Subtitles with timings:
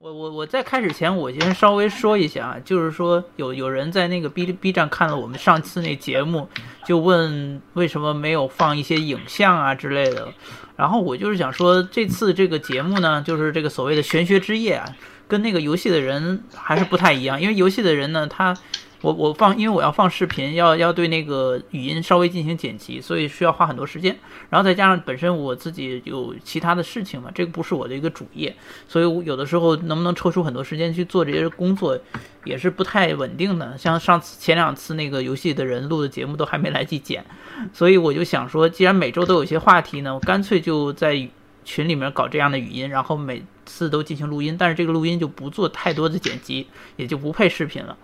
[0.00, 6.48] 我我我在开始前，我先稍微说一下啊，就是说有有人在那个 B B 站看了我们上次那节目，
[6.86, 10.28] 就问为什么没有放一些影像啊之类的。
[10.76, 14.86] 然后我就是想说，这次这个节目呢，就是这个所谓的玄学之夜啊，
[15.26, 18.56] 跟那个游戏的人还是不太一样，因为游戏的人呢，他。
[19.00, 24.18] 我我放，因为我要放视频，要要对那个语音稍微进行剪辑，所以需要花很多时间。
[24.50, 28.54] 然后再加上本身我自己有其他的事情嘛，这个不是我的一个主业，
[28.88, 31.96] 所以我有的时候能不能抽出很多时间去做这些工作，
[32.44, 33.78] 也是不太稳定的。
[33.78, 37.24] 像上次前两次那个游戏的人录的节目都还没来及剪，
[37.72, 41.28] 所以我就想说，既然每周都有一些话题呢，我干脆就在
[41.64, 47.96] 群里面搞这样的语音，然后每次都进行录音，但是这个录音就不做太多的剪辑，也就不配视频了。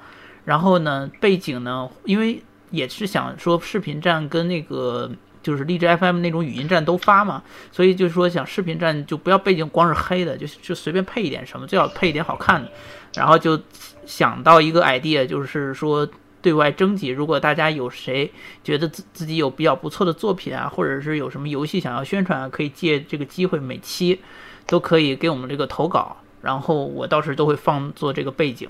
[0.44, 5.10] 然后呢，背景呢，因为也是想说视频站跟那个
[5.42, 12.70] 就是荔枝 FM 那种语音站都发嘛，所以就是说想视频站就不要背景光是黑的，就就随便配一点什么，最好配一点好看的。
[13.14, 13.60] 然后就
[14.04, 16.08] 想到一个 idea，就是说
[16.42, 18.30] 对外征集，如果大家有谁
[18.62, 24.20] 觉得自自己有比较不错的作品啊，或者是有什么游戏想要宣传，可以借这个机会每期
[24.66, 28.68] 都可以给我们这个投稿，然后我到时都会放做这个背景。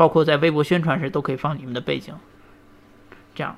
[0.00, 2.14] 包括在微博宣传时都可以放你们的背景，
[3.34, 3.54] 这样。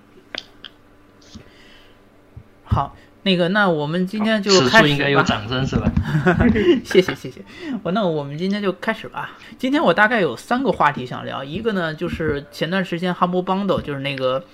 [2.64, 5.88] 好，那个，那我们今天就开始应该有掌声是吧？
[6.82, 7.44] 谢谢谢谢。
[7.84, 9.38] 我那我们今天就开始吧。
[9.56, 14.44] 今天我大概有三个话题想聊，一个呢就是前段时间 Humble Bundle 就是那个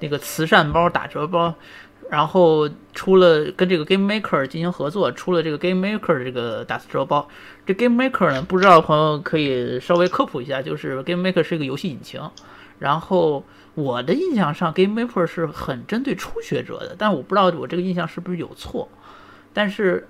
[0.00, 1.54] 那个慈善包打折包。
[2.08, 7.28] 然后出了跟这个 Game Maker 进行合作，出了这个 Game Maker 的这个打字折包。
[7.66, 12.20] 这 Game Maker 呢，不知道朋友可以稍微科普一下，就是 Game Maker 是一个游戏引擎。
[12.78, 18.88] 然后我的印象上，Game Maker 是很针对初学者的，但我不知道我这个印象是不是有错。
[19.52, 20.06] 但是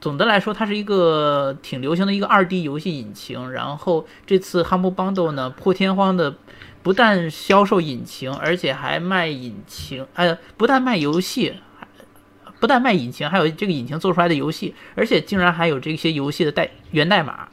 [0.00, 3.52] 总的来说，它是一个挺流行的一个二 D 游戏引擎。
[3.52, 6.34] 然后这次 Humble Bundle 呢，破天荒的。
[6.82, 10.06] 不但销售引擎，而且还卖引擎。
[10.14, 11.54] 哎，不但卖游戏，
[12.58, 17.46] 不但卖引擎，还有这个引擎做出来的游戏，而且竟然还有这些游戏的代源代码。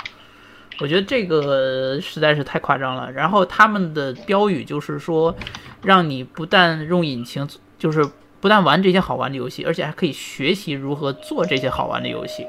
[0.79, 3.11] 我觉得这个实在是太夸张了。
[3.11, 5.35] 然后他们的标语就是说，
[5.83, 8.05] 让你不但用引擎，就是
[8.39, 12.45] 不但玩这些好玩的游戏，而且还可以学习如何做这些好玩的游戏。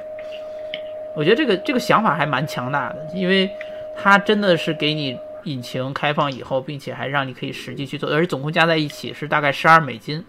[1.17, 3.51] 我觉得这个这个想法还蛮强大的，因为
[3.97, 5.19] 它真的是给你。
[5.49, 10.25] 引擎开放以后，并且还让你可以实际去做，而且总共加在一起是大概十二美金。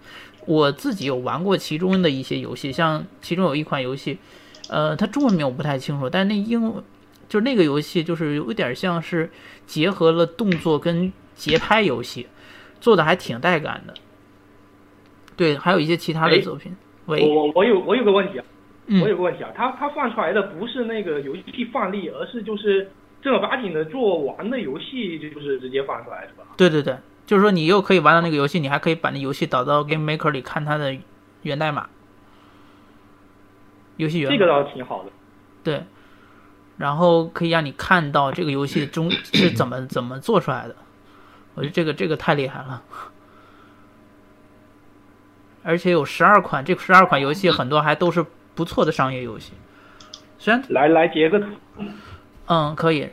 [0.45, 4.17] 我自己有玩过其中的一些游戏，像其中有一款游戏，
[4.69, 6.83] 呃，它中文名我不太清楚，但是那英文
[7.27, 9.29] 就是那个游戏，就是有点像是
[9.67, 12.25] 结合了动作跟节拍游戏，
[12.81, 13.93] 做的还挺带感的。
[15.35, 16.75] 对，还有一些其他的作品。
[17.05, 18.45] 喂，我我有我有个问题啊，
[19.03, 22.89] 我有个问题啊，它它放出来的不是那个游戏范例，而是就是。
[23.21, 26.43] 正儿八经的做玩的游戏就是直接放出来是吧？
[26.55, 30.97] 对对对，就是说你又可以玩到那个游戏，你还可以把那游戏导到 Game Maker 里看它的
[31.41, 31.89] 源代码，
[33.97, 34.31] 游戏源。
[34.31, 35.11] 这个倒是挺好的。
[35.63, 35.83] 对，
[36.77, 40.75] 然后可以让你看到这个游戏中 是怎么怎么做出来的，
[41.55, 42.81] 我觉得这个这个太厉害了。
[45.61, 48.25] 而且有十二款，这十二款游戏很多还都是
[48.55, 49.51] 不错的商业游戏，
[50.37, 51.47] 虽然来来截个图。
[52.51, 53.07] 嗯，可以，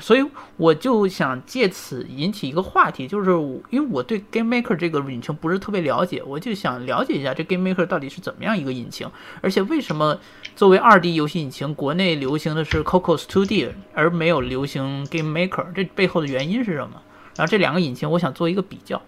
[0.00, 0.24] 所以
[0.56, 3.30] 我就想借此引起一个话题，就是
[3.70, 9.08] 因为我对 Game Maker 这个引擎不是特别了解，我就想了解一下这 Game Maker 到底是怎么样一个引擎，
[9.40, 10.18] 而且为什么
[10.56, 17.00] 作为二 D 游戏引擎，国内流行的是 Cocos 2D，而没有流行 Game Maker，这背后的原因是什么？
[17.36, 19.00] 然后这两个引擎，我想做一个比较。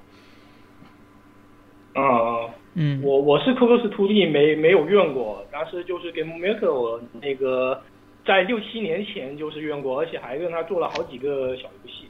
[1.94, 7.82] 啊啊，嗯，我我是 Cocos 2D 没没有用过，但是就是 Game Maker 我那个。
[8.26, 12.08] 在六七年前就是用过，而且还跟他做了好几个小游戏。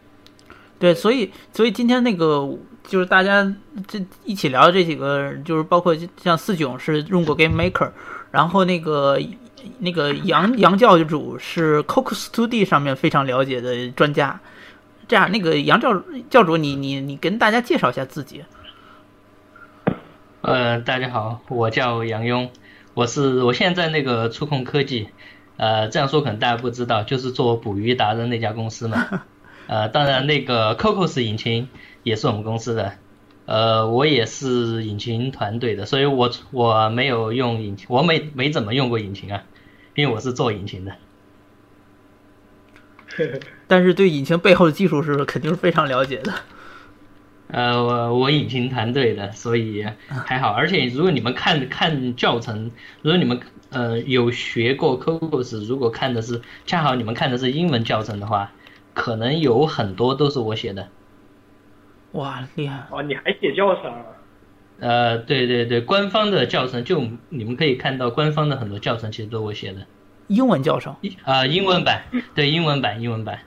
[0.79, 2.49] 对，所以所以今天那个
[2.83, 3.45] 就是大家
[3.87, 7.91] 这一起聊的这几个，就是包括像四囧是用过 Game Maker，
[8.31, 9.19] 然后那个
[9.79, 14.41] 那个杨杨教主是 Cocos Two D 上面非常了解的专家。
[15.07, 18.43] 这样，那个杨教教主，你你你跟大家介绍一下自己。
[20.43, 22.49] 呃，大家好，我叫杨庸，
[22.95, 25.09] 我是我现在那个触控科技。
[25.57, 29.23] 呃，这样说可能大家不知道，就是做捕鱼达人那家公司嘛。
[29.67, 31.69] 呃，当然那个 Cocos 引擎
[32.03, 32.93] 也是我们公司的。
[33.47, 39.45] 呃，我也是引擎团队的，所以我我没有用引擎，我没没怎么用过引擎啊，
[39.95, 40.93] 因为我是做引擎的。
[43.69, 46.33] 但是对引擎背后的技术是肯定是非常了解的。
[47.49, 50.51] 呃，我我引擎团队的，所以还好。
[50.53, 52.71] 而且如果你们看看教程，
[53.03, 53.39] 如果你们
[53.71, 58.53] 呃有学过 Cocos，如果看的是恰好你们看的是英文教程的话，
[58.95, 60.89] 可能有很多都是我写的。
[62.13, 62.87] 哇，厉害！
[62.91, 63.93] 哦，你还写教程？
[64.81, 69.87] 呃，对对对，官方的教程就你们可以看到，官方的很多教程其实都是我写的。
[70.29, 70.97] 英文教程？
[71.25, 72.05] 啊，英文版，
[72.35, 73.41] 对，英文版，英文版。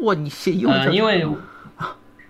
[0.00, 0.80] 哇，你写英文？
[0.80, 1.26] 呃，因为，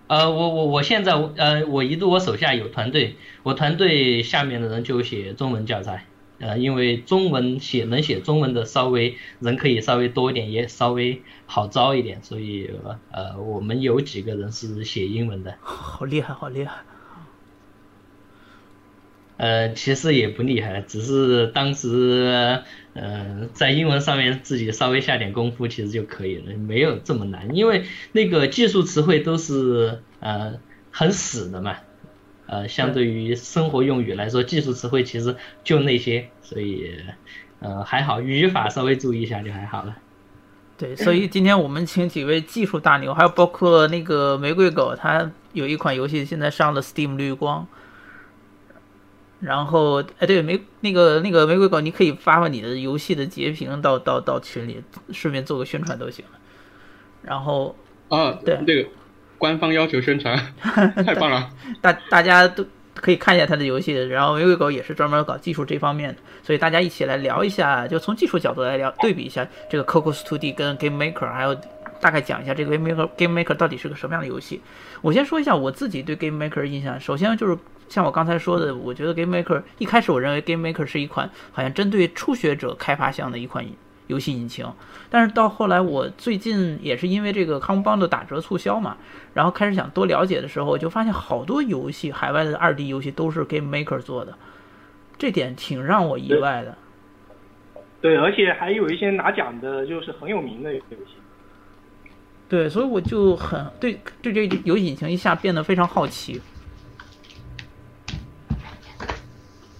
[0.09, 6.05] 呃，我我我现在呃，我一度我手下有团队，我团队下面的人就写中文教材。
[6.39, 12.71] 呃，因为中文写能写中文的稍微人可以稍微多一点，也稍微好招一点，所以
[13.11, 15.57] 呃，我们有几个人是写英文的。
[15.61, 16.77] 好厉害，好厉害。
[19.37, 22.63] 呃，其实也不厉害，只是当时
[22.99, 27.55] 呃在英文上面自己稍微下点功夫，其实就可以了，没有这么难。
[27.55, 30.53] 因为那个技术词汇都是呃
[30.91, 31.77] 很死的嘛。
[32.51, 36.95] 呃，相对于生活用语来说，技术词汇其实就那些，所以，
[37.59, 39.95] 呃，还好，语法稍微注意一下就还好了。
[40.75, 47.67] 对，所以今天我们请几位技术大牛，还有包括那个玫瑰狗，他有一款游戏现在上了 Steam 绿光。
[49.39, 56.23] 然后，哎，对，玫那个那个玫瑰狗，你可以发发你的游戏的截屏到到到群里，顺便做个宣传都行。
[57.21, 57.75] 然后，
[58.09, 58.89] 啊，对，这个。
[59.39, 60.37] 官方要求宣传，
[61.05, 61.49] 太棒了！
[61.79, 71.55] 大大家都可以看一下他的游戏，然后玫瑰狗也是专门搞技术这方面的，所以大家一起来聊一下，就从技术角度来聊，对比一下这个 Cocos 2D 跟 Game Maker，还有
[72.01, 74.61] 大概讲一下这个 Game Maker Game Maker 到底是个什么样的游戏。
[74.99, 77.57] 我先说一下我自己对 Game Maker 印象，首先就是
[77.89, 83.65] 像我刚才说的，我觉得 Game Maker 一开始我认为 Game Maker 是一款好像针对初学者开发向的一款。
[84.07, 84.65] 游戏引擎，
[85.11, 88.97] 但是到后来，我最近也是因为这个康邦的打折促销嘛，
[89.35, 94.35] 然后开始想多了解的时候，就发现好多游戏，海外的二 D 游戏都是 Game Maker 做的，
[95.19, 96.75] 这点挺让我意外的。
[98.01, 101.13] 对，而且还有一些拿奖的，就是很有名的游戏。
[102.47, 106.41] 对，所以我就很对对这游戏引擎一下变得非常好奇。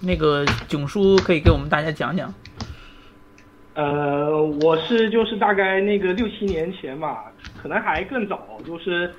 [0.01, 2.33] 那个囧叔可以给我们大家讲讲。
[3.75, 7.31] 呃，我是就是大概那个六七年前吧，
[7.61, 9.09] 可能还更早，就是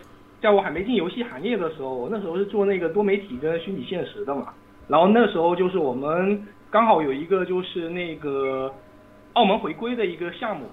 [0.42, 4.48] 在我还没进游戏行业的时候，我那时候是做那个多媒体跟虚拟现实的嘛。
[4.88, 8.70] 然后那时候就是我们刚好有一个就是那个
[9.34, 10.66] 澳门回归的一个项目，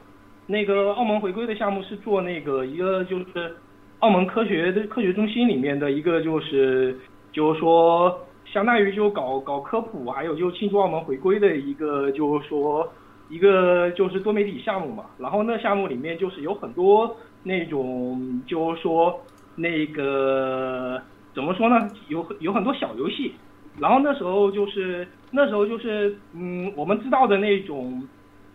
[0.45, 3.55] 那个澳门回归的项目是做那个一个就是
[3.99, 6.97] 澳门科学的科学中心里面的一个就是
[7.31, 8.19] 就是说
[8.51, 12.91] 相当于就搞搞科普，还有就庆祝澳门回归的一个就是说。
[13.29, 17.13] 一个就是多媒体项目嘛，然后那项目里面就是有很多
[17.43, 19.19] 那种，就是说
[19.53, 20.97] 那个
[21.35, 23.33] 怎么说呢，有有很多小游戏，
[23.77, 28.01] 然后那时候就是那时候就是嗯，我们知道的那种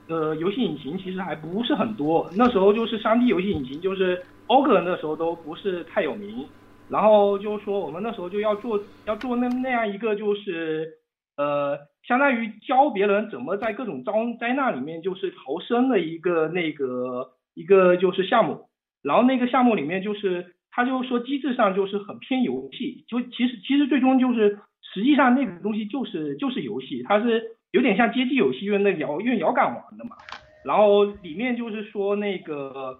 [0.08, 6.46] 呃游戏引擎其实还不是很多，那时候就是三 D 游戏引擎就是 Ogre 那时候都不是太有名，
[6.92, 10.88] 然后就是说我们那时候就要做要做那那样一个就是
[11.36, 11.90] 呃。
[12.02, 18.66] 相当于教别人怎么在各种灾灾难里面就是逃生的一个那个一个就是项目，
[19.02, 24.58] 然后那个项目里面就是他就说机制上就是很偏游戏，就其实其实最终就是
[24.92, 30.16] 实际上那个东西就是就是游戏，它是有点像街机游戏，用那摇用摇杆玩的嘛，
[30.64, 32.98] 然后里面就是说那个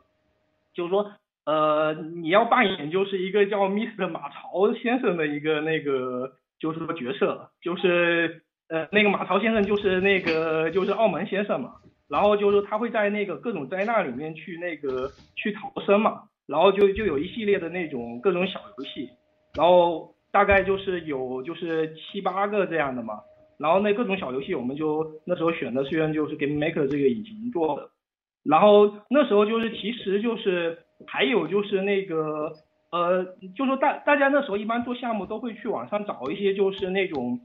[0.75, 1.11] 就是说
[1.45, 8.43] 呃你要扮演就是一个叫 Mr 马槽先生的一个那个就是说角色，就是。
[8.69, 11.73] 呃，那个马超先生就是那个就是澳门先生嘛，
[12.09, 19.11] 然后就是他会在那个各种灾难里面去那个去逃生嘛，然后就就有一系列的那种各种小游戏，
[19.55, 23.21] 然后大概就是有就是七八个这样的嘛，
[23.59, 27.91] 然后那各种小游戏我们就那时候选的虽然就是 Game Maker 这个引擎做的，
[28.43, 32.53] 然后那时候就是其实就是还有就是那个
[32.91, 33.25] 呃，
[33.57, 37.41] 就说大大家那时候一般做项目都会去网上找一些就是那种。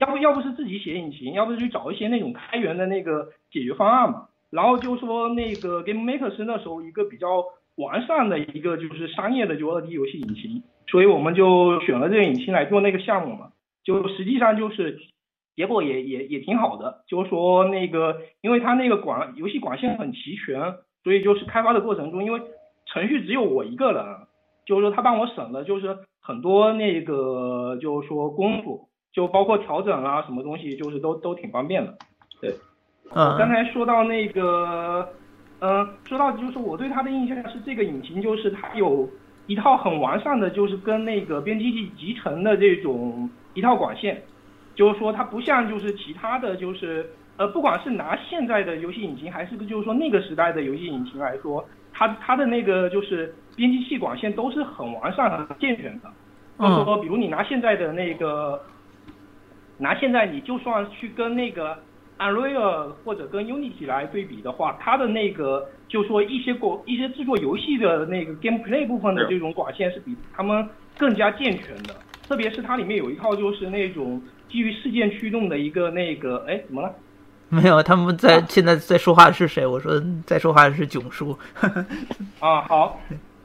[0.00, 4.28] 要不要不是自己写引擎，要不是去找一些那种开源的那个解决方案嘛。
[4.50, 7.44] 然后就说那个 Game Maker 是那时候一个比较
[7.76, 13.52] 完善的一个就是商业的就二 D 游戏引擎，所以我们就选了这个引擎来做那个项目嘛。
[13.84, 14.98] 就实际上就是
[15.54, 22.40] 结果也也也挺好的，就是说那个因为它那个管游戏管线很齐全，所以就是开发的过程中，因为
[22.92, 24.04] 程序只有我一个人，
[24.66, 28.86] 就是说他帮我省了就是很多那个就是说功夫。
[29.12, 31.92] 就包括调整啊，什么东西，就是都都挺方便的。
[32.40, 32.54] 对，
[33.12, 35.08] 嗯，刚才说到那个，
[35.58, 39.08] 嗯，说到就是我对他的印象是这个引擎，就是它有
[39.48, 44.22] 一套很完善的，就是跟那个编辑器集成的这种一套管线，
[44.76, 56.10] 就是说它不像就是其他的就是呃，不管是拿现在的游戏引擎，还是就是说那个时代的游戏引擎来说，它它的那个就是编辑器管线都是很完善、很健全的。
[56.58, 58.60] 就是说，比如你拿现在的那个，
[59.78, 61.74] 拿现在你就算去跟那个
[62.18, 70.68] Unreal 或者跟 Unity 来对比的话，它的那个就说一些过一些制作游戏的那个 gameplay 部分的这种管线是比他们
[70.98, 71.96] 更加健全的。
[72.28, 76.94] 特别是它里面有一套就是那种基于事件驱动的一个那个，哎，怎么了？
[77.52, 79.66] 没有，他们在现在在说话的是谁？
[79.66, 81.36] 我说在说话的是囧叔。
[82.38, 83.00] 啊，好。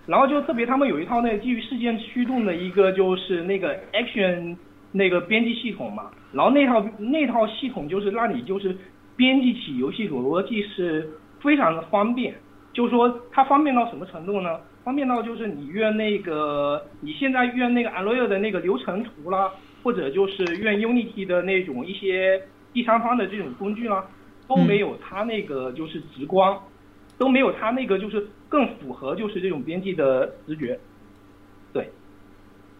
[0.05, 4.55] 然后就特别他们有一套那个基于事件驱动的一个就是那个 action
[4.91, 8.77] 那个编辑系统嘛，然后那套那套系统就是让你就是
[9.15, 11.09] 编辑起游戏逻辑是
[11.41, 12.35] 非常的方便，
[12.71, 14.59] 就是说它方便到什么程度呢？
[14.83, 19.49] 方便到就是你用那个你现在用那个 Unreal 的那个流程图啦，
[19.81, 22.39] 或者就是用 Unity 的那种一些
[22.75, 24.05] 第三方的这种工具啦，
[24.47, 26.55] 都没有它那个就是直观。
[27.17, 30.77] 都没有它那个就是更符合就是这种编辑的直觉，
[31.71, 31.89] 对。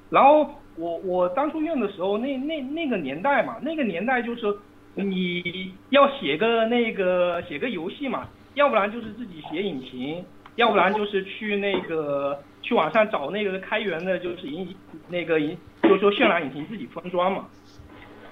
[0.09, 4.53] 然后我我当初用的时候，那那那个年代嘛，那个年代就是
[4.95, 10.21] 你要写个那个写个游戏嘛，要不然就是自己写引擎，
[10.57, 14.67] 要不然就是去那个去网上找那个开源的，就是引
[15.07, 17.45] 那个引就是说渲染引擎自己封装嘛。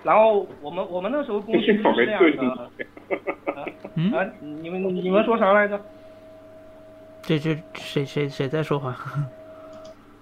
[0.04, 2.22] 然后我们我们那时候公司 是这样
[2.56, 2.70] 的。
[4.18, 5.80] 啊，你们你们说啥来着？
[7.22, 8.96] 这这谁谁谁在说话？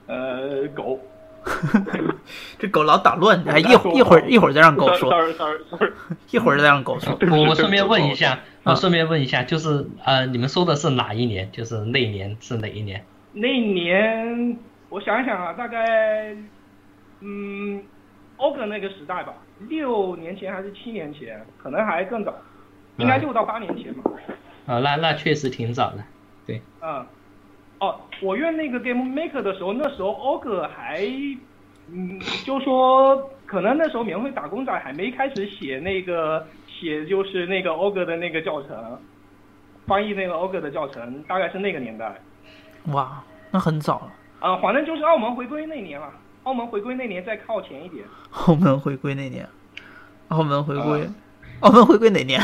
[0.07, 0.99] 呃，狗。
[2.59, 5.11] 这狗老打乱，哎，一会一会儿 一会儿再让狗说。
[6.29, 7.17] 一会儿再让狗说。
[7.31, 11.49] 我我顺便问一下，我顺便问一下，就是呃，你们说的是哪一年？
[11.51, 13.03] 就是那年是哪一年？
[13.33, 14.55] 那年
[14.89, 16.35] 我想想啊，大概
[17.21, 17.81] 嗯
[18.41, 19.33] ，OG 那个时代吧，
[19.69, 22.33] 六年前还是七年前，可能还更早。
[22.97, 24.11] 应该六到八年前吧。
[24.65, 26.03] 啊，那那确实挺早的，
[26.45, 26.61] 对。
[26.81, 27.05] 嗯，
[27.79, 31.07] 哦，我用那个 Game Maker 的时候，那时候 OG 还，
[31.91, 38.99] 嗯，就说可能那时候免费打工仔还没开始写那个写就是那个 OG 的那个教程，
[39.87, 42.13] 翻译那个 OG 的教程，大概是那个年代。
[42.87, 44.11] 哇，那很早了。
[44.41, 46.11] 啊，反正就是澳门回归那年了。
[46.43, 48.03] 澳门回归那年再靠前一点。
[48.31, 49.47] 澳门回归那年，
[50.29, 51.09] 澳门回归。
[51.59, 52.41] 澳门回归哪年？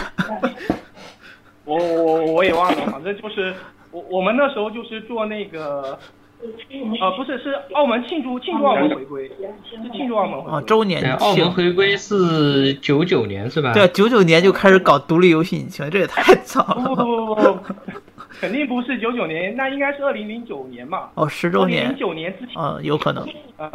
[1.65, 3.53] 我我我也忘了，反正就是
[3.89, 5.97] 我我们那时候就是做那个，
[6.39, 13.73] 呃，不是是澳门庆祝庆祝澳门回归，是庆祝澳门回归啊周年澳门回归是九九年是吧？
[13.73, 16.95] 对，九九年就开始搞独立游戏引擎，这也太早了。
[16.95, 17.59] 不不不不，
[18.39, 21.09] 肯定不是九九年，那应该是二零零九年嘛。
[21.15, 21.89] 哦，十周年。
[21.89, 22.55] 零九年之前。
[22.61, 23.27] 嗯，有可能。
[23.57, 23.71] 嗯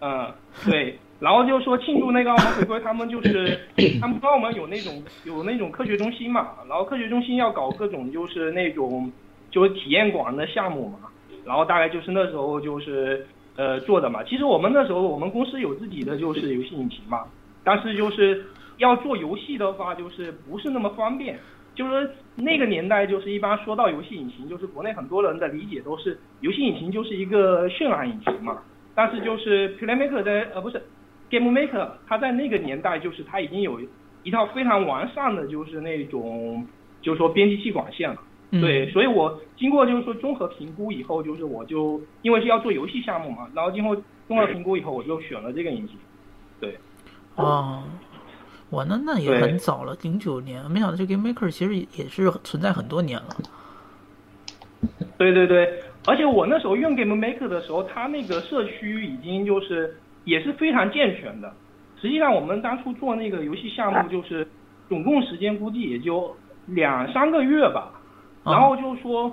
[0.00, 0.32] 嗯，
[0.64, 0.98] 对。
[1.20, 3.56] 然后就说庆祝那个澳门回归，他们就是
[4.00, 9.08] 他们澳门有那种有那种科学中心嘛，然后科学中心要搞各种就是那种
[9.48, 11.08] 就是体验馆的项目嘛，
[11.44, 14.24] 然后大概就是那时候就是呃做的嘛。
[14.24, 17.22] 其实我们那时候我们公司有自己的就是游戏引擎嘛，
[17.62, 18.44] 但是就是
[18.78, 21.38] 要做游戏的话就是不是那么方便，
[21.74, 28.62] 就是那个年代就是一般说到游戏引擎，就是国内很多人的理解都是游戏引擎就是一个渲染引擎嘛，
[28.94, 30.82] 但是就是 Playmaker 在呃不是。
[31.30, 33.80] Game Maker，它在那个年代就是它已经有
[34.22, 36.62] 一套非常完善的，就是那种
[37.00, 38.18] 就是说编辑器管线了。
[38.50, 43.96] 对，所以我经过就是说综合评估以后，就是我就因为是要做游戏项目嘛，然后经过
[44.28, 45.96] 综合评估以后，我就选了这个引擎。
[46.60, 46.76] 对。
[47.36, 47.82] 哦，
[48.72, 53.36] 我那那也很早了，零九年，没想到这 Game Maker 其实也是存在很多年了。
[55.16, 59.94] 对对对，而且我那时候用 Game Maker 的时候，它那个社区已经就是。
[60.24, 61.52] 也是非常健全的。
[62.00, 64.46] 实际上，我们当初做那个游戏项目，就是
[64.88, 66.32] 总共时间估计也就
[66.66, 67.90] 两三个月吧。
[68.44, 69.24] 然后就是说，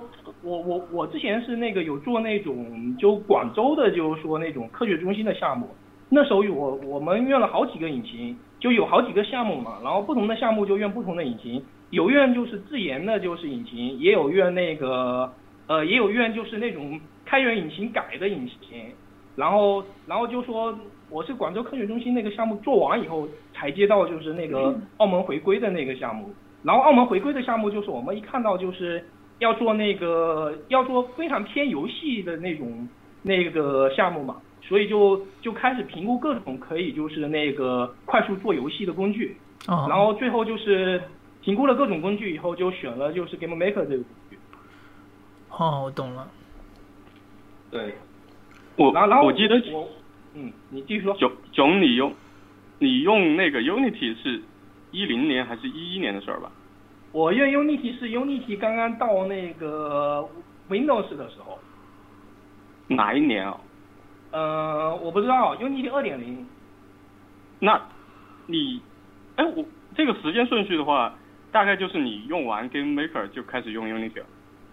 [0.42, 5.68] 我我我之前是那个有做那种就广州的，就是说那种科学中心的项目。
[6.08, 9.78] 那时候我我们用了好几个引擎，就有好几个项目嘛。
[9.82, 15.32] 然后不同的项目就用不同的引擎，有用就是自研的，就是引擎，也有用那个
[15.66, 18.84] 呃，也有用就是那种开源引擎改的引擎。
[19.36, 20.76] 然后，然后就说
[21.08, 26.28] 我是广州科学中心那个项目做完以后，才接到就是那个澳门回归的那个项目。
[26.62, 29.02] 然后澳门回归的项目就是我们一看到就是
[29.38, 32.86] 要做那个要做非常偏游戏的那种
[33.22, 39.36] 那个项目嘛，所以就就开始评估各种可以就是那个快速做游戏的工具。
[39.66, 41.02] 然后最后就是
[41.42, 44.38] 评估了各种工具以后，就选了就是 Game Maker 这个工具。
[45.50, 46.28] 哦，我懂了。
[47.70, 47.94] 对，
[48.76, 49.88] 我然后然后我记得我，
[50.34, 51.14] 嗯，你继续说。
[51.14, 52.12] 囧囧你用
[52.78, 54.40] 你用那个 Unity 是
[54.90, 56.50] 一零年还是一一年的事儿吧？
[57.12, 60.26] 我用 Unity 是 Unity 刚刚到那个
[60.68, 61.58] Windows 的时候，
[62.88, 63.60] 哪一年啊？
[64.32, 66.46] 呃，我不知道 Unity 二点零，
[67.58, 67.80] 那
[68.46, 68.80] 你，
[69.36, 71.14] 哎，我这个时间顺序的话，
[71.50, 74.26] 大概就是你用完 Game Maker 就开始用 Unity 了。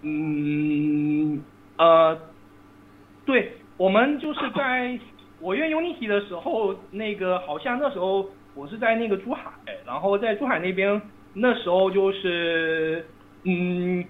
[0.04, 1.42] 嗯，
[1.78, 2.18] 呃，
[3.26, 5.00] 对，我们就是在
[5.40, 9.52] 我用 Unity 的时候，那个好像那时候我是在那个珠海，
[9.86, 11.02] 然后在珠海那边
[11.34, 13.06] 那时候就是，
[13.44, 14.06] 嗯，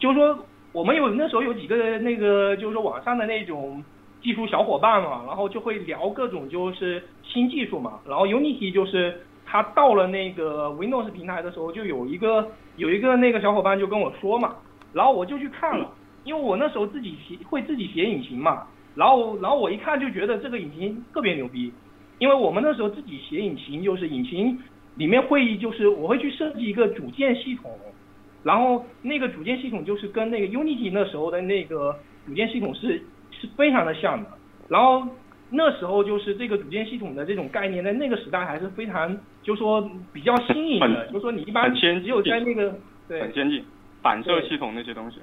[0.00, 3.82] 就是说我们有那时候有几个那个就是说网上的那种
[4.22, 14.56] 技术小伙伴嘛，然后就会聊各种就是新技术嘛，然后 Unity 就是它到了那个 Windows 平台的时候，就有一个有一个那个小伙伴就跟我说嘛，
[14.92, 15.90] 然后我就去看了，
[16.24, 21.72] 因为我那时候自己写会自己写引擎嘛，然后然后我一看就觉得这个引擎特别牛逼，
[22.18, 24.58] 因为我们那时候自己写引擎，就是引擎
[24.96, 27.70] 里面会就是我会去设计一个组件系统，
[28.42, 31.96] 然后那个组件系统就是跟那个 Unity 那时候的那个
[32.26, 33.02] 组件系统是
[33.40, 34.28] 是非常的像的，
[34.68, 35.06] 然后
[35.50, 42.74] 那时候就是这个组件系统的这种概念，在那个时代还是非常就说比较新颖的，很就说你一般只有在那个
[43.08, 43.64] 对很先进，
[44.02, 45.18] 反射系统那些东西。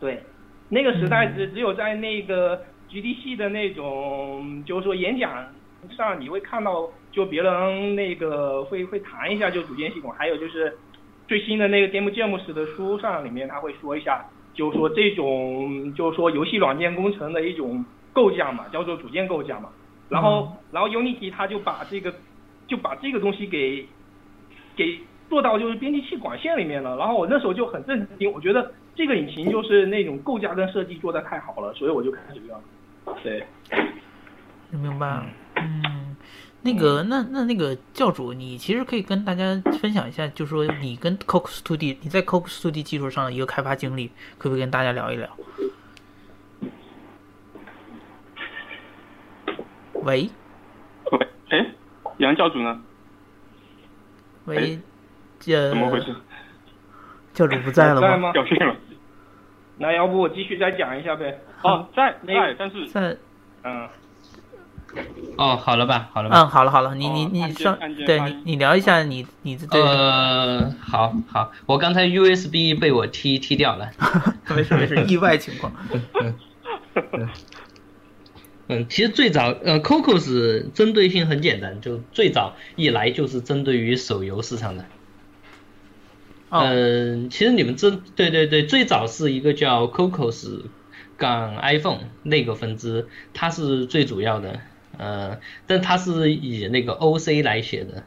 [0.00, 0.22] 对，
[0.68, 5.46] 那个时代只只有在那个 GDC 的那种，就是说演讲
[5.96, 10.76] 上你会看到，就别人那个会会谈一下就组件系统，还有就是
[11.26, 19.68] 最新的那个 Game Jams 的书上里面他会说一下，就是说这种就是说游戏软件工程的一种构架嘛，叫做组件构架嘛。
[20.08, 22.14] 然后然后 Unity 它就把这个
[22.66, 23.86] 就把这个东西给
[24.76, 26.96] 给做到就是编辑器管线里面了。
[26.96, 32.60] 然后我那时候就很震惊，我觉得这个引擎就是那种构架跟设计做的太好了，所以我就开始用。
[33.22, 33.44] 对，
[34.70, 35.26] 明白了。
[35.56, 36.16] 嗯，
[36.64, 45.28] 那个，那那那个教主，你其实可以跟大家分享一下，就是说你跟 Cox Two D，你在 Cox Two D 技术上的一个开发经历，可不可以跟大家聊一聊？
[50.04, 50.30] 喂
[51.12, 51.66] 喂，哎，
[52.16, 52.80] 杨教主呢？
[54.46, 54.78] 喂，
[55.40, 56.14] 这，怎么回事？
[57.34, 58.08] 教主不在了吗？
[58.08, 58.32] 在吗？
[58.32, 58.74] 掉线了。
[59.76, 61.38] 那要不我继续再讲一下呗？
[61.62, 63.16] 哦，在在，但是在，
[63.64, 63.88] 嗯，
[65.36, 66.38] 哦，好了吧，好了吧。
[66.40, 73.90] 嗯，好了好了，你你你上按键发音对你你聊一下你你对，呃，好好，我刚才 USB 被我踢踢掉了。
[74.54, 75.72] 没事没事，意外情况。
[78.66, 84.86] 嗯，其实最早，呃，Cocos 针对性很简单，就最早一来就是针对于手游市场的。
[86.48, 90.62] 哦，嗯，其实你们针，对对对，最早是一个叫 Cocos
[91.18, 94.60] 杠 iPhone 那个分支，它是最主要的，
[94.98, 98.04] 呃，但它是以那个 OC 来写的，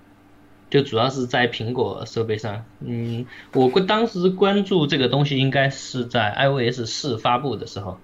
[0.69, 2.65] 就主要是在苹果设备上。
[2.80, 7.97] 嗯，我关当时关注这个东西应该是在 iOS 四发布的时候。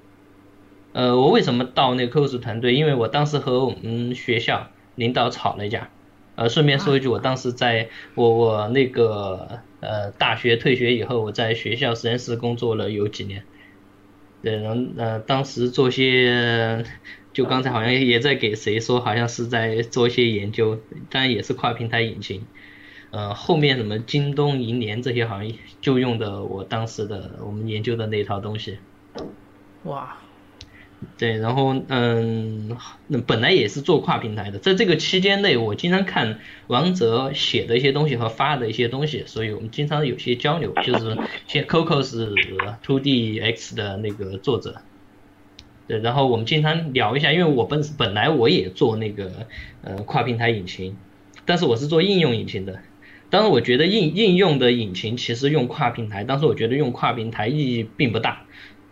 [0.94, 2.76] 呃，我为什么到那个 Cocos 团队？
[2.76, 5.90] 因为我当时和我们学校领导吵了一架。
[6.36, 13.44] 呃，顺便说一句，我当时在我我那个呃大学退学以后，我在学校实验室工作了有几年。
[14.44, 16.86] 对，然后呃当时做些，
[17.32, 20.78] 就刚才好像也在给谁说，好像是在做一些研究，
[21.10, 22.46] 当然也是跨平台引擎。
[23.12, 28.80] 呃，后面什么京东、银联这些好像就用的我当时的我们研究的那套东西。
[29.84, 30.18] 哇，
[31.18, 42.34] 对，然后嗯，那本来也是做跨平台的，在这个期间内，我经常看王哲写的一些东西和发的一些东西，所以我们经常有些交流，就是像 Cocos
[42.86, 44.82] 2DX 的那个作者，
[45.88, 49.48] 对，然后我们经常聊一下，因为我本本来我也做那个
[49.84, 50.98] 呃跨平台引擎，
[51.46, 52.80] 但是我是做应用引擎的。
[53.30, 58.44] 当时我觉得应应用的引擎其实用跨平台，当时我觉得用跨平台意义并不大，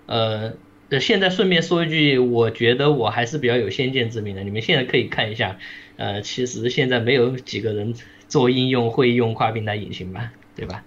[0.06, 0.54] 呃。
[0.92, 4.44] 呃，现在顺便说一句，我觉得我还是比较有先见之明的。
[4.44, 5.58] 你们现在可以看一下，
[5.96, 7.94] 呃，其实现在没有几个人
[8.28, 10.84] 做应用会用跨平台引擎吧，对吧？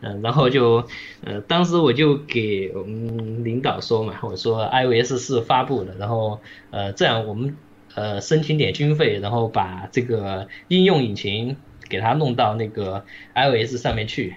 [0.00, 0.86] 嗯、然后就，
[1.24, 6.40] 呃，当时我就给我们领导说嘛，我说 iOS 是发布了，然后
[6.70, 7.56] 呃，这样我们
[7.96, 11.56] 呃申请点经费，然后把这个应用引擎
[11.88, 14.36] 给它弄到那个 iOS 上面去。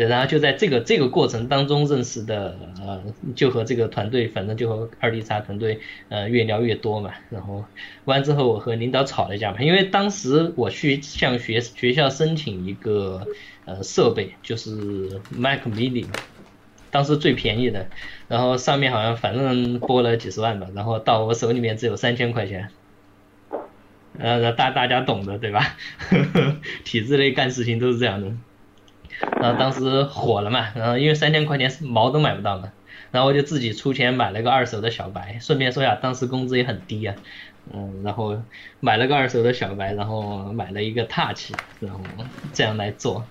[0.00, 3.04] 对，然后就在这个这个过程当中认识的，呃，
[3.36, 7.12] 就和这个团队，反正就和二 D 叉团队，呃，越聊越多嘛。
[7.28, 7.66] 然后
[8.06, 13.26] 完之后，我和领导吵了一架嘛，因为当时我去向学学校申请一个
[13.66, 16.06] 呃设备，就是 Mac Mini。
[16.90, 17.86] 当时最便宜的，
[18.26, 22.70] 然后上面好像反正拨了几十万吧，然后到我手里面只有三千块钱，
[24.18, 25.76] 呃，大大家懂的对吧？
[26.84, 28.32] 体制内干事情都是这样的，
[29.40, 32.72] 然后当时火了嘛，然后因为三千块钱毛都买不到嘛，
[33.10, 37.14] 然后我就自己出钱买了个二手的小白，顺便说一下，当时工资也很低啊，
[37.72, 38.42] 嗯，然后
[38.80, 42.00] 买了个二手的小白，然后买了一个 Touch，然后
[42.52, 43.24] 这样来做。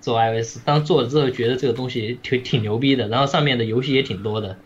[0.00, 4.56] 做 iOS，当做了之后觉得这个东西挺挺牛逼的，然后上面的游戏也挺多的，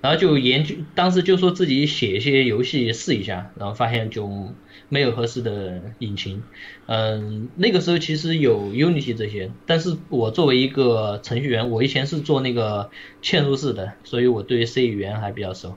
[0.00, 4.54] 然后就研究，当时就说自己写一些游戏试一下，然后发现就
[4.88, 6.44] 没有合适的引擎，
[6.86, 12.90] 嗯，那个时候其实有 Unity 这些，但是我作为一个程序员，我以前是做那个
[13.22, 15.76] 嵌入式的，所以我对 C 语言还比较熟。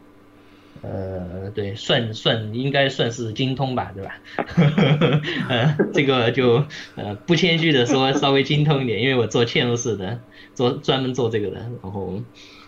[0.82, 4.12] 呃，对，算算应该算是精通吧，对吧？
[5.50, 10.22] 呃，这个就呃不谦虚的说，稍微精通一点，因为我做嵌入式的，
[10.54, 12.24] 做专门做这个的，然后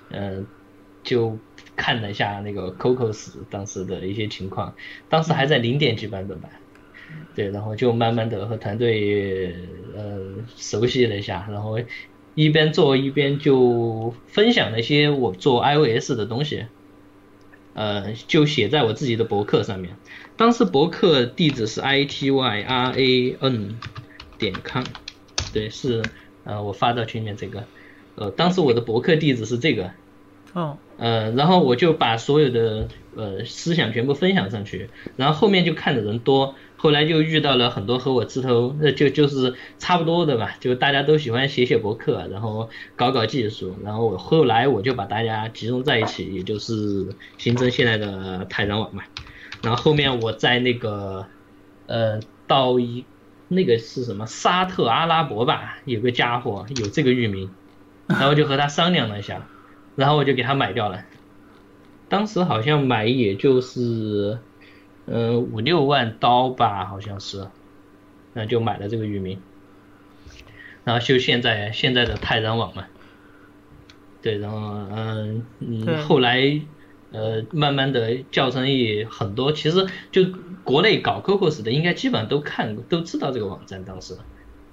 [0.10, 0.46] 呃
[1.04, 1.40] 就
[1.76, 4.76] 看了一下那个 Cocos 当时的一些情况，
[5.10, 6.50] 当时还在零点几版本吧，
[7.36, 9.56] 对，然后就慢慢的和团队
[9.96, 10.20] 呃
[10.56, 11.80] 熟悉了一下，然后
[12.36, 16.66] 一边做一边就分享了一些我做 iOS 的东西。
[17.74, 19.96] 呃，就写在我自己的博客上面。
[20.36, 23.80] 当时博客地址是 i t y r a n
[24.38, 24.84] 点 com，
[25.54, 26.04] 对，是
[26.44, 27.64] 呃我发到群里面这个。
[28.16, 29.90] 呃，当时我的博客地址是这个。
[30.52, 30.78] 哦。
[31.02, 34.88] 呃，然后我就把所有的呃思想全部分享上去，
[35.18, 36.54] 然后后面就看的人多。
[36.78, 49.04] 后来就遇到了很多和我志头，那就就是差不多的吧，就大家都喜欢写写博客，然后搞搞技术，然后我后来我就把大家集中在一起，也就是形成现在的泰然网嘛。
[49.64, 51.26] 然后后面我在那个，
[51.88, 53.06] 呃，到一
[53.48, 57.50] 那个是什么沙特阿拉伯吧，有个家伙有这个域名，
[58.08, 59.48] 然后就和他商量了一下，
[60.02, 61.06] 然后我就给他买掉了。
[62.10, 64.40] 当时好像买也就是。
[65.08, 67.48] 呃，五六万刀吧，好像是，
[68.34, 69.42] 那就买了这个域名，
[70.84, 72.86] 然后就现在现在的泰然网嘛，
[74.22, 74.58] 对，然后
[74.92, 76.62] 嗯嗯，后来
[77.12, 80.24] 呃慢慢的教程也很多，其实就
[80.64, 84.16] 国内搞 Cocos 的应该基本上都看都知道这个网站，当时，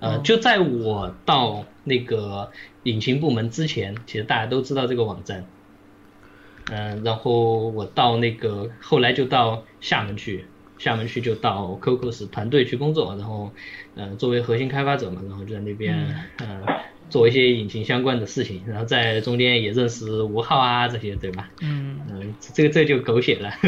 [0.01, 2.51] 呃就在我到那个
[2.83, 5.47] 引擎部门之前，其实大家都知道这个网站。
[6.71, 10.45] 嗯，然后我到那个后来就到厦门去，
[10.77, 13.51] 厦门去就到 Cocos 团队去工作，然后，
[13.95, 16.63] 嗯，作为核心开发者嘛，然后就在那边，嗯，
[17.09, 21.49] 做一些引擎相关的事情，然后在中间也认识吴昊啊这些，对吧？
[21.63, 23.51] 嗯，嗯，这个这就狗血了。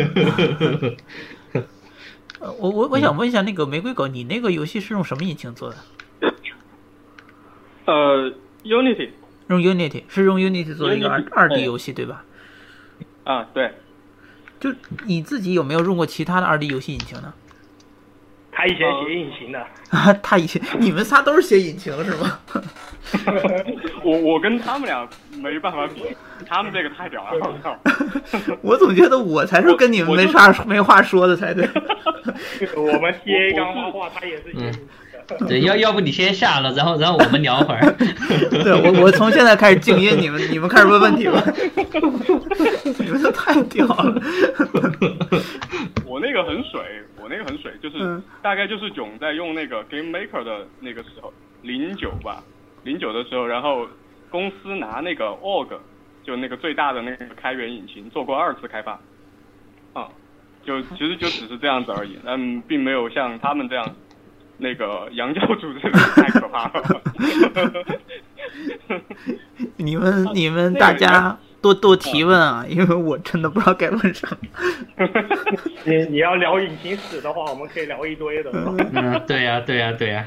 [2.39, 5.77] 呃，我我我想问一下，那个玫瑰狗，你那个游戏是用什么引擎做的？
[7.87, 8.33] 呃
[8.65, 9.11] ，Unity。
[9.49, 12.25] 用 Unity 是用 Unity 做一个二二 D 游戏，对吧？
[13.25, 13.73] 啊，对，
[14.61, 14.73] 就
[15.07, 17.33] 你自己有没有用过其他的二 D 游戏引擎呢？
[18.53, 19.59] 他以前写引擎的，
[19.91, 22.39] 啊 他以前你们仨都是写引擎是吗？
[24.05, 26.03] 我我跟他们俩没办法比，
[26.47, 27.79] 他们这个太屌了。
[28.61, 31.69] 我 总觉得我才是跟你们没啥没话说的才对。
[32.77, 34.89] 我们 T A 刚画画，他也是写引擎。
[35.47, 37.81] 对，要要不你先下了，然后然后我们聊会儿。
[38.51, 41.43] 对我我从现在开始静音，你们你们开始问问题吧。
[42.99, 44.21] 你们这太屌了。
[46.07, 46.81] 我那个很水，
[47.21, 52.43] 我那个很水，就是大概就是囧在用那个 Game Maker 的那个时候，零九吧，
[52.83, 53.87] 零九的时候，然后
[54.31, 55.69] 公司拿那个 Org，
[56.25, 58.99] 就那个最大的那个开源引擎做过二次开发。
[59.93, 60.09] 啊，
[60.65, 63.95] 就其实就只是这样子而已，但并没有像他们这样。
[64.61, 67.03] 那个杨教主这个太可怕了，
[69.77, 74.37] 你们你们大家多多提问啊， 因为我真的不知道该问什么。
[75.85, 78.51] 你你要聊引擎史的话，我们可以聊一堆的。
[78.53, 78.77] 嗯，
[79.27, 80.27] 对呀对呀对呀。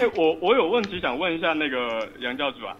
[0.00, 2.76] 哎，我我有问题想问一下那个杨教主啊。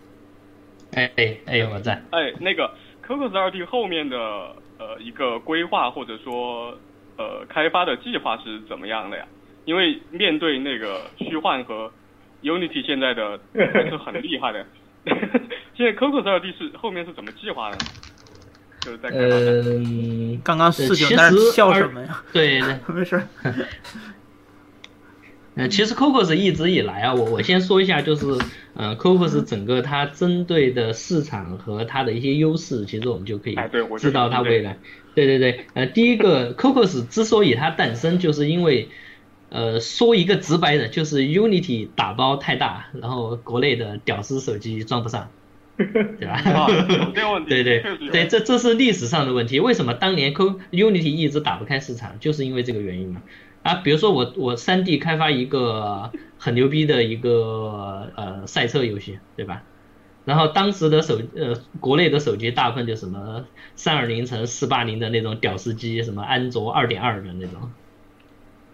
[0.94, 1.92] 哎哎哎，我在。
[2.10, 2.70] 哎，那个
[3.06, 4.16] Cocos 二 D 后面的
[4.78, 6.76] 呃一个规划或者说
[7.16, 9.24] 呃开发的计划是怎么样的呀？
[9.64, 11.90] 因为面对那个虚幻和
[12.42, 13.38] Unity 现在的
[13.72, 14.66] 还是很厉害的，
[15.74, 17.78] 现在 Cocos 2D 是后面是怎么计划的？
[18.80, 22.22] 就是在嗯，刚刚四九在笑什么呀？
[22.34, 23.22] 对对， 没事。
[25.54, 28.26] 嗯， 其实 Cocos 一直以来啊，我我先说一下，就是
[28.74, 33.56] 呃，Cocos 整个它针对的市场和它的一些优势，其实我们就可以
[33.98, 34.76] 知道它未来。
[35.14, 38.90] 对对对，呃，第一个 Cocos 之所以它诞生，就是因为。
[39.54, 45.30] 呃，说一个直白的，就是 Unity 打包太大，然后国内的屌丝手机装不上，
[45.78, 46.42] 对吧？
[47.14, 49.60] 有问题，对对对，这这是历史上的问题。
[49.60, 53.22] 为什么当年 Co Unity 一直打不开市场，就是因为这个原因嘛。
[53.62, 59.62] 啊，比如说我我三 D 开发一个很牛逼的一个呃赛车游戏，对吧？
[60.24, 63.44] 然后当时的手呃国内的手机大部分就什么
[63.76, 67.70] 三二零乘四八零的那种屌丝机，什么安卓二点二的那种？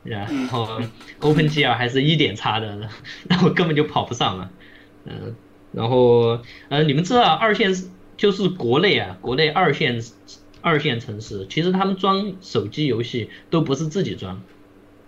[0.02, 0.80] 然后
[1.20, 2.88] OpenGL 还是一点差的，
[3.28, 4.50] 然后根本就跑不上了。
[5.04, 5.34] 嗯、
[5.72, 7.72] 然后呃你们知道二线
[8.16, 10.02] 就是国内啊，国内二线
[10.60, 14.42] 二线城市，其实他们装手机游戏都不是自己装，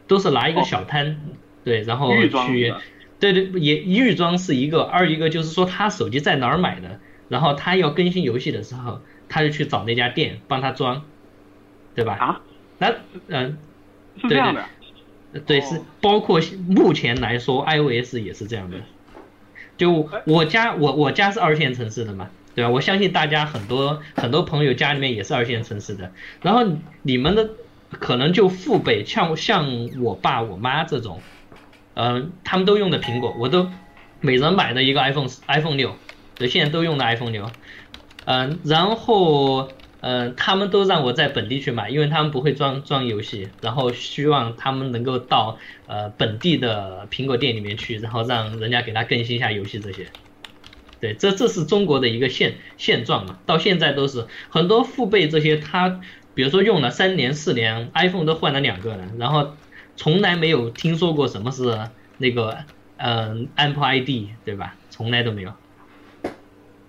[0.07, 1.21] 都是拿一个小摊，
[1.63, 2.75] 对，然后去，
[3.21, 11.05] 对对，也预装是一个，二一个就是说他手机在哪儿买的，然后他要更新游戏的时候，他就去找那家店帮他装，
[11.95, 12.15] 对吧？
[12.15, 12.41] 啊，
[12.79, 12.95] 那
[13.29, 13.59] 嗯、
[14.21, 14.82] 是这样的，对，
[15.35, 18.79] 哦是包括目前来说，iOS 也是这样的。
[19.79, 22.71] 就我家，我我家是二线城市的嘛，对吧？
[22.71, 26.13] 我相信大家很多很多朋友家里面也是二线城市的。
[26.43, 26.65] 然后
[27.03, 27.49] 你们的
[27.91, 31.21] 可能就父辈，像像我爸我妈这种，
[31.95, 33.69] 嗯、他们都用的苹果，我都
[34.21, 35.97] 每人买的一个 iPhone iPhone 六，
[36.37, 37.51] 对，现在都用的 iPhone 六。
[38.27, 39.69] 嗯、然后
[40.03, 50.13] 嗯，他们都让我在本地去买，因为他们不会装装游戏，然后希望他们能够到呃本地的苹果店里面去，然后让人家给他更新一下游戏这些。
[51.01, 56.01] 对，这这是中国的一个现现状嘛，到现在都是很多父辈这些他，
[56.35, 59.57] 比如说用了三年四年，iPhone 都换了两个了，然后
[59.97, 62.65] 从来没有听说过什么是那个
[62.97, 64.79] 嗯、Apple ID，对吧？
[64.91, 65.55] 从来都没有。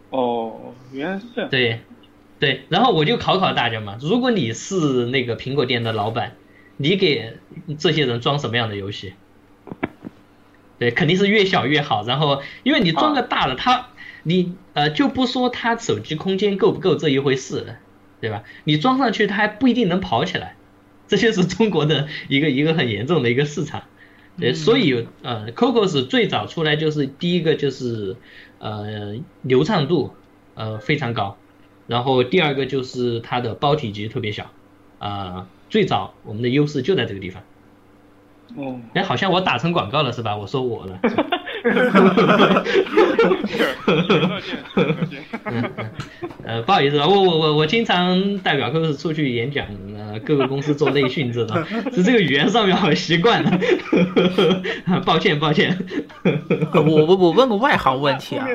[0.09, 1.81] 哦，原来是这样，对，
[2.43, 6.35] 对，然后我就考考大家嘛，如果你是那个苹果店的老板，
[6.75, 7.37] 你给
[7.79, 9.13] 这些人装什么样的游戏？
[10.77, 12.03] 对，肯定是越小越好。
[12.05, 13.91] 然后，因为你装个大的，他
[14.23, 17.77] 你呃就不说他手机空间够不够这一回事了，
[18.19, 18.43] 对吧？
[18.65, 20.57] 你装上去，它还不一定能跑起来，
[21.07, 23.83] 这就是中国的一个一个很严重的一个市场。
[24.37, 28.17] 对，所以呃，Cocos 最早出来就是第一个就是
[28.59, 30.13] 呃流畅度
[30.55, 31.37] 呃非常高，
[31.87, 34.49] 然后第二个就是它的包体积特别小，
[34.99, 37.43] 啊、最早我们的优势就在这个地方。
[38.55, 40.35] 哦，哎，好像我打成广告了是吧？
[40.35, 40.99] 我说我了。
[46.65, 49.65] 不好意思啊，我我我我经常代表 Cocos 出去演讲，
[49.97, 53.59] 呃，各个公司做内训这种，是这个语言上面好习惯了，
[55.05, 55.77] 抱歉抱歉。
[56.73, 58.47] 呃我我我问个外行问题啊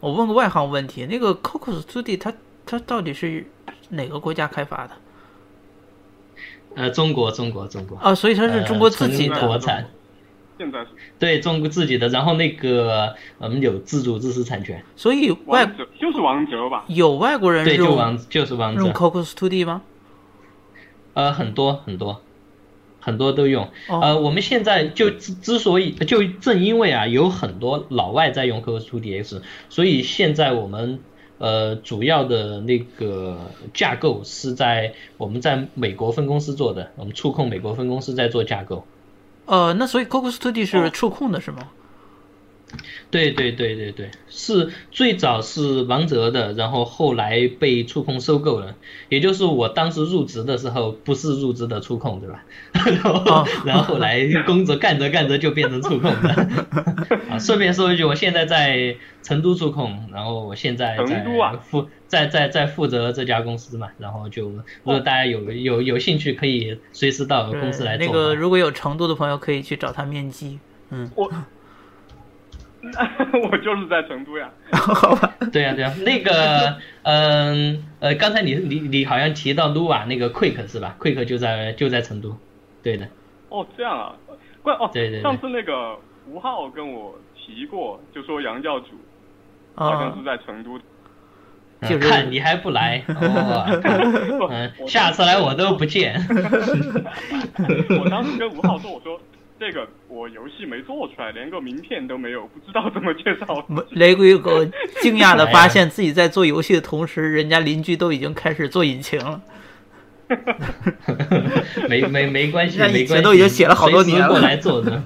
[0.00, 2.32] 我问个外行问题，那个 Cocos Studio 它
[2.66, 3.46] 它到底是
[3.90, 4.90] 哪个国家开发的
[6.74, 7.96] 呃，中国中国中国。
[7.98, 8.14] 啊？
[8.14, 9.88] 所以它是中国自己国产，
[10.58, 16.84] 现在是对中国自己的，然后那个我们有自主知识产权，所以外王者，就是王者吧？
[16.88, 19.82] 有外国人对，就用王就是王用者，Cocos Studio 吗？
[21.14, 22.20] 呃，很多很多
[23.00, 23.64] 很多都用。
[23.88, 31.00] 哦呃，我们现在就之之所以就正因为啊，有很多老外在用 Cocos 2DX，所以现在我们
[31.38, 33.38] 呃主要的那个
[33.72, 38.84] 架构是在我们在美国分公司做的，我们触控美国分公司在做架构。
[39.46, 41.68] 呃，那所以 Cocos Studio 是哦触控的是吗？
[43.10, 48.74] 对对对对对，是最早是王哲的，然后后来被触控收购了，
[49.08, 52.44] 也就是我当时入职的时候不是入职的触控，对吧？
[52.72, 56.28] 然后、哦然后后来 工作干着干着就变成触控的。
[57.30, 68.06] 啊，顺便说一句，我现在在成都触控，然后我现在在成都啊负在在在负责这家公司嘛，然后就如果大家有有有兴趣，可以随时到公司来，做。
[68.06, 70.58] 那个如果有成都的朋友可以去找他面基。
[70.90, 71.30] 嗯，我，
[73.50, 74.50] 我就是在成都呀。
[74.72, 75.34] 好吧。
[75.52, 82.36] 对呀、对呀、那个，嗯呃，刚才你你你好像提到 Lua 那个 Quick 是吧？Quick 就在就在成都，
[82.82, 83.06] 对的，
[83.48, 84.12] 哦，这样啊，
[84.62, 85.22] 怪哦，对对对。
[85.22, 85.96] 上次那个
[86.28, 88.88] 吴昊跟我提过，就说杨教主
[89.74, 90.78] 好像啊是，在成都。
[90.78, 90.82] 嗯
[91.88, 92.08] 就是。
[92.08, 93.66] 看你还不来，哦，
[94.50, 96.14] 嗯，下次来我都不见，
[98.00, 99.20] 我当时跟吴昊说，我说
[99.58, 103.64] 这个我游戏没做出来，连个名片都没有，不知道怎么介绍。
[103.90, 104.64] 雷鬼狗
[105.00, 109.40] 惊讶的发现自己在做游戏的同时，人家邻居都已经开始做引擎了。
[111.88, 115.02] 没没没关系，那以前没关系，都已经写了好多年过来做的。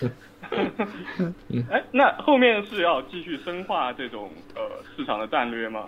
[1.70, 4.60] 哎，那后面是要继续深化这种呃
[4.96, 5.84] 市场的战略吗？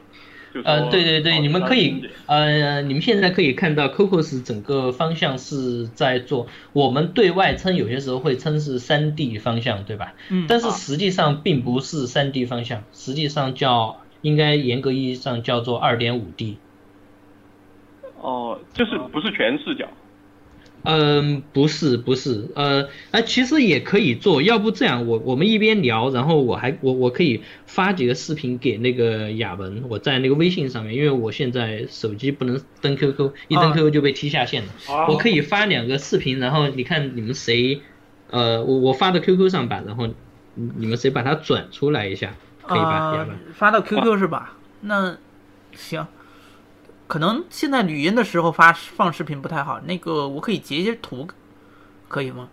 [0.65, 10.15] 呃，对对对，你们可以呃，你们现在可以看到 Cocos 整个方向是在做，我们对外称有些时候会称是三 D 方向，对吧？
[10.29, 10.47] 嗯。
[10.49, 16.59] 但是实际上并不是三 D 方向，实际上叫应该严格意义上叫做二点五 D。
[18.21, 19.89] 哦，就是不是全视角。
[20.85, 34.73] 嗯，不是不是，呃，啊，其实也可以做，要不这样，我我们一边聊，然后我还我我可以发几个视频给那个雅文，我在那个微信上面，因为我现在手机不能登 QQ，一登 QQ 就被踢下线了，
[35.09, 37.81] 我可以发两个视频，然后你看你们谁，
[38.31, 40.09] 呃，我我发到 QQ 上吧，然后
[40.55, 42.35] 你们谁把它转出来一下，
[42.67, 43.15] 可以吧？
[43.17, 44.57] 雅文发到 QQ 是吧？
[44.81, 45.17] 那
[45.75, 46.05] 行。
[47.13, 51.29] 可能现在语音的时候发放视频不太好，那个我可以截一些图，
[52.09, 52.49] 可以吗？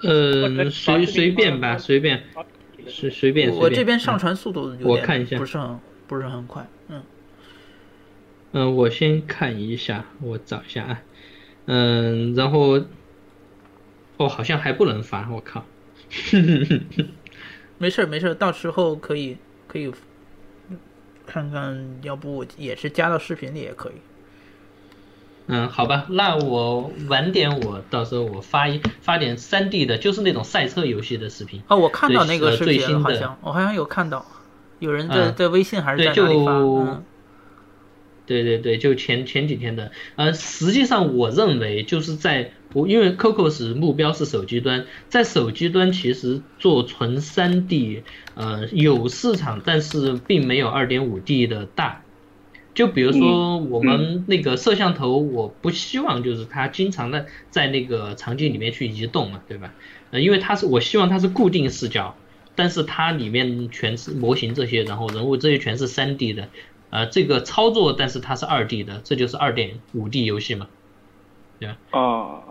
[0.00, 2.22] 呃，随随便吧，随便，
[2.86, 3.54] 随随便。
[3.54, 7.02] 我这边上传速度我看一下，不是很不是很快，嗯。
[8.52, 11.02] 嗯，我先看一下，我找一下啊，
[11.66, 12.82] 嗯，然后，
[14.16, 15.66] 哦，好像还不能发，我靠。
[17.76, 19.36] 没事没事，到时候可以
[19.66, 19.92] 可以。
[21.28, 23.92] 看看，要不也是加到视频里也可以。
[25.46, 31.62] 嗯，好吧，那我晚点，我到时候我发一发点三 D 的，就是那种赛车游戏的视频。
[31.68, 34.26] 哦，我看到那个视频好像，我好像有看到，
[34.78, 37.02] 有人在在微信还是在哪里发？
[38.26, 39.92] 对对对，就前前几天的。
[40.16, 42.52] 呃，实际上我认为就是在。
[42.74, 48.02] 我因为 Cocos 目标是手机端，在手机端其实做纯 3D，
[48.34, 52.02] 呃，有市场，但是并没有 2.5D 的大。
[52.74, 59.74] 就比如说我们那个摄像头，我不希望就是它经常的在那个场景里面去移动嘛，对吧？
[60.10, 62.14] 呃，因为它是我希望它是固定视角，
[62.54, 66.48] 但是它里面全是模型这些，然后人物这些全是 3D 的，
[66.90, 70.68] 呃，这个操作但是它是 2D 的，这就是 2.5D 游戏嘛，
[71.58, 71.78] 对吧？
[71.90, 72.47] 啊。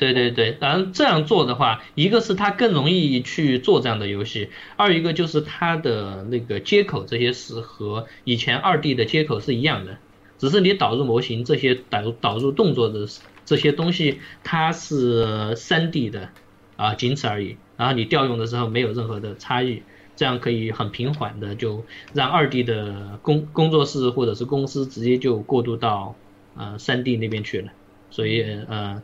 [0.00, 9.98] 对对对，然后这样做的话，一个是它更容易去做这样的游戏，二一个就是它的那个接口这些是和以前二 D 的接口是一样的，
[10.38, 13.06] 只是你导入模型这些导导入动作的
[13.44, 16.30] 这些东西，它是三 D 的
[16.76, 17.58] 啊，仅此而已。
[17.76, 19.82] 然后你调用的时候没有任何的差异，
[20.16, 21.84] 这样可以很平缓的就
[22.14, 26.16] 让二 D 的工工作室或者是公司直接就过渡到
[26.56, 27.70] 呃三 D 那边去了，
[28.10, 29.02] 所以呃。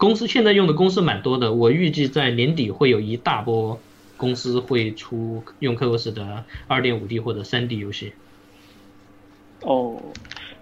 [0.00, 3.78] 公司现在用的公司蛮多的，我预计在年底会有一大波
[4.16, 8.14] 公司会出用 Cocos 的二点五 D 或者三 D 游戏。
[9.60, 10.00] 哦，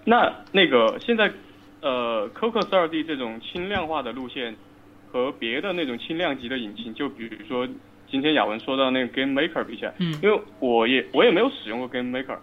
[0.03, 1.31] 那那个现在
[1.79, 4.57] 呃 Cocos 二 D 这种轻量化的路线
[5.09, 7.65] 和别的那种轻量级的引擎，就比如说
[8.11, 12.39] 今天雅文说到那个 Game Maker 比起来，嗯，因为我也我也没有使用过 Game Maker，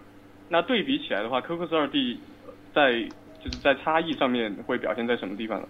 [0.49, 2.17] 那对比起来的话，Cocos 二 D
[2.73, 3.03] 在
[3.43, 5.67] 就是在差异上面会表现在什么地方呢？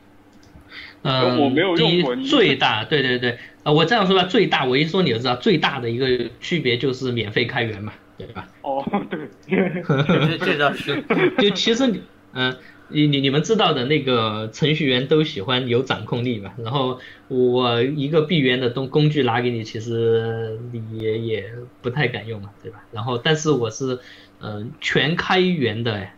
[1.10, 8.46] 嗯，第一最大，对对对，呃，我这样说吧，最大，我一说你就知道，最大的一个区别就是免费开源嘛，对吧？
[8.62, 9.30] 哦，对，
[10.38, 11.02] 这倒是，
[11.40, 12.02] 就其实你，
[12.34, 12.58] 嗯，
[12.90, 22.84] 你你你们知道的那个程序员都喜欢有掌控力嘛，然后我一个闭源的东工具拿给你，其实你也也不太敢用嘛，对吧？
[22.92, 24.00] 然后但是我是，
[24.42, 26.14] 嗯，全开源的，哎，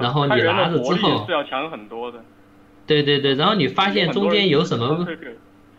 [0.00, 2.24] 然后你拿着之后是要强很多的。
[2.86, 5.06] 对对对，然后你发现中间有什么？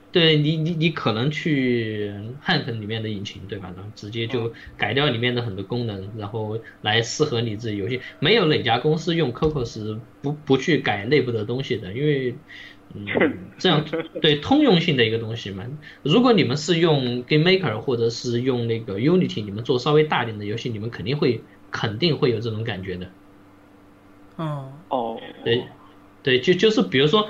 [0.10, 2.12] 对你你你可能去
[2.44, 3.72] Hank 里面的引擎，对吧？
[3.76, 8.02] 然后直接就改掉里面的很多功能，然后来适合你自己游戏。
[8.20, 12.36] 没有哪家公司用 Cocos 不不去改内部的东西的，因为
[12.96, 13.06] 嗯
[13.60, 13.86] 这样
[14.22, 15.66] 对通用性的一个东西嘛。
[16.04, 23.10] 如果你们是用 Game Maker 或者是用那个 Unity，你们做稍微大点的游戏，你们肯定会肯定会有这种感觉的。
[24.38, 25.64] 嗯哦对。
[26.28, 27.30] 对，就就是比如说，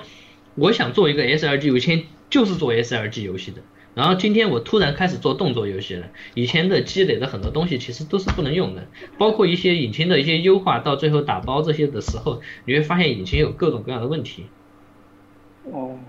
[0.56, 3.62] 我想做一个 S R G，以前就是做 S R G 游戏的，
[3.94, 8.88] 然后今天我突然开始做动作游戏了，以前的积累的很多东西其实都是不能用的，
[9.20, 14.48] 包括一些引擎的一些优化，到最后打包这些的时候，你会发现引擎有各种各样的问题。
[15.66, 16.00] 哦，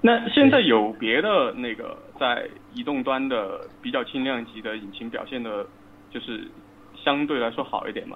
[0.00, 5.66] 那现在有别的那个在移动端的比较轻量级的引擎表现的，
[6.10, 6.48] 就是
[7.04, 8.08] 相对来说好一点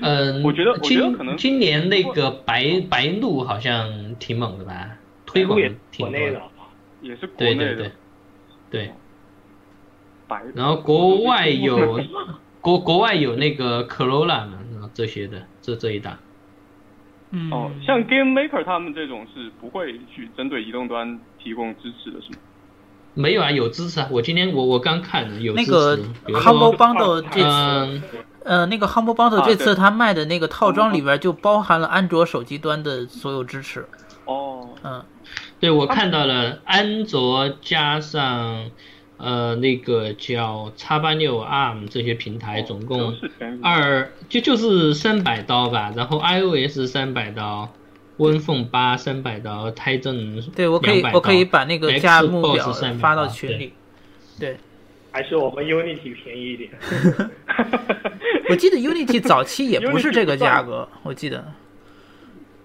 [0.00, 0.08] 吗？
[0.08, 1.00] 嗯，我觉得今
[1.36, 5.58] 今年那个白白鹿好像挺猛的吧，推广
[5.90, 6.42] 挺多的，
[7.02, 7.92] 也是国内的，对对对，
[8.70, 8.92] 对。
[10.28, 10.42] 白。
[10.54, 12.00] 然后国外有
[12.60, 14.58] 国国外有那个 Corolla 嘛，
[14.92, 16.18] 这些的这这一档。
[17.30, 17.50] 嗯。
[17.50, 22.38] 哦，像 Game Maker 他们这种是不会去针对移动端提供支持的，是吗？
[23.14, 24.08] 没有啊，有支持啊！
[24.10, 28.02] 我今天我我刚看有那个 Humble Bundle 这次。
[28.46, 33.84] 呃，那个 Humble Bundle 啊这次对它卖的那个套装里边就包含了安卓手机端的所有支持。
[34.24, 35.04] 哦，嗯，
[35.58, 38.70] 对，我看到了安卓加上
[39.16, 43.14] 呃那个叫叉八六 ARM 这些平台，总共
[43.62, 47.72] 二就就是三百刀吧，然后 iOS 三百刀
[48.16, 53.72] ，WinPhone 八三百刀，Tizen 对，我可以我可以把那个价目表300发到群里。
[54.38, 54.58] 对，
[55.16, 56.70] 还是我们 Unity 便宜一点。
[58.50, 61.42] 我记得 Unity 早期也不是这个价格，我记得。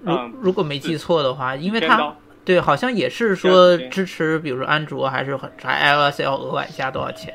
[0.01, 7.33] 如嗯如果没记错的话，因为它对好像也是说支持，比如说安卓还是很还 iOS 要额外加多少钱？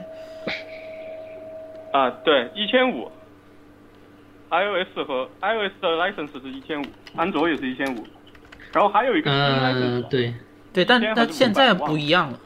[1.95, 3.11] 啊，对，一千五。
[4.51, 6.85] iOS 和 iOS 的 license 是一千五，
[7.17, 8.07] 安卓也是一千五，
[8.71, 10.35] 然后还有一个新呃 license，对，
[10.75, 12.39] 对，但但现在不一样了。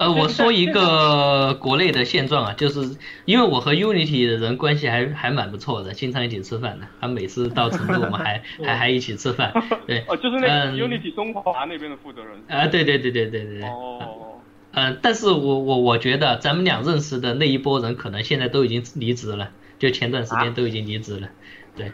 [0.00, 2.96] 呃，我说一个国内的现状啊，就是
[3.26, 6.86] 因为我和 Unity 的人关系还还蛮不错的，经常一起吃饭的。
[6.98, 9.52] 他每次到成都，我们还 还还一起吃饭。
[9.86, 12.42] 对，哦，就是那 Unity 中华那边的负责人。
[12.48, 13.68] 啊，对对对对对对对。
[13.68, 14.40] 哦，
[14.72, 21.28] 嗯，但是我我我觉得咱们俩认识的那一波人，可能现在都已经离职了，就前段时间都已经离职了。
[21.76, 21.92] 对，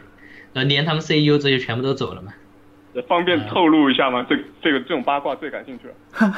[0.53, 2.33] 呃，连他们 CEO 这些全部都走了嘛。
[3.03, 4.25] 方便透露一下吗？
[4.29, 5.93] 这这个这种八卦最感兴趣了。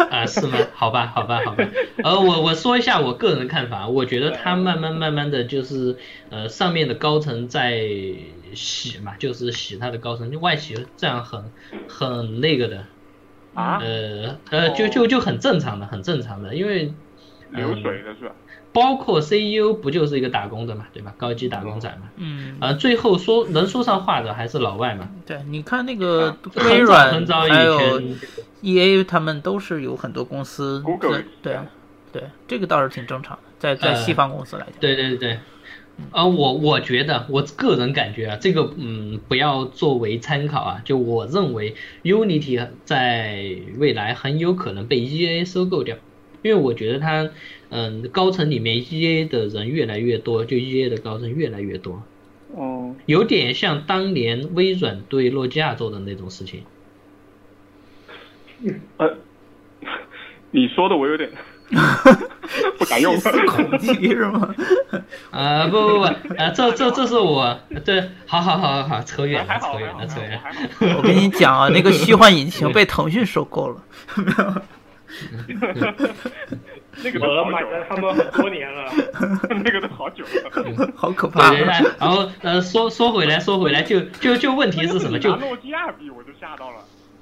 [0.11, 0.57] 啊，是吗？
[0.73, 1.67] 好吧，好吧，好吧。
[2.03, 5.95] 呃，我我说一下我个人的看法，我觉得他慢慢慢慢的就是，
[6.29, 7.87] 呃，上面的高层在
[8.53, 11.51] 洗嘛，就是洗他的高层，就外洗，这样很
[11.87, 12.85] 很那个的，
[13.53, 16.91] 啊，呃呃，就就就很正常的，很正常的，因为
[17.51, 18.31] 流水的是吧？
[18.71, 21.13] 包括 CEO 不就是一个打工的嘛，对吧？
[21.17, 28.15] 高级打工仔嘛，嗯，呃，最后说能说上话的还是老外嘛，对，你看那个微很早软很早以还有前
[28.61, 30.83] EA 他们都是有很多公司
[31.41, 31.57] 对
[32.11, 34.73] 对，这个倒是挺正常的，在在呃西方公司来讲。
[34.79, 35.39] 对对对，
[36.11, 43.43] 呃，我我觉得我个人感觉啊，这个嗯不要作为参考啊，就我认为 Unity 在
[43.77, 45.95] 未来很有可能被 EA 收购掉，
[46.41, 47.29] 因为我觉得他
[47.69, 52.01] 嗯高层里面 EA 的人越来越多，就 EA 的高层越来越多，
[52.55, 56.63] 哦，有点像当年微软对诺基亚做的那种事情。
[58.97, 59.17] 呃，
[60.51, 61.29] 你说的我有点
[62.77, 63.15] 不敢用。
[63.47, 64.53] 恐惧 是吗？
[65.31, 70.97] 啊、不不不，啊、这这这是我对，好好好好好，扯远了，扯远了，扯远了。
[70.97, 73.83] 我跟你讲啊，那个虚幻引擎被腾讯收购了。
[77.03, 78.91] 那个都我买好久了，了他们很多年了。
[79.63, 80.91] 那个都好久了。
[80.95, 85.17] 好可怕对对对，然后呃，说说回来，说回来，就就就问题是什么？
[85.19, 86.77] 就诺基亚比我就吓到了。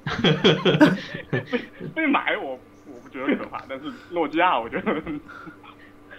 [1.51, 1.59] 被
[1.93, 2.51] 被买我
[2.85, 5.01] 我不觉得可怕，但是诺基亚我觉得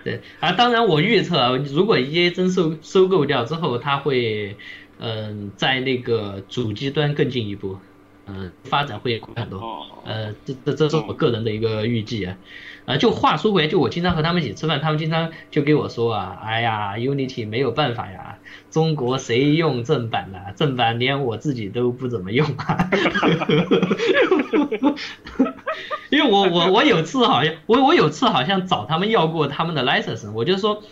[0.04, 4.56] 对啊，当然我预测啊，如果 EA 真收收购掉之后，它会
[5.00, 7.78] 嗯、在那个主机端更进一步，
[8.28, 9.58] 嗯、发展会快很多。
[9.58, 12.36] 哦，呃，这这这是我个人的一个预计啊。
[12.84, 18.38] 呃，就话说回来，就我经常和他们一起吃饭，他们经常就给我说啊，哎呀，Unity 没有办法呀，
[18.70, 22.88] 中国谁用正版呢、正版连我自己都不怎么用啊。
[26.10, 30.82] 因为我我我有次好像我我有次好像找他们要过他们的 license，我就说，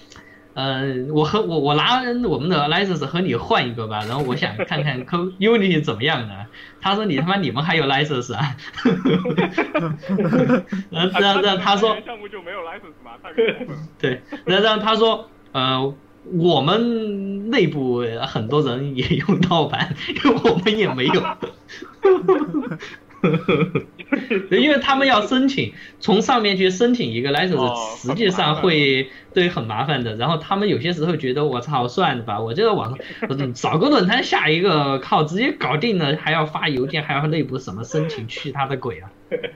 [0.57, 6.47] 呃，我和我我拿我们的 license 和你换一个吧，然后我想看看 Co Unity 怎么样呢？
[6.81, 8.57] 他说你他妈你们还有 license 啊？
[10.91, 13.75] 然后然后然后他说项目就没有 license 嘛，太过分了。
[13.99, 15.95] 对，然后然后他说呃。
[16.33, 19.95] 我们内部很多人也用盗版，
[20.25, 21.23] 因为我们也没有。
[24.49, 30.15] 对，因为他们要申请，从上面去申请一个 license，、哦实际上会对很麻烦的。
[30.17, 32.99] 然后他们有些时候觉得我操，算了吧，我就在网上
[33.29, 39.11] 嗯找个论坛下一个，靠，直接搞定了，还要发邮件，还要内部什么申请，去他的鬼啊！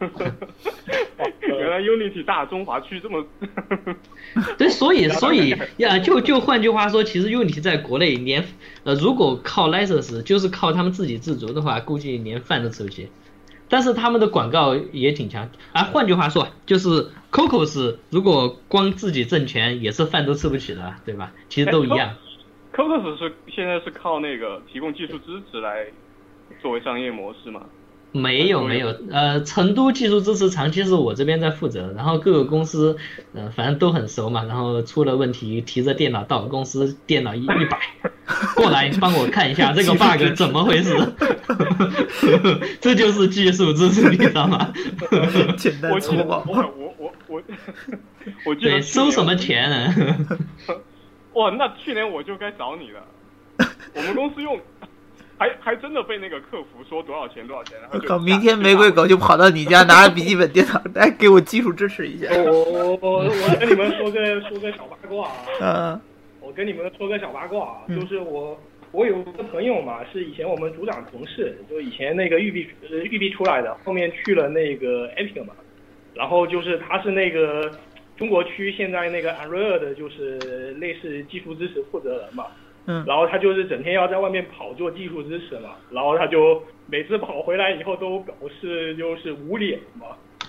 [1.64, 3.24] 原来 Unity 大中华区这么，
[4.58, 8.44] 对，所以 所以呀，就就换句话说，其实 Unity 在国内连
[8.84, 13.08] 呃，如果靠 license 就是靠他们自给自足的话，估计连饭都吃不起。
[13.68, 15.84] 但是他们的广告也挺强啊。
[15.84, 21.32] 换句话说，就是 Cocos 如果光自己挣钱，也是饭都吃不起的，对吧？
[21.48, 22.14] 其实都一样。
[22.74, 25.86] Cocos 是现在是靠那个提供技术支持来
[26.60, 27.62] 作为商业模式嘛？
[28.16, 32.96] 没有没有，呃，成都技术支持长期是我这边在负责，然后各个公司，
[33.34, 37.80] 呃，反正都很熟嘛，然后出了问题，提着电脑到公司，电脑一一摆，
[38.54, 40.94] 过来帮我看一下这个 bug 怎么回事，
[42.80, 44.72] 这就是技术支持，你知道吗？
[45.58, 45.98] 简单我。
[45.98, 47.42] 我我我我
[48.46, 49.94] 我记得对，收什么钱啊？
[51.34, 53.04] 哇，那去年我就该找你了。
[53.96, 54.58] 我们公司用，
[55.44, 62.28] 还还真的被那个客服说多少钱多少钱，然后就靠，明天玫瑰狗就跑到你家拿着笔记本电脑来给我技术支持一下。
[62.34, 65.28] 我我我我跟你们说个说个小八卦
[65.60, 66.00] 啊，嗯
[66.40, 68.58] 我跟你们说个小八卦啊，就是我
[68.90, 75.52] 我有个朋友嘛，是以前我们组长同事，就以前那个育碧呃育碧出来的，后面去了那个 Epic 嘛，
[76.14, 77.70] 然后就是他是那个
[78.16, 82.46] 中国区现在那个 Unreal 的，就是类似技术支持负责人嘛。
[82.86, 90.08] 嗯然后他就是整天要在外面跑做技术支持嘛，然后他就每次跑回来以后都表示就是捂脸嘛，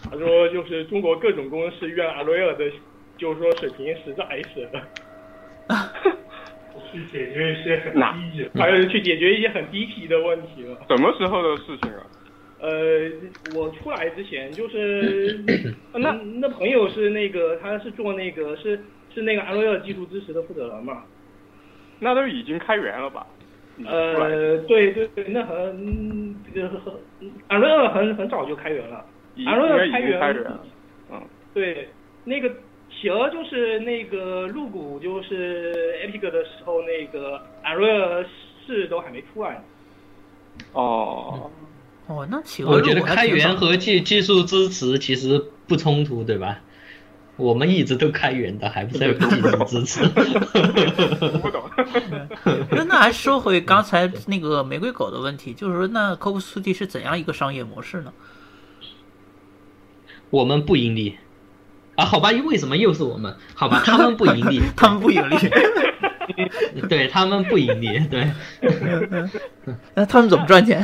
[0.10, 2.70] 他说就是中国各种公司用 Unreal 的，
[3.18, 4.70] 就是说水平实在是，
[6.92, 10.78] 去解决一些很低级，还有去解决一些很低级的问题了。
[10.90, 12.06] 什么时候的事情啊？
[12.60, 13.10] 呃，
[13.44, 15.40] 我出来之前就是
[15.94, 16.12] 那
[16.42, 18.80] 那朋友是那个他是做那个是
[19.14, 21.04] 是那个 Unreal 技术支持的负责人嘛。
[22.00, 23.26] 那都已经开源了吧？
[23.86, 26.80] 呃，对对对，那很这个很
[27.50, 30.66] Unreal 很很早就开源了已应该，Unreal 已开源经开源了。
[31.12, 31.22] 嗯，
[31.54, 31.90] 对，
[32.24, 32.50] 那个
[32.90, 38.26] 企鹅就是那个入股就是 Epic 的时候，那个 Unreal
[38.66, 39.62] 四都还没出来呢。
[40.72, 41.52] 哦，
[42.08, 45.38] 哦，那企鹅我觉得开源和技技术支持其实
[45.68, 46.62] 不冲突，对吧？
[47.38, 50.06] 我们一直都开源的，还不是有技术支持？
[51.40, 51.64] 不懂。
[52.72, 58.14] 那那还说回刚才那个玫瑰狗的问题，就是说那 Coco Studio 是怎样一个商业模式呢？
[60.30, 61.18] 我们不盈利
[61.96, 62.06] 啊？
[62.06, 63.36] 好吧，为什么又是我们？
[63.54, 65.36] 好吧，他们不盈利， 他们不盈利，
[66.88, 68.32] 对他们不盈利，对
[69.94, 70.82] 那他们怎么赚钱？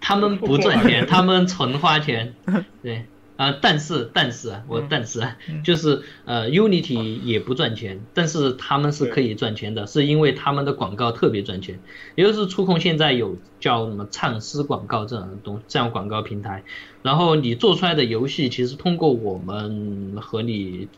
[0.00, 2.34] 他们不赚钱，他们纯花钱，
[2.82, 3.04] 对。
[3.40, 11.80] 啊、但是但是啊，我但是啊，就是呃，Unity 也不赚钱，但是他们是可以赚钱的，是因为他们的广告特别赚钱。
[12.16, 16.64] 也就是触控现在有叫什么畅思广告这样的东这样广告平台，
[17.02, 20.88] 然后你做出来的游戏，其实通过我们和你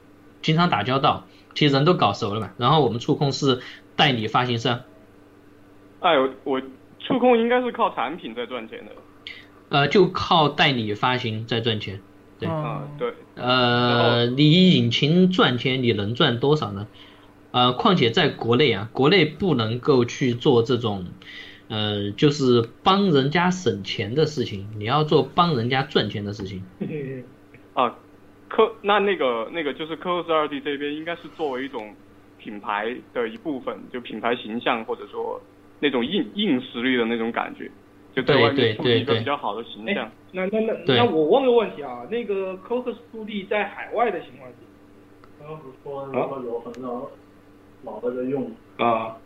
[0.42, 2.50] 经常打交道，其实人都搞熟了嘛。
[2.56, 3.60] 然后我们触控是
[3.94, 4.80] 代理发行商，
[6.00, 6.62] 哎，我我
[6.98, 8.90] 触控应该是靠产品在赚钱的。
[9.68, 12.00] 呃，就靠代理发行在赚钱。
[12.42, 16.86] 对哦啊，对，呃，你引擎赚钱，你能赚多少呢？
[17.52, 21.06] 呃，况且在国内啊，国内不能够去做这种，
[21.68, 26.64] 呃，就是帮人家省钱的事情，你要做帮人家赚钱的事情。
[27.74, 27.94] 啊，
[28.48, 31.94] 科那那个那个就是科沃斯二 D 这边应该是作为一种
[32.38, 35.40] 品牌的一部分，就品牌形象或者说
[35.78, 37.70] 那种硬硬实力的那种感觉，
[38.14, 39.04] 就在外面树立一个对对。
[39.04, 40.10] 对比较好的形象。
[40.32, 44.56] 那那那那我问个问题啊，那个 Cocos 速递在海外的情况是，
[45.38, 47.10] 刚刚不是说如果有很多
[47.84, 49.16] 老的在用，啊，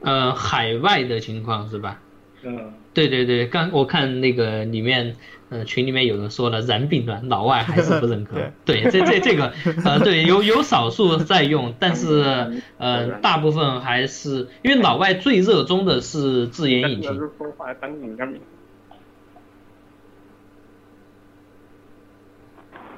[0.00, 2.00] 呃，海外的情况是吧？
[2.42, 5.16] 嗯，对对对，刚我看那个里面，
[5.50, 8.36] 呃，群里面有人说了燃并卵，老外还是不认可。
[8.64, 9.52] 对，这这这个，
[9.84, 17.30] 呃，对，有有少数在用，但是呃， 大部分还是因为老外最热衷的是自研引擎。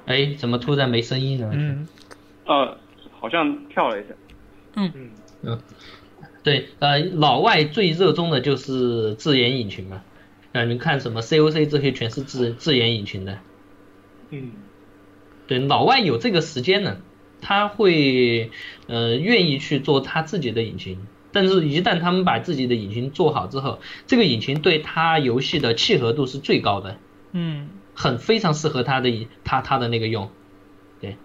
[0.05, 1.51] 哎，怎么突然没声音了？
[1.53, 1.89] 嗯
[2.45, 2.77] 呃，
[3.19, 4.15] 好像跳了一下。
[4.77, 4.93] 嗯
[5.43, 5.59] 嗯，
[6.47, 10.03] 对，呃，老外最热衷的就是自研引擎嘛。
[10.53, 13.41] 呃，你看什么 COC 这些全是自自研引擎的。
[14.31, 14.53] 嗯，
[15.49, 16.99] 对，老外有这个时间呢，
[17.41, 18.53] 他会
[18.87, 27.01] 呃愿意去做他自己的引擎，但是一旦他们把自己的引擎做好之后，这个引擎对他游戏的契合度是最高的，
[27.33, 30.31] 嗯，很非常适合他的他他的那个用。
[31.01, 31.17] 对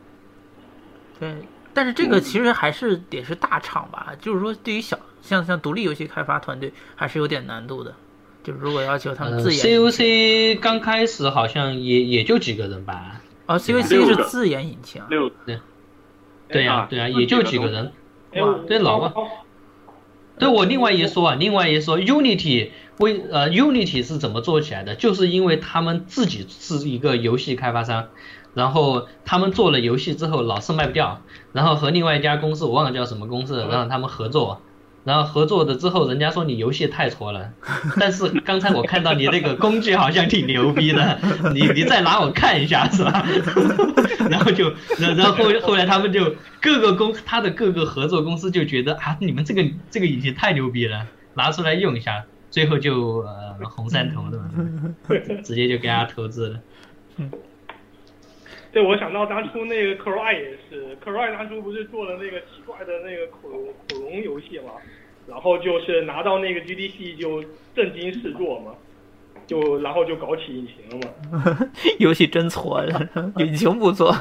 [1.20, 1.36] 对。
[1.74, 7.94] 但是这个其实还是得是大厂吧，就是说对于小像像独立游戏开发团队还是有点难度的。
[8.44, 13.22] 就是如果要求他们呃自研，COC 刚开始好像也也就几个人吧。
[13.46, 15.30] 哦，COC 是自研引擎啊，六。
[15.46, 15.60] 对。
[16.48, 17.94] 对呀、啊对呀、也就几个人。
[18.68, 19.12] 对老外
[20.38, 24.96] 对我另外一说啊，另外一说，Unity 为呃 Unity 是怎么做起来的？
[24.96, 28.10] 就是因为他们自己是一个游戏开发商，
[28.54, 31.22] 然后他们做了游戏之后老是卖不掉，
[31.54, 34.62] 然后和另外一家公司我忘了叫什么公司然后他们合作，
[35.04, 37.52] 然后合作的之后，人家说你游戏太挫了，
[38.00, 41.18] 但是刚才我看到你那个工具好像挺牛逼的，
[41.54, 43.26] 你你再拿我看一下是吧？
[44.30, 54.50] 然后就然然后后后来他们就各个公他的各个合作公司就觉得啊你们这个这个引擎太牛逼了，拿出来用一下，最后就呃红三头的嘛，
[55.44, 56.60] 直接就给他投资了。
[58.72, 64.72] 对，我想到当初那个 Cry 也是，Cry 当初不是做了那个奇怪的那个恐龙恐龙游戏嘛，
[65.28, 67.44] 然后就是拿到那个 GDC 就
[67.76, 68.72] 震惊视作嘛，
[69.46, 71.70] 就然后就搞起引擎了嘛。
[72.00, 72.82] 游戏真错，
[73.38, 74.12] 引擎不错。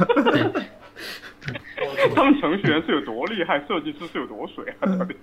[2.14, 4.98] 他们程序员是有多厉害，设计师是有多水啊！
[4.98, 5.14] 到底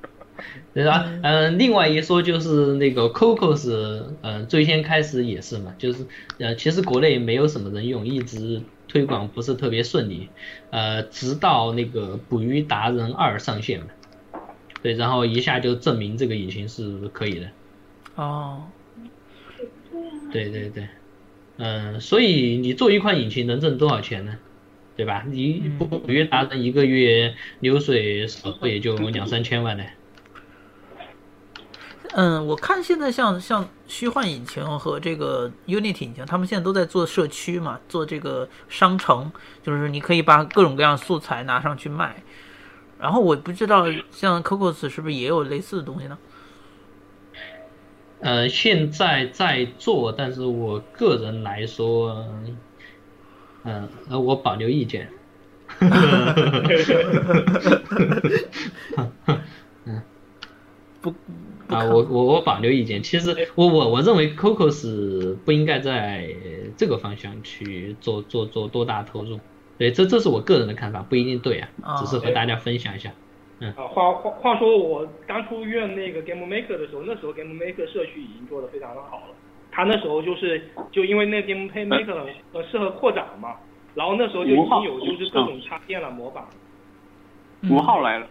[0.74, 1.06] 对吧？
[1.22, 3.70] 嗯，另外一说就是那个 Cocos，
[4.22, 6.06] 嗯，最先开始也是嘛，就是
[6.40, 10.30] 呃，其实国内没有什么人用，一直推广不是特别顺利，
[10.72, 13.88] 呃，直到那个捕鱼达人二上线嘛，
[14.82, 17.50] 对，然后一下就证明这个引擎是可以的。
[18.16, 18.64] 哦，
[20.32, 20.88] 对对对，
[21.58, 24.38] 嗯，所以你做一款引擎能挣多少钱呢？
[24.96, 25.24] 对吧？
[25.30, 29.84] 你捕鱼达人一个月流水少说也就两三千万呢。
[32.18, 42.24] 嗯，我看现在像像虚幻引擎和这个 Unity 引擎，他们现在都在做社区嘛，做这个商城，就是你可以把各种各样素材拿上去卖。
[43.00, 46.18] 然后我不知道像 Cocos 是不是也有类似的东西呢？
[48.22, 52.26] 呃，现在在做，但是我个人来说，
[53.64, 55.08] 嗯，呃，我保留意见。
[61.78, 63.02] 啊，我我我保留意见。
[63.02, 66.28] 其实我我我认为 Cocos 不应该在
[66.76, 69.40] 这个方向去做做做多大投入。
[69.78, 73.12] 对，这这是我个人的看法，不一定对啊，只是和大家分享一下。
[73.60, 73.70] 嗯。
[73.78, 79.36] 啊，话话话说，我当初用那个 Game Maker 的时候，那时候 Game Maker 社区已经做得非常的好了。
[79.72, 80.60] 他那时候就是
[80.92, 82.26] 就因为那 Game Maker
[82.72, 83.56] 适合扩展嘛，
[83.94, 86.44] 然后那时候就已经有就是各种插件了模板。
[87.70, 88.28] 吴昊来了。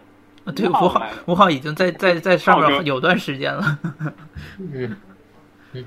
[0.55, 3.79] 对，吴昊吴昊已经在在在上面有段时间了。
[4.73, 4.95] 嗯。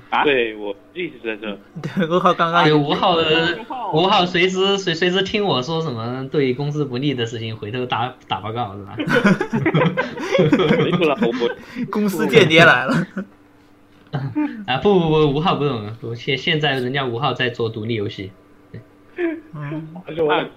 [0.09, 1.57] 啊，对我一直在这。
[1.81, 3.59] 对，吴昊刚刚对吴昊的
[3.91, 8.95] 吴昊随时随随时听我说什么对公司不利的事情，回头打打报告是吧？
[11.91, 13.05] 公司间谍来了。
[14.67, 18.31] 啊不不不，吴昊不懂，不现现在人家吴昊在做独立游戏。
[19.53, 19.53] 嗯。
[19.53, 19.81] 啊，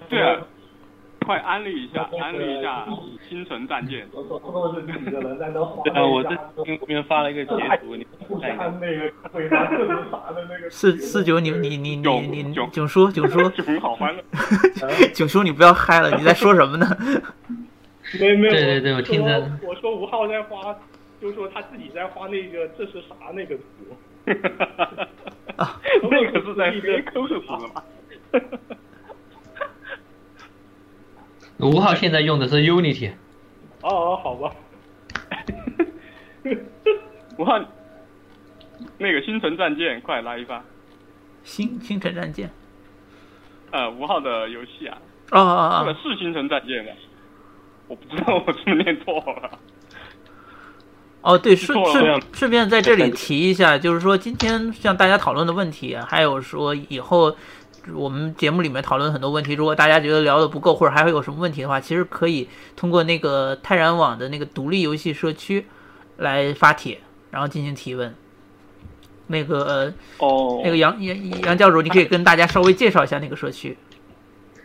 [0.09, 0.39] 对啊。
[1.25, 2.87] 快安利一下，安利一下
[3.29, 4.07] 《星辰战舰》。
[5.85, 7.53] 对啊，我这这边发了一个截
[7.83, 8.07] 图，你
[8.57, 9.11] 看那个。
[10.71, 13.49] 四四九，你你你你你囧叔囧叔。
[13.51, 14.23] 囧 好欢乐。
[15.15, 16.87] 囧叔，你不要嗨了，你在说什么呢？
[18.21, 18.53] 没没有。
[18.53, 19.51] 对对对，我听着。
[19.67, 20.77] 我说吴昊在发，
[21.21, 23.63] 就说他自己在发那个这是啥那个图。
[25.57, 27.83] 啊，那个是在黑抠的图吗？
[31.59, 33.13] 吴昊现在用的是 Unity。
[33.83, 34.51] 哦，好吧。
[37.39, 37.65] 吴昊，
[38.99, 40.63] 那个星辰战舰，快来一发。
[41.43, 42.51] 星星辰战舰。
[43.71, 44.99] 呃，吴昊的游戏啊。
[45.31, 45.97] 哦哦哦。
[46.03, 46.91] 是星辰战舰吗？
[47.89, 49.59] 我不知道，我是不是念错了？
[51.23, 57.37] 哦，对，顺顺顺便在这里提一下，就是说今天向大家讨论的问题，还有说以后。
[57.93, 65.67] 我们节目里面讨论很多问题，如果大家觉得聊的不够，或者还会有什么问题的话，其实可以通过那个泰然网的那个独立游戏社区
[66.17, 68.15] 来发帖，然后进行提问。
[69.27, 73.77] 那个哦，那个杨杨杨教主，你可以跟大家稍微介绍一下那个社区。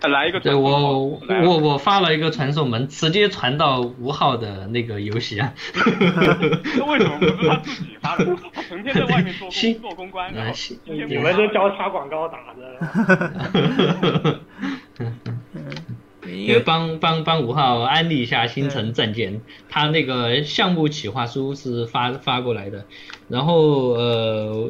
[0.07, 5.53] 来一个，对我我我发了一个传送门，直接传到吴昊的那个游戏啊。
[5.75, 8.25] 那为什么不是他自己发的？
[8.53, 10.31] 他成天在外面做 工做公关，
[10.85, 14.39] 你们这交叉广告打的。
[16.31, 22.85] 也帮帮帮吴昊安利一下星辰战舰，他那个项目企划书是发发过来的，
[23.27, 24.69] 然后呃。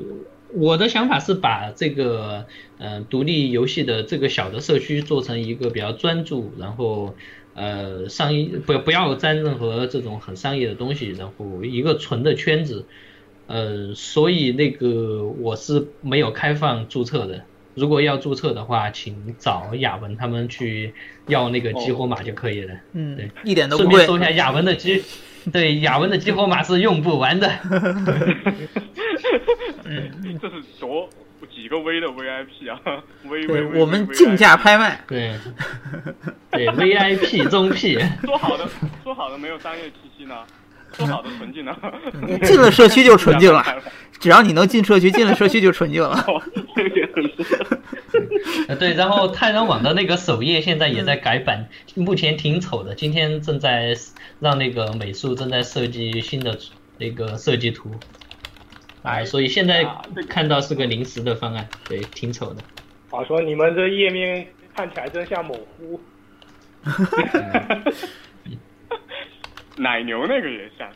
[0.54, 2.46] 我的想法是把这个
[2.78, 7.16] 呃独立游戏的这个小的社区做成一个比较专注，然后
[7.54, 12.86] 呃商业不不要沾任何这种很商业的东西，然后一个纯的圈子，
[13.48, 17.44] 呃所以那个我是没有开放注册的，
[17.76, 20.94] 如果要注册的话，请找雅文他们去
[21.28, 22.74] 要那个激活码就可以了。
[22.94, 25.04] 嗯，对，一点都不顺便说一下雅文的激，
[25.52, 27.50] 对雅文的激活码是用不完的。
[29.86, 31.10] 嗯，这是多
[31.54, 32.80] 几个 V 的 VIP 啊
[33.24, 35.34] ，V V 我们竞价拍卖，对，
[36.52, 38.68] 对 VIP 中 P，说好的
[39.04, 40.36] 说好的没有商业气息呢，
[41.06, 41.76] 说好的纯净呢，
[42.44, 43.64] 进了社区就纯净了，
[44.20, 46.24] 只要你能进社区，进了社区就纯净了。
[48.78, 53.96] 对，然后太阳网的那个首页现在也在改版，目前挺丑的，今天正在
[54.40, 56.58] 让那个美术正在设计新的
[56.98, 57.92] 那个设计图。
[59.04, 59.88] 哎，所以现在
[60.28, 62.62] 看到是个临时的方案，对，挺丑的。
[63.10, 64.46] 话说你们这页面
[64.76, 66.00] 看起来真像某乎。
[69.80, 70.88] 奶牛那个也像。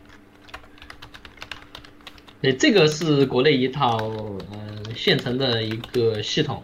[2.41, 6.61] 对，这个是国内一套呃现成的一个系统，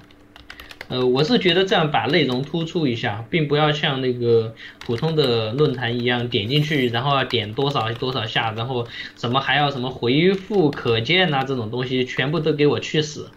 [0.89, 4.53] 呃，我是觉得这样把内容突出一下，并不要像那个
[4.85, 13.31] 普通的论坛一样点进去，然后要点多少多少下，然后什么还要什么回复可见呐这种东西，全部都给我去死。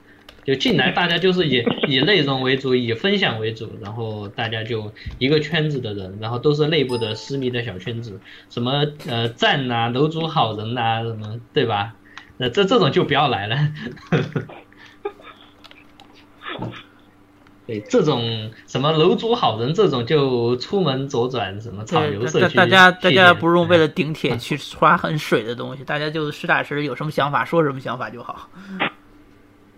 [0.44, 8.20] 就进来大家就是以以内容为主，以分享为主，然后大家就一个圈子的人，然后都是内部的私密的小圈子，
[8.50, 11.94] 什么呃赞呐、楼主好人呐什么，对吧？
[12.38, 13.56] 那这这种就不要来了，
[17.68, 28.50] 对，这种什么楼主好人这种就出门左转什么草游社区，大家大家不用为了顶帖去刷很水的东西，大家就实打实有什么想法说什么想法就好。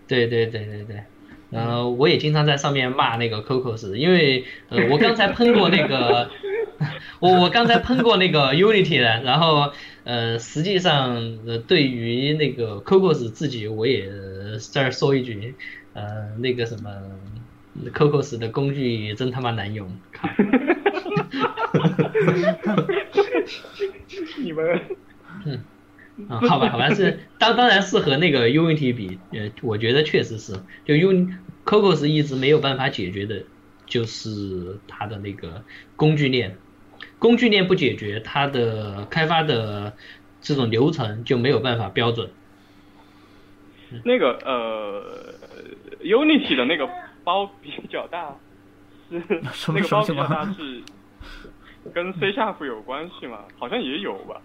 [0.07, 1.03] 对对对对对，
[1.51, 6.29] 呃，我也经常在上面骂那个 Cocos，因为呃我刚才喷过那个，
[7.19, 9.71] 我我刚才喷过那个 Unity 的，然后。
[10.07, 14.07] 呃，实际上，呃，对于那个 Cocos 自己，我也
[14.71, 15.55] 这儿说一句，
[15.93, 16.91] 呃，那个什么
[17.91, 20.29] ，Cocos 的工具真他妈难用，靠！
[24.37, 24.79] 你们，
[25.47, 25.59] 嗯，
[26.29, 30.53] 啊，好吧，好吧，是当当然是和那个 Unity 比，呃，我觉得确实是，
[30.85, 33.43] 就 Un Cocos 一直没有办法解决的，
[33.85, 35.63] 就是它的那个
[35.95, 36.57] 工具链。
[37.19, 39.93] 工具链不解决，它的开发的
[40.41, 42.29] 这种流程就没有办法标准。
[44.03, 45.33] 那个呃
[46.01, 46.89] ，Unity 的那个
[47.23, 48.35] 包比较大，
[49.53, 50.81] 是那个包比较大是
[51.93, 53.39] 跟 C Sharp 有关系吗？
[53.57, 54.41] 好像也有吧。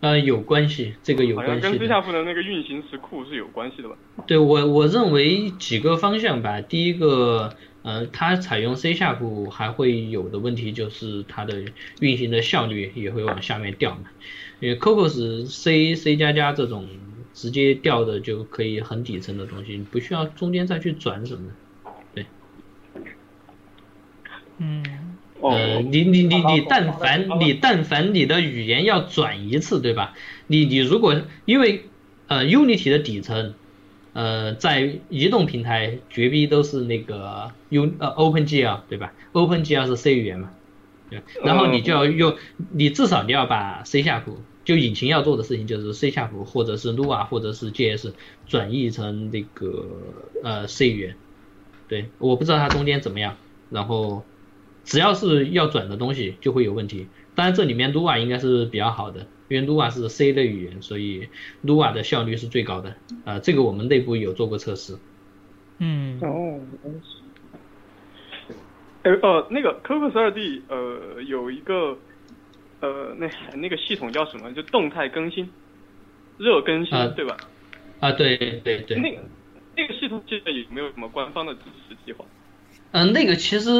[0.00, 1.52] 呃，有关系，这个有关系。
[1.54, 3.96] 好像跟 C Sharp 的那个运行时库是有关系的吧？
[4.26, 7.54] 对我我认为几个方向吧，第一个。
[7.82, 11.66] 呃，它采用 C 下部还会有的问题就是它的
[12.00, 14.10] 运行的效率也会往下面掉嘛，
[14.58, 16.88] 因为 Cocos C C 加加这种
[17.32, 21.52] 直接掉的就可以很底层的东西，你不需要中间再去转什么
[21.84, 22.26] 的，对。
[24.58, 25.05] 嗯。
[25.40, 30.14] 呃，你你你你但凡你但凡你的语言要转一次，对吧？
[30.46, 31.84] 你你如果因为
[32.28, 33.54] 呃 Unity 的底层。
[34.18, 40.52] 呃，在移动平台绝逼都是那个 U 呃 OpenGL 对吧？OpenGL 是 C 语言嘛，
[41.10, 41.20] 对。
[41.44, 42.34] 然后你就要用，
[42.72, 48.14] 你至少你要把 C 下谱，就引擎要做的事情就是 C 下谱或者是 Lua 或者是 JS
[48.46, 49.84] 转译成那个
[50.42, 51.14] 呃 C 语言。
[51.86, 53.36] 对，我不知道它中间怎么样。
[53.68, 54.24] 然后
[54.86, 57.06] 只要是要转的东西就会有问题。
[57.34, 59.26] 当然这里面 Lua 应该是比较好的。
[59.48, 61.28] 因为 Lua 是 C 类语言，所以
[61.64, 62.96] Lua 的效率是最高的。
[63.24, 64.98] 啊，这个我们内部有做过测试。
[65.78, 66.18] 嗯。
[66.20, 66.60] 哦。
[69.04, 71.96] 呃呃，那个 Cocos 二 D 呃有一个
[72.80, 74.52] 呃那那个系统叫什么？
[74.52, 75.48] 就动态更新、
[76.38, 77.36] 热更新，对吧？
[78.00, 78.98] 啊，对对对。
[78.98, 79.20] 那个
[79.76, 82.24] 那个系统现在有没有什么官方的支持计划？
[82.90, 83.70] 嗯，那个其实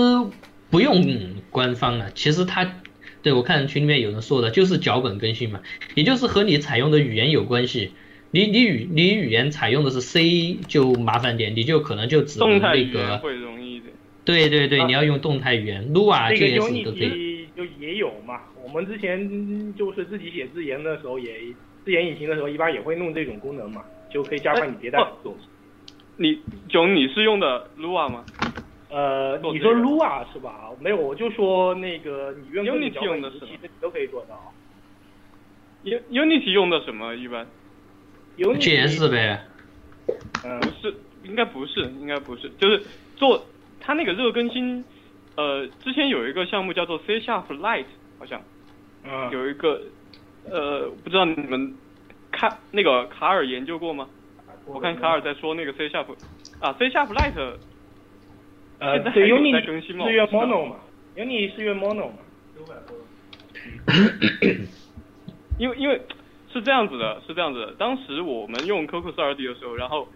[0.71, 1.05] 不用
[1.51, 2.81] 官方的，其实它。
[3.23, 5.61] 对，我看群里面有人说的，就是脚本更新嘛，
[5.97, 7.91] 也就是和你采用的语言有关系。
[8.31, 13.19] 你你语你语言采用的是 C 就麻烦点，你就可能就只能那个。
[13.19, 13.93] 会容易一点。
[14.25, 17.49] 对对对，你要用动态语言，Lua 这些都可以。
[17.57, 21.35] 就也有嘛，我们之前就是自己写自研的时候，也
[21.85, 25.37] 自研引擎的时候，一般也会弄这种功能嘛，就可以加快你迭代速度。
[26.17, 26.39] 你
[26.69, 28.25] 囧，你是用的 Lua 吗？
[28.97, 30.71] 呃，你说 Lua 是吧？
[30.81, 34.55] 没有，我就说那个你用 Unity 用的是其实都可以做到。
[35.85, 37.47] Unity 用的什么一般
[38.39, 39.45] ？JS 呗。
[40.43, 40.95] 嗯，不是，
[41.25, 42.83] 应该不是，应该不是，就是
[43.17, 43.45] 做
[43.81, 44.83] 它那个热更新。
[45.37, 47.85] 呃，之前有一个项目叫做 C Sharp Lite，
[48.19, 48.41] 好像，
[49.31, 49.83] 有一个，
[50.51, 51.77] 呃，不知道你们
[52.33, 54.09] 看那个卡尔研究过吗？
[54.65, 56.07] 我看卡尔在说那个 C Sharp，
[56.61, 57.59] 啊，C Sharp Lite。
[58.79, 60.77] 呃，对，Uni 是用 Mono 嘛
[61.17, 62.19] ？Uni 是用 Mono 嘛？
[65.59, 66.01] 因为因为
[66.53, 67.73] 是这样子的，是这样子的。
[67.79, 70.07] 当时我们用 Cocos 2D 的时候，然后，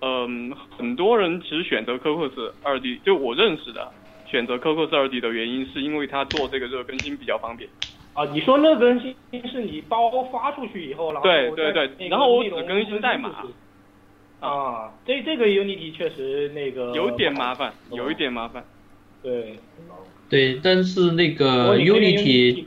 [0.00, 3.92] 嗯，很多人其实选择 Cocos 2D，就我认识的，
[4.26, 7.70] 选择 Cocos 2D 的原因是因为它做这个热更新比较方便。
[8.14, 9.14] 啊，你说热更新
[9.48, 13.44] 是你包发出去以后，然后对对对，然后我只更新代码。
[14.40, 18.64] 啊，这这个 Unity 确实那个有点麻烦，有一点麻烦。
[19.20, 19.58] 对，
[20.28, 22.64] 对，但是那个 Unity，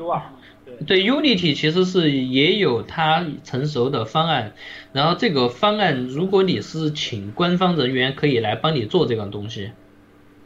[0.85, 4.53] 对 Unity 其实是也有它成熟的方案，
[4.91, 9.71] 然后这个方案如果你是请官方人员可以来帮你做这个东西，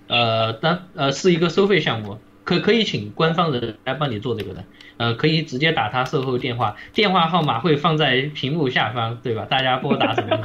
[0.08, 4.64] 呃，当呃是一个收费项目，可可以请官方人来帮你做这个的，
[4.98, 9.46] 呃，可以直接打他售后电话，电话号码会放在屏幕下方，对吧？
[9.50, 10.38] 大家拨打什么？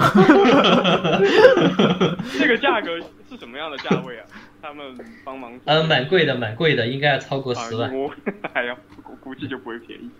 [2.38, 2.98] 这个价格
[3.28, 4.26] 是什么样的价位啊？
[4.62, 5.58] 他们帮忙？
[5.64, 7.94] 呃，蛮贵的，蛮贵的，应该要超过十万。
[7.96, 8.12] 我
[8.54, 10.10] 哎呀，估估计就不会便宜。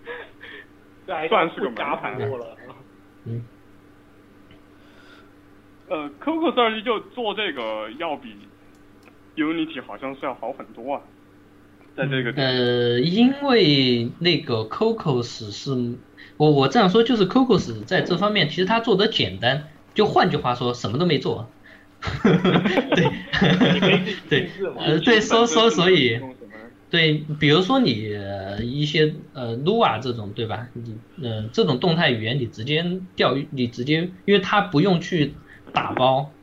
[1.27, 2.57] 算是个加盘过了。
[3.25, 3.43] 嗯。
[5.89, 8.33] 呃，Coco 设计就做这个要比
[9.35, 11.01] Unity 好像是要好很多啊，
[11.95, 15.71] 在这个呃，因为那个 Cocos 是，
[16.37, 21.49] 我我这样说就是 Cocos 在这方面其实他做的简单，就换句话说什么都没做。
[22.23, 23.11] 对，
[24.29, 26.19] 对，呃，对，所所所以，
[26.89, 28.17] 对，比如说你
[28.63, 30.67] 一些呃 Lua 这种对吧？
[30.73, 32.83] 你呃这种动态语言你直接
[33.15, 35.35] 调，你直接，因为它不用去。
[35.73, 36.33] 打包，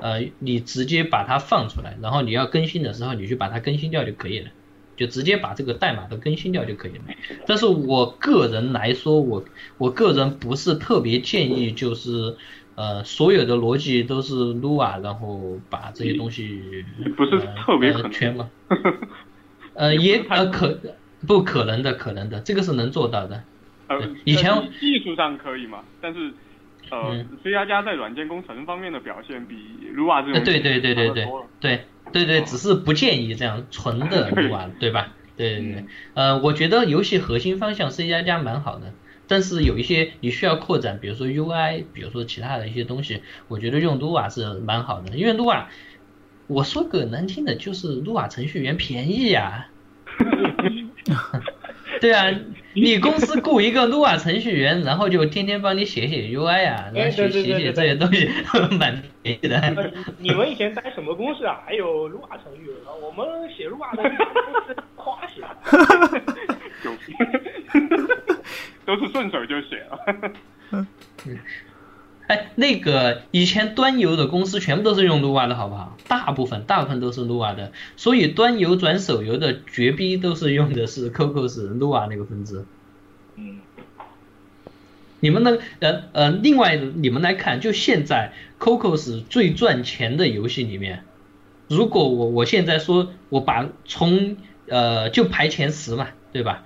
[0.00, 4.50] 呃，你直接把它放出来，然后你要更新的时候，你去把它更新掉就可以了，
[4.98, 7.04] 就直接把这个代码都更新掉就可以了。
[7.46, 9.42] 但是我个人来说，我
[9.78, 12.36] 我个人不是特别建议，就是
[12.74, 16.84] 呃，所有的逻辑都是 Lua，然后把这些东西
[17.16, 18.50] 不是特别全吗？
[19.72, 20.78] 呃，也呃可
[21.26, 23.42] 不可能的，可能的，这个是能做到的。
[23.86, 26.32] 呃，以前技术上可以嘛，但是。
[26.90, 29.56] 呃，C 加加在软件工程方面的表现比
[29.94, 31.26] Lua 这种对对对对对
[31.60, 35.14] 对对对，只是不建议这样纯的 Lua， 对吧？
[35.36, 35.84] 对对对，
[36.14, 38.94] 呃，我觉得游戏核心方向 C 加加蛮好的，
[39.28, 45.68] 但是有一些你需要扩展，比如说 UI，比如说其他的一些东西，我觉得用撸啊是蛮好的，因为撸啊
[46.48, 49.68] 我说个难听的，就是撸啊程序员便宜呀。
[52.00, 52.34] 对啊。
[52.74, 58.28] 你公司雇一个 Lua 程序员，然后就天天帮你写写 UI 啊，然后写写写这些东西，
[58.78, 59.92] 蛮便宜的。
[60.18, 61.60] 你们以前待什么公司啊？
[61.66, 65.42] 还有 Lua 程序员，我们写 Lua 的 都是夸写，
[68.84, 69.98] 都是顺手就写了。
[72.28, 75.96] 哎，那个以前端游的公司全部都是用 Lua 的，好不好？
[76.06, 82.66] 大部分大部分都是 Lua 的，所以端游转手游的绝逼都是用的是 Cocos Lua 那个分支。
[83.36, 83.60] 嗯。
[85.20, 85.58] 你们呢？
[85.80, 91.04] 呃呃，另外你们来看，就现在 Cocos 最赚钱的游戏里面，
[91.66, 94.36] 如果我我现在说我把从
[94.68, 96.62] 呃就排前十嘛，对吧？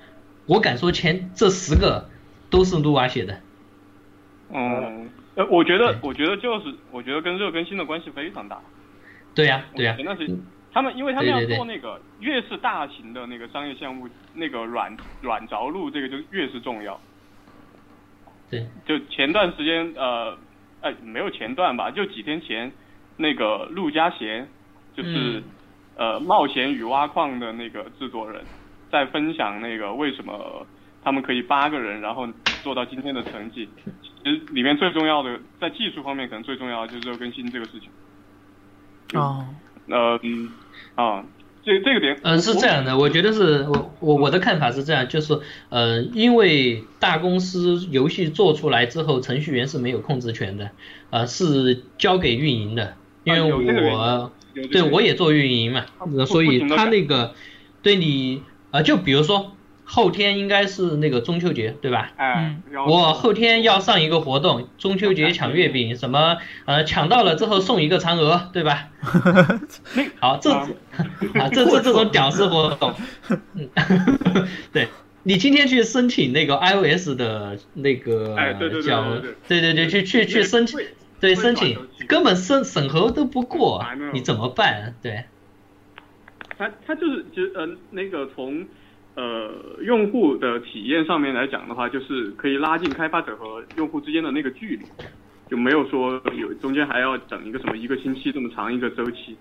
[0.46, 2.08] 我敢说前这十个
[2.50, 3.38] 都是 Lua 写的。
[4.52, 5.08] 嗯。
[5.34, 8.60] 呃，我觉得，我觉得就是，我觉得跟热更新的关系非常大。
[9.34, 9.94] 对呀，对呀。
[9.96, 10.38] 前段时间，
[10.72, 17.00] 他们因为他们要做那个越是大型的那个商业项目，那个软软着陆这个就越是重要。
[18.50, 18.66] 对。
[18.84, 20.36] 就前段时间，呃，
[20.82, 22.70] 哎，没有前段吧，就几天前，
[23.16, 24.46] 那个陆家贤，
[24.94, 25.42] 就是
[25.96, 28.44] 呃冒险与挖矿的那个制作人，
[28.90, 30.66] 在分享那个为什么
[31.02, 32.28] 他们可以八个人，然后
[32.62, 33.66] 做到今天的成绩。
[34.24, 37.88] 其实里面最重要的，在技术方面可能最重要的就是热更新这个事情。
[39.20, 39.44] 哦。
[39.88, 40.48] 呃嗯
[40.94, 41.24] 啊，
[41.64, 42.16] 这这个点。
[42.22, 50.70] 嗯，是这样的，我觉得是我我我的看法是这样，就是呃，因为大公司游戏做出来之后，程序员是没有控制权的，
[51.10, 52.94] 呃，是交给运营的，
[53.24, 54.30] 因为我
[54.70, 55.84] 对我也做运营嘛，
[56.26, 57.34] 所以他那个
[57.82, 59.56] 对你呃，就比如说。
[59.84, 62.12] 后天应该是那个中秋节，对吧？
[62.16, 62.62] 嗯。
[62.86, 68.88] 我后天要上一个活动，中秋节抢月饼， 什么呃抢到了之后送一个嫦娥，对吧？
[70.20, 72.94] 好，这啊 这这这种屌丝活动，
[74.72, 74.88] 对，
[75.24, 78.36] 你今天去申请那个 iOS 的那个
[78.86, 79.04] 叫
[79.48, 80.80] 对对对去去去申请
[81.20, 81.76] 对申请
[82.08, 84.94] 根本审审核都不过，你怎么办？
[85.02, 85.24] 对。
[86.56, 88.64] 他他就是就呃那个从。
[89.14, 89.50] 呃，
[89.82, 94.84] 用户的体验上面来讲的话，就是可以拉近开发者和用户之间的那个距离，
[95.50, 99.36] 就没有说有中间还要等一个什么一个星期这么长一个周期，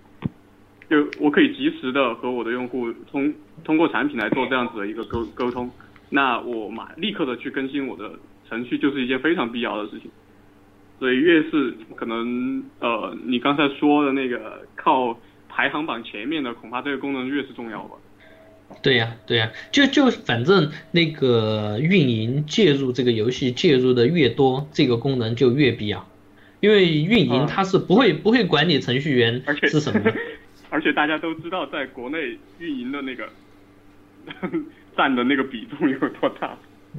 [0.90, 5.72] 就我可以及时的和我的用户通通过产品来做这样子的一个沟沟通，
[6.10, 8.12] 那我马立刻的去更新我的
[8.50, 10.12] 程序就是一件非常必要的事情，
[11.00, 15.18] 所以越是可能呃你刚才说的那个靠
[15.48, 17.96] 排行榜前面的，恐怕这个功能越是重要吧。
[18.82, 26.08] 对呀，对呀，就就反正那个运营介入这个游戏介入的越多，这个功能就越必要，
[26.60, 30.12] 因为运营它是不会不会管你程序员是什么，
[30.70, 33.30] 而且大家都知道，在国内运营的那个
[34.98, 36.58] 占的那个比重有多大。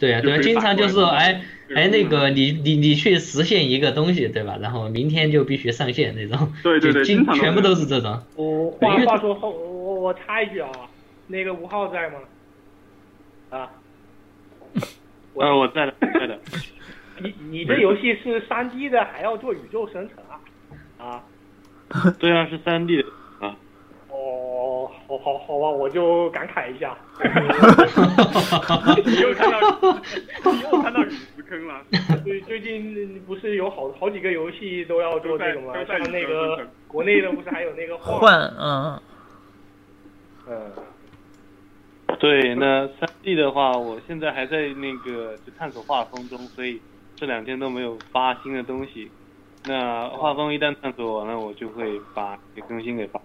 [0.00, 1.42] 对呀，对，经常就是哎
[1.74, 4.56] 哎，那个你你你去实现一个东西，对吧？
[4.62, 6.50] 然后明天就必须上线那种。
[6.62, 8.18] 对对对，经常全部都是这种。
[8.34, 10.70] 我话话说，我我我插一句啊，
[11.30, 12.18] 那个吴昊在吗？
[13.50, 13.70] 啊？
[15.34, 16.38] 呃，我在的，在的。
[17.20, 20.40] 你你这游戏是三 D 的，还要做宇宙生成啊？
[20.98, 21.22] 啊？
[22.18, 23.08] 对啊，是三 D 的
[23.40, 23.56] 啊。
[24.08, 26.96] 哦，好好好吧，我就感慨一下。
[29.06, 29.60] 你又看到，
[30.52, 31.80] 你又看到陨石坑了。
[32.24, 35.74] 最最近不是有好好几个游戏都要做这个吗？
[35.86, 39.00] 像那个国内的不是还有那个换嗯
[40.48, 40.72] 嗯。
[42.18, 46.80] 对，那三 D 的话，我现在还在那个就探索画风中，所以
[47.16, 49.10] 这两天都没有发新的东西。
[49.66, 52.38] 那画风一旦探索完了，我就会把
[52.68, 53.20] 更新给发。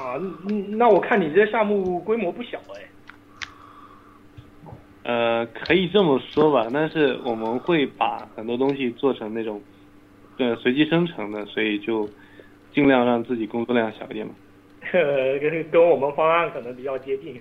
[0.00, 0.20] 啊，
[0.68, 2.82] 那我看你这项目规模不小哎。
[5.04, 9.62] 呃，可以这么说吧，但是我们会把很多东西做成那种，
[10.38, 12.08] 呃，随机生成的，所以就
[12.72, 14.34] 尽量让自己工作量小一点嘛。
[14.92, 17.40] 呃，跟跟我们方案可能比较接近。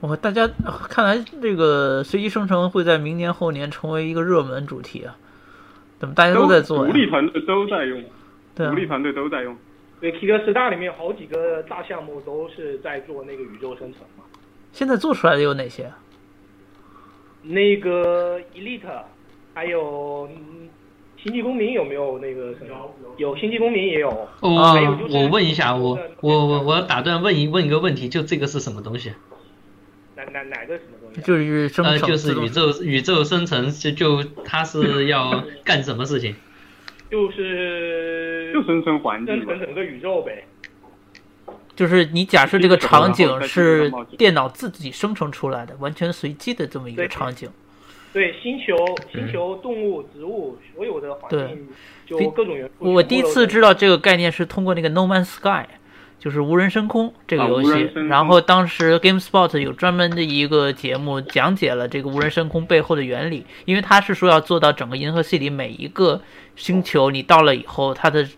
[0.00, 0.48] 我大家
[0.88, 5.16] 看来这个随机生成会在明年后年成为一个热门主题啊？
[5.98, 6.86] 怎么大家都在做？
[6.86, 8.02] 独立团队都在用，
[8.54, 9.54] 对，独立团队都在用。
[10.00, 14.24] 对，K 歌十大里面好几个大项目都是在做那个宇宙生成嘛。
[14.72, 15.92] 现在做出来的有哪些？
[17.42, 18.80] 那个 Elite，
[19.52, 20.26] 还有
[21.22, 22.90] 星际公民有没有那个什么？
[23.18, 24.08] 有星际公民也有。
[24.40, 29.12] 哦，我问一下，我我我我打断问一问一个问题，就这个是什么东西？
[30.24, 31.20] 哪哪哪个什么东西？
[31.22, 36.34] 就是生成，就是宇宙宇宙生成，就就它是要 干什么事情？
[37.10, 40.44] 就是就生成环境，生成整个宇宙呗。
[41.74, 47.48] 就是你假设这个场景是电脑自己生成出来的，完全随机的这么一个场景。
[48.12, 48.76] 对，星球、
[49.12, 51.68] 星球、动物、植物，所有的环境
[52.06, 52.92] 就各种元素。
[52.92, 55.48] 我第一次知道这个概念是通过那个《No Man's Sky》。
[56.20, 66.20] 就是无人升空这个游戏，然后当时 GameSpot 有专门的一个节目讲解了这个无人升空背后的原理，因为他是说要做到整个银河系里每一个
[66.56, 68.28] 星球，你到了以后，它的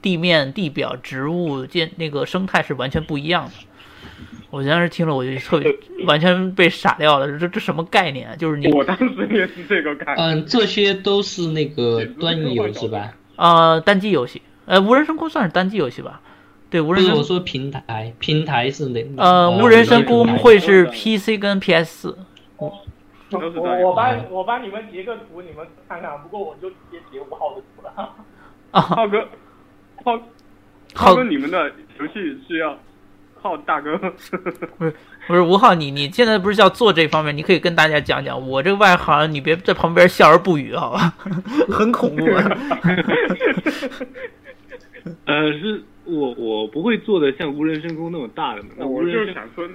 [0.00, 3.52] 地面、地表、植物、建那个生态是完全不一样的。
[4.48, 5.70] 我当时听了，我就特别
[6.06, 8.34] 完全被傻掉了，这这什么概念？
[8.38, 10.28] 就是你我当时也是这个概念。
[10.28, 13.12] 嗯，这些都是那个端游是吧？
[13.34, 16.22] 啊，单机游戏，呃，无人升空算是单机游戏吧？
[16.68, 19.00] 对，无人我说平台，平台是哪？
[19.16, 22.18] 呃，无人声公会是 PC 跟 PS 四。
[22.58, 22.72] 我
[23.30, 26.10] 我帮我帮你们截个图，你们看看。
[26.22, 27.90] 不过我就直接截五号的图了。
[28.72, 29.26] 啊，浩哥，
[30.04, 30.20] 浩，
[30.94, 32.76] 浩哥，你们的游戏是要
[33.40, 33.96] 浩大哥？
[33.98, 34.94] 不是
[35.26, 37.36] 不是吴浩，你你现在不是要做这方面？
[37.36, 38.48] 你可以跟大家讲讲。
[38.48, 41.14] 我这个外行，你别在旁边笑而不语，好吧？
[41.70, 42.24] 很恐怖。
[45.26, 45.82] 呃，是。
[46.08, 48.68] 我我不会做的像无人深空那么大的嘛。
[48.78, 49.68] 那我就是想说，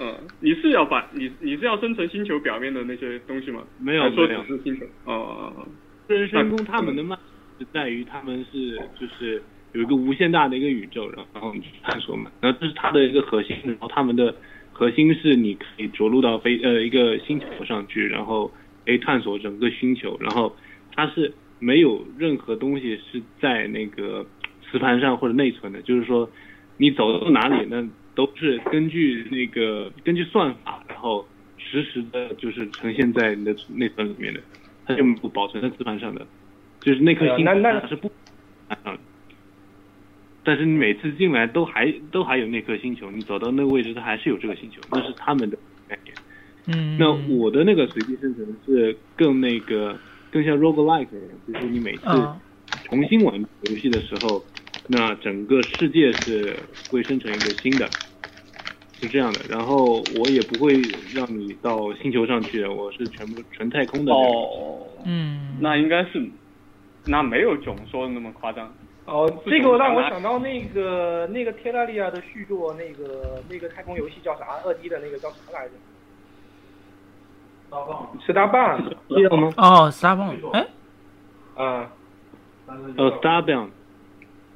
[0.00, 3.64] 嗯，你是要把你你是要生成星球表面的那些东西吗？
[3.80, 4.84] 没有，说只是星球。
[5.04, 5.66] 哦哦哦。
[6.08, 7.18] 无人深空他们的慢
[7.58, 12.30] 是在于他们是就是有一个无限大的一个宇宙，然后然后你去探索嘛。
[12.40, 14.32] 然后这是它的一个核心，然后他们的
[14.72, 18.48] 核心是你可以着陆到飞呃一个星球上去，然后
[18.86, 20.54] 可以探索整个星球，然后
[20.94, 24.26] 它是没有任何东西是在那个。
[24.70, 26.26] 磁盘上或者内存的，就是说，
[26.78, 34.40] 你走到哪里，那都是根据那个根据算法，然后实时的，就是呈现在你的内存里面的，
[34.86, 36.26] 它就不保存在磁盘上的，
[36.80, 38.10] 就是那颗星那那是不
[38.68, 38.98] 啊，
[40.42, 46.16] 但是你每次进来都还都还有那颗星球，你走到那个位置，它还是有这个星球，那是他们的概念。
[46.68, 49.98] 嗯，那我的那个随机生成是更那个
[50.32, 51.06] 更像 roguelike，
[51.46, 52.04] 就是你每次
[52.84, 54.42] 重新玩游戏的时候。
[54.88, 56.58] 那整个世界是
[56.88, 57.88] 会生成一个新的，
[59.00, 59.40] 是这样的。
[59.48, 60.82] 然后我也不会
[61.14, 64.12] 让你到星球上去，我是全部纯太空的。
[64.12, 66.28] 哦，嗯，那应该是，
[67.06, 68.74] 那没有囧说的那么夸张。
[69.04, 74.46] 哦，这个让我想到那个那个天拉利亚的续作，那个那个太空游戏叫啥？
[74.64, 75.74] 二 D 的那个叫啥来着
[77.72, 79.52] ？Starbound，Starbound，记得吗？
[79.56, 80.66] 哦，Starbound，哎，
[81.56, 81.90] 啊，
[82.98, 83.70] 哦，Starbound。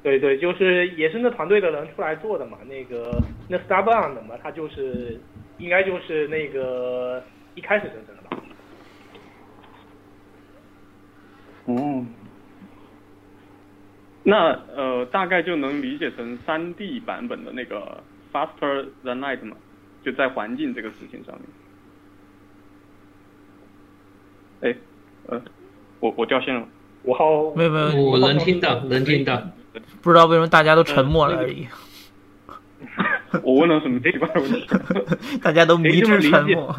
[0.03, 5.19] 对对，就是也是那团队的人出来做的嘛，那个那 Starbound 嘛，他就是
[5.57, 7.21] 应该就是那个
[7.55, 8.37] 一开始生成的吧。
[11.65, 12.05] 哦，
[14.23, 18.01] 那呃大概就能理解成三 D 版本的那个
[18.31, 19.57] Faster Than Light 嘛，
[20.03, 21.43] 就在环境这个事情上面。
[24.61, 24.75] 哎，
[25.27, 25.41] 呃，
[25.99, 26.63] 我我掉线了。
[27.03, 29.41] 五号没有没有，我能听到，能听到。
[30.01, 31.67] 不知道为什么大家都沉默了而已。
[33.43, 34.67] 我问了什么奇怪的问题？
[35.41, 36.75] 大家都迷之沉默。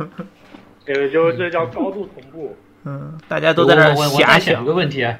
[0.87, 2.57] 呃，就这叫高度同步。
[2.85, 4.65] 嗯，大家都在那遐想。
[4.65, 5.19] 个问题啊，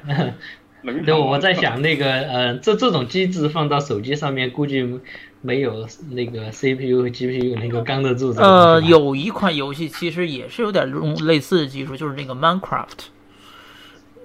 [1.05, 4.99] 对，我在想那个呃，这这种机制放到手机上面，估计
[5.41, 8.31] 没有那个 CPU 和 GPU 那个刚得住。
[8.37, 13.07] 呃，有一款游戏其实也是有点用类似的技术，就是那个 Minecraft。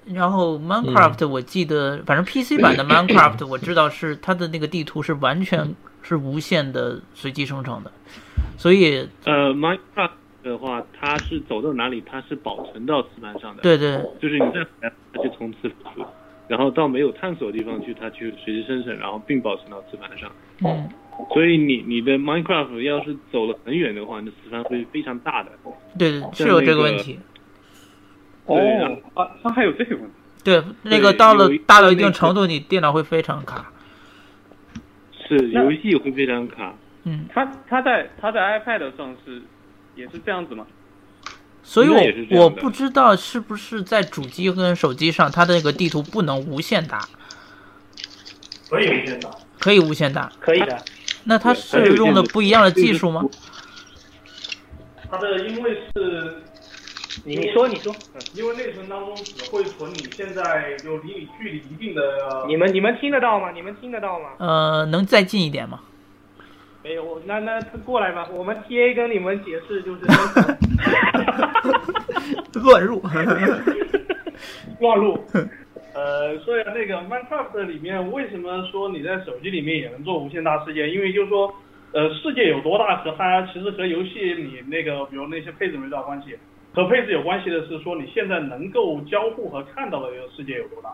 [0.05, 7.91] 然后 Minecraft 我记得，反正 PC 版的 Minecraft 我知道是它的那个地图是完全是无限的随机生成的，
[8.57, 10.11] 所以呃 Minecraft
[10.43, 14.63] 的话，它是走到哪里它是保存到磁盘上的，对对，就是你在
[15.11, 15.91] 它就从磁盘，
[16.47, 20.31] 然后到没有探索的地方去，它去随机生成，然后并保存到磁盘上。
[20.63, 20.87] 嗯，
[21.33, 25.49] 所以你你的 Minecraft 要是走了很远的话，那磁盘会非常大的。
[25.97, 27.19] 对对，是有这个问题。
[28.45, 28.57] 哦
[29.15, 30.11] 啊，它还有这个问题。
[30.43, 33.71] 对，那个到了大到一定程度，你电脑会非常卡。
[35.27, 36.75] 是，游戏会非常卡。
[37.05, 39.41] 嗯，它它在它在 iPad 上是
[39.95, 40.67] 也是这样子吗？
[41.63, 46.99] 所以我我不知道是不是在主机跟手机上，它的那个地图不能无限打。
[48.69, 49.31] 可以无限打。
[49.59, 50.31] 可以无限打。
[50.39, 50.77] 可以的。
[51.23, 53.23] 那它是用的不一样的技术吗？
[55.09, 56.43] 它的因为是。
[57.23, 57.95] 你说，你说，
[58.33, 62.01] 因为内存当中只会存你现在就离你距离一定的。
[62.47, 63.51] 你们你们听得到吗？
[63.51, 64.29] 你们听得到吗？
[64.39, 65.79] 呃，能再近一点吗？
[66.83, 70.01] 没有，那那过来吧，我们 T A 跟你们解释就是。
[72.59, 73.01] 乱入。
[74.79, 75.17] 乱入。
[75.93, 80.89] 呃，所以那个 Minecraft 里面为什么说你在手机里面也能做无限大世界？
[80.89, 81.55] 因为就是说，
[81.93, 86.37] 呃，世界有多大和它其实和游戏里那个比如那些配置没多大关系。
[86.75, 90.89] 和配置有关系的是说你现在能够交互和看到的这个世界有多大。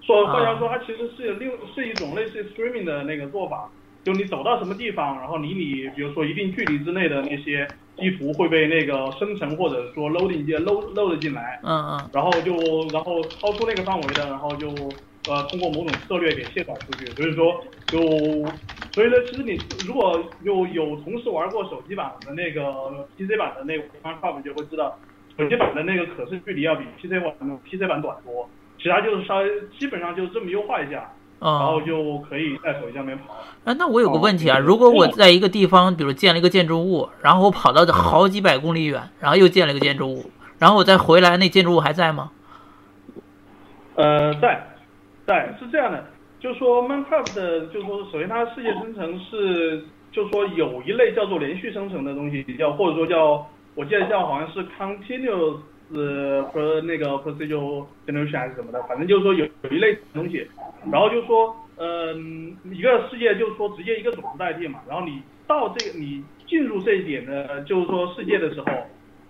[0.00, 3.70] 说换句话说，它其实是另是一种类似于 streaming 的那个做法，
[4.04, 11.60] 就你走到什么地方，然后离你比如说一定距离之内的那些地图会被那个生成或者说 loading 进 load load 进来。
[11.62, 12.10] 嗯嗯。
[12.12, 12.52] 然后就
[12.92, 14.68] 然后超出那个范围的，然后就
[15.28, 17.06] 呃通过某种策略给卸载出去。
[17.12, 17.98] 所以说就
[18.92, 24.98] 所以呢，其实你如果有有同事玩过手机版的那个 PC 版的那个 Minecraft，就会知道。
[25.38, 28.46] 手机版的那个可视距离要比 PC 版的 PC 版短多，
[28.78, 29.48] 其他就是稍微
[29.78, 31.10] 基本上就这么优化一下，
[31.40, 33.34] 然后就可以在手机上面跑。
[33.64, 42.30] 哎，那我有个问题啊，如果我在一个地方，比如建了一个建筑物，然后我跑到好几百公里远，然后又建了一个建筑物，然后我再回来，那建筑物还在吗？
[43.94, 44.71] 呃，在，
[45.32, 46.04] 对是这样的，
[46.38, 53.46] 就是说 Minecraft，就是说首先它世界生成是，就是说有一类叫做连续生成的东西，叫或者说叫。
[53.74, 55.56] 我记得叫好像是 continuous
[56.52, 60.46] 和那个 procedure generation 还是什么的，反正就是说有有一类东西，
[60.90, 68.66] 然后就是说，嗯，一个世界就是说直接一个种子代替嘛，然后你到这个你进入这一点的，就是说世界的时候，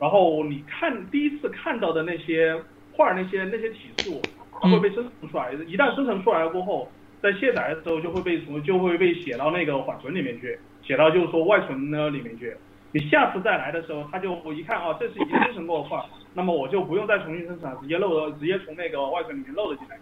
[0.01, 2.61] 然后你看第一次看到的那些
[2.93, 4.21] 画那些那些体数，
[4.63, 6.89] 它会被生成出来，一旦生成出来了过后，
[7.21, 12.57] 在卸载的时候就会被什么就会被写到那个缓存里面去，写到就是说外存呢里面去。
[12.93, 19.99] 你下次再来的时候，他就我一看啊，这是已经生成过的话，那么我就不用再重新生成，直接漏了，直接从那个外存里面漏了进来。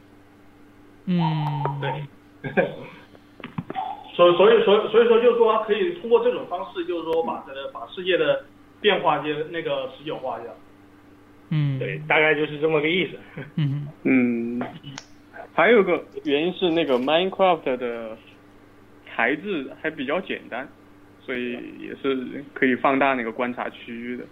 [1.07, 1.91] 嗯，对。
[4.15, 8.45] 所所以所所以说就是说可以通过这种方式，就是说把这把世界的
[8.81, 10.51] 变化就那个持久化一下。
[11.51, 13.43] 嗯，对，大概就是这么个意思。
[13.57, 14.61] 嗯嗯，
[15.53, 18.17] 还有个原因是那个 Minecraft 的
[19.07, 20.67] 材质还比较简单。
[21.23, 24.25] 所以也是可以放大那个观察区域的。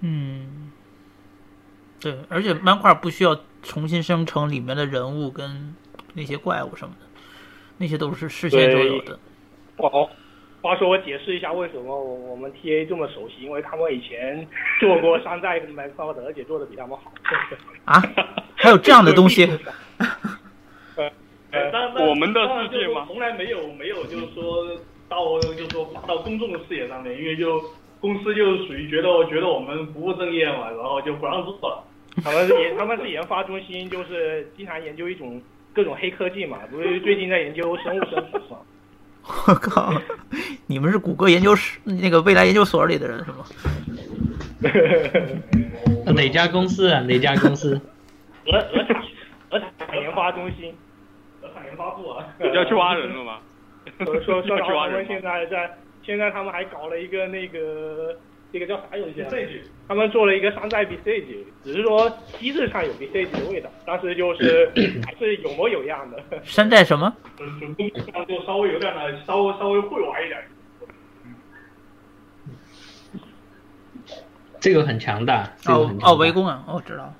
[0.00, 0.72] 嗯，
[2.00, 5.76] 对，而且漫画不需要重新生成里面的人物跟
[6.14, 7.06] 那些怪物什么的，
[7.76, 9.16] 那些都是事先就有的。
[9.76, 10.08] 哦，
[10.66, 14.46] 话说我解释一下为什么我我们 T A 这么熟悉，因为他们以前
[14.80, 17.12] 做过山寨跟麦克的，而且做的比他们好。
[17.84, 18.02] 啊？
[18.54, 19.48] 还有这样的东西？
[21.52, 23.04] 呃，我们的世界吗？
[23.06, 24.76] 从来没有没有，就是说。
[25.08, 27.62] 到就是说发到公众的视野上面，因为就
[28.00, 31.84] 公司就属于觉得我觉得我们不务正业嘛，然后就不让做了。
[32.24, 35.40] 他们是研他们是研发中心，就是经常研究一种
[35.72, 38.58] 各种黑科技嘛，不是最近在研究生物生殖嘛。
[39.48, 39.92] 我靠，
[40.66, 43.44] 你们是谷歌研究室那个未来研究所里的人是吗？
[46.14, 47.00] 哪家公司啊？
[47.00, 47.80] 哪家公司？
[48.46, 49.02] 鹅鹅塔
[49.50, 50.72] 鹅塔研发中心，
[51.42, 52.24] 俄塔研发部啊？
[52.54, 53.38] 要去挖人了吗？
[54.04, 58.16] 说说说他们现在在，现在他们还搞了一个那个
[58.58, 59.28] 这个叫啥游戏啊？
[59.86, 62.08] 他们做了一个山寨 BCG，只是说
[62.38, 64.72] 机制上有 BCG 的味道，但是就是
[65.04, 66.24] 还是有模有样的。
[66.42, 67.14] 山寨什么？
[67.58, 70.42] 准备上就稍微有点的，稍微稍微会玩一点。
[74.58, 75.52] 这个很强大。
[75.66, 76.64] 哦哦，围攻啊！
[76.66, 77.12] 哦，知道。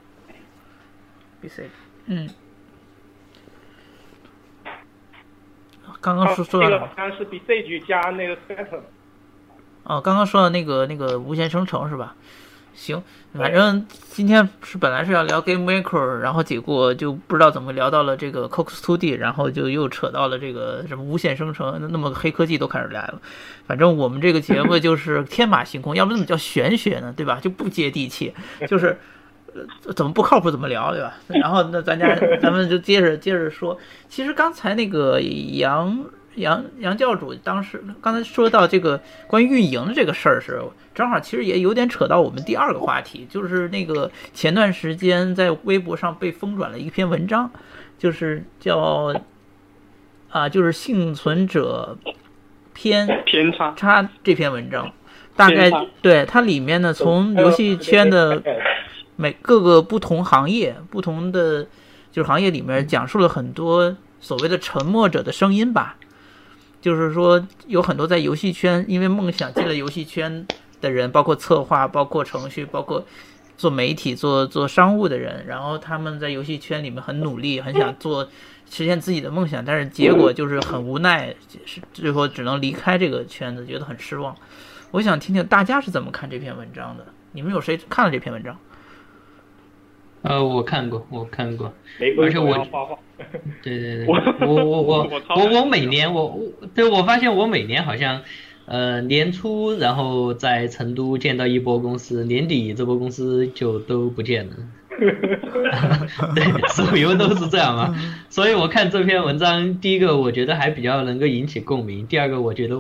[1.43, 1.67] BCG，
[2.07, 2.31] 嗯。
[6.01, 6.67] 刚刚说说的。
[6.71, 8.81] 这个好像是 BCG 加那个 Scatter。
[9.87, 12.15] 哦，刚刚说的那个那个无限生成是吧？
[12.75, 13.03] 行，
[13.33, 23.19] 反正今天是本来是要聊 Game Maker，然后结果就不知道怎么聊到了这个 Cox 2D，然后就又扯到了这个什么无限生成，那么黑科技都开始来了。
[23.67, 27.15] 反正我们这个节目就是天马行空， 要不怎么叫玄学呢？
[27.17, 27.41] 对吧？
[27.41, 28.35] 就不接地气，
[28.69, 28.99] 就是
[29.55, 31.15] 呃怎么不靠谱怎么聊，对吧？
[31.29, 33.79] 然后那咱家咱们就接着接着说，
[34.11, 36.05] 其实刚才那个杨。
[36.37, 40.61] 杨杨教主当时刚才说到这个关于运营的这个事儿时，
[40.95, 47.51] 正好其实也有点扯到我们第二个话题，就是那个前段时间在微博上被疯转了一篇文章，
[47.99, 49.15] 就是叫
[50.31, 51.97] 啊，就是幸存者
[52.75, 54.93] 偏偏差差这篇文章，
[55.35, 55.71] 大概
[56.03, 58.43] 对它里面呢，从游戏圈的
[59.17, 61.67] 每各个不同行业、不同的
[62.13, 65.97] 就是行业里面讲述了很多所谓的沉默者的声音吧。
[66.87, 70.47] 就是说，有很多在游戏圈因为梦想进了游戏圈
[70.81, 73.05] 的人，包括策划、包括程序、包括
[73.57, 78.29] 做媒体、做做商务的人，然后他们在游戏圈里面很努力，很想做
[78.71, 81.35] 实现自己的梦想，但是结果就是很无奈，
[81.65, 84.33] 是最后只能离开这个圈子，觉得很失望。
[84.93, 87.05] 我想听听大家是怎么看这篇文章的？
[87.33, 88.57] 你们有谁看了这篇文章？
[90.23, 91.75] 呃，我看过，我看过，
[92.23, 92.65] 而且我，
[93.63, 98.23] 对对对，我我我我我我每年我我对我发现我每年好像，
[98.67, 104.57] 呃年初然后在成都见到一波公司，年底这波公司就都不见了，
[106.35, 106.45] 对，
[106.75, 107.97] 手游都是这样嘛，
[108.29, 112.79] 所以我看这篇文章，第一个我觉得还比较能够引起共鸣，第二个我觉得，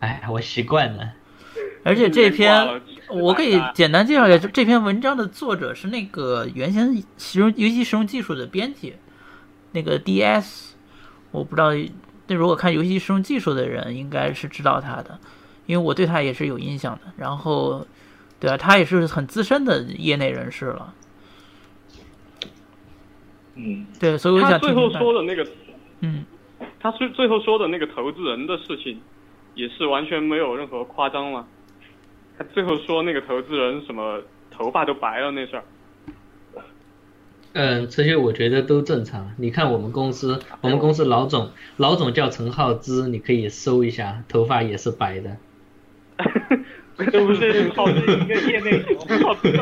[0.00, 1.12] 哎，我习惯了，
[1.84, 2.80] 而且这篇。
[3.10, 8.92] 我可以简单介绍一下，这篇文章的作者是那个原先使用游戏使用技术的编辑，
[9.72, 10.72] 那个 DS，
[11.30, 11.70] 我不知道，
[12.26, 15.18] 那如果看游戏使用技术的人应该是知道他的，
[15.66, 17.12] 因为我对他也是有印象的。
[17.16, 17.86] 然后，
[18.40, 20.94] 对啊，他也是很资深的业内人士了。
[23.54, 25.46] 嗯，对，所以我想最后说的那个，
[26.00, 26.24] 嗯，
[26.78, 29.00] 他最最后说的那个投资人的事情，
[29.54, 31.46] 也是完全没有任何夸张了？
[32.38, 35.64] 他最后说那个投资人什么头发都白了那事儿，
[37.58, 39.32] 嗯，这些我觉得都正常。
[39.36, 45.36] 你看我们公司，我们公司老总，老总叫陈浩之，你可以搜一下，头发也是白的。
[47.10, 49.50] 这不是陈浩之一个业内陈浩之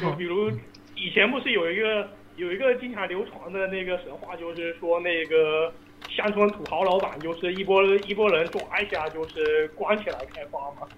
[0.00, 0.50] 就比如
[0.96, 5.70] 以前不是有一个有一个经常流传的那个神话，就是说那个。
[6.08, 10.88] 乡村土豪老板就是一波一波人抓一下就是关起来开花嘛，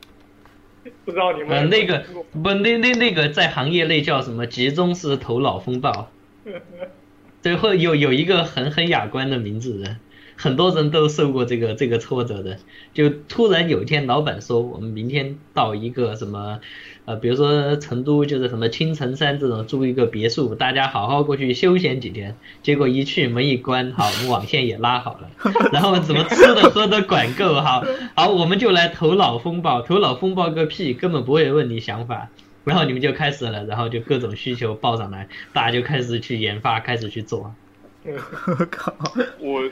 [1.04, 2.04] 不知道你们呃那个
[2.42, 6.10] 不那那那个在行业内叫什么集中式头脑风暴，
[7.42, 9.96] 最后有有一个很很雅观的名字的。
[10.42, 12.58] 很多人都受过这个这个挫折的，
[12.92, 16.58] 就突然有一天老板说我们明天到一个什么，
[17.04, 22.34] 呃，比如说成都就是什么青城山这种租一个别墅，大家好好过去休闲几天。
[22.60, 25.30] 结果一去门一关，好，我们网线也拉好了，
[25.72, 27.84] 然后怎么吃的喝的管够，好，
[28.16, 32.30] 好，我们就来头脑风暴，头脑风暴个屁，根本不会问你想法，
[32.64, 37.54] 然后你们就开始了，然后就各种需求报上来，大家就开始去研发，开始去做。
[38.02, 38.92] 我靠，
[39.38, 39.70] 我。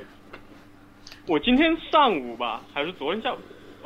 [1.30, 3.38] 我今天上午吧，还是昨天下午，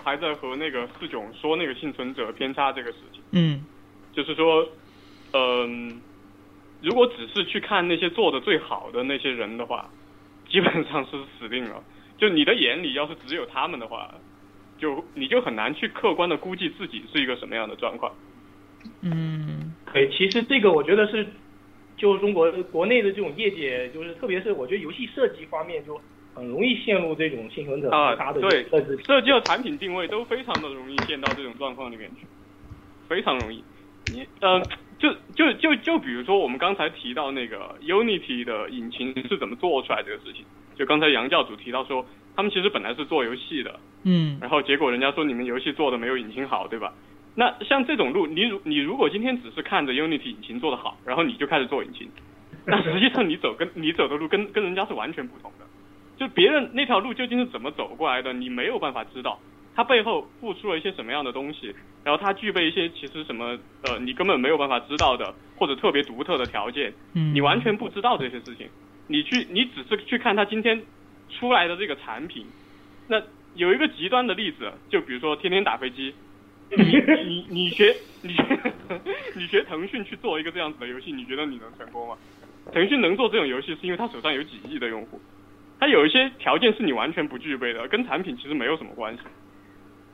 [0.02, 3.20] 还在和那个四囧说那个幸存者偏差这个事情。
[3.32, 3.62] 嗯，
[4.14, 4.66] 就是说，
[5.34, 6.00] 嗯，
[6.80, 9.90] 如果只是去看那些做的最好的那些人的话，
[10.48, 11.84] 基本上是死定了。
[12.16, 14.14] 就你的眼里要是只有他们的话，
[14.78, 18.10] 就你就很难去客观的估计自己是一个什么样的状况。
[19.02, 21.26] 嗯，对，其实这个我觉得是，
[21.98, 26.00] 就中国国内的这种业界，就是特别是我觉得游戏设计方面就。
[26.34, 28.66] 很容易陷入这种幸存者偏差的对
[29.04, 32.26] 设计和产品定位都非常的容易陷到这种状况里面去，
[33.08, 33.62] 非常容易。
[34.12, 34.60] 你呃，
[34.98, 40.44] 就就就就比如说我们刚才提到那个 Unity 的引擎是怎么做出来这个事情，
[40.76, 42.04] 就刚才杨教主提到说，
[42.36, 46.92] 他们其实本来是做游戏的，嗯，然后结果人家说你们游戏做的没有引擎好，对吧？
[47.34, 52.08] 那像这种路，你如你如果今天只是看着 Unity 引擎做的好，然后你就开始做引擎，
[52.66, 55.64] 那实际上你走跟你走的路跟跟人家是完全不同的。
[56.16, 59.38] 就别人那条路究竟是怎么走过来的，你没有办法知道。
[59.76, 61.74] 他背后付出了一些什么样的东西，
[62.04, 68.68] 然后他具备一些其实什么呃你根本没有办法知道的或者特别独特的条件，嗯你完全不知道这些事情，
[69.08, 70.80] 你去你只是去看他今天
[71.28, 72.46] 出来的这个产品，
[73.08, 73.20] 那
[73.56, 76.14] 有一个极端的例子，就比如说天天打飞机，
[76.70, 76.84] 你
[77.26, 77.92] 你你学
[78.22, 78.60] 你学
[79.34, 82.16] 你学腾讯去做一个这样子的游戏，你觉得你能成功吗？
[82.72, 85.20] 腾讯能做这种游戏，是因为他手上有几亿的用户，
[85.80, 89.20] 它有一些条件是你完全不具备的，跟产品其实没有什么关系。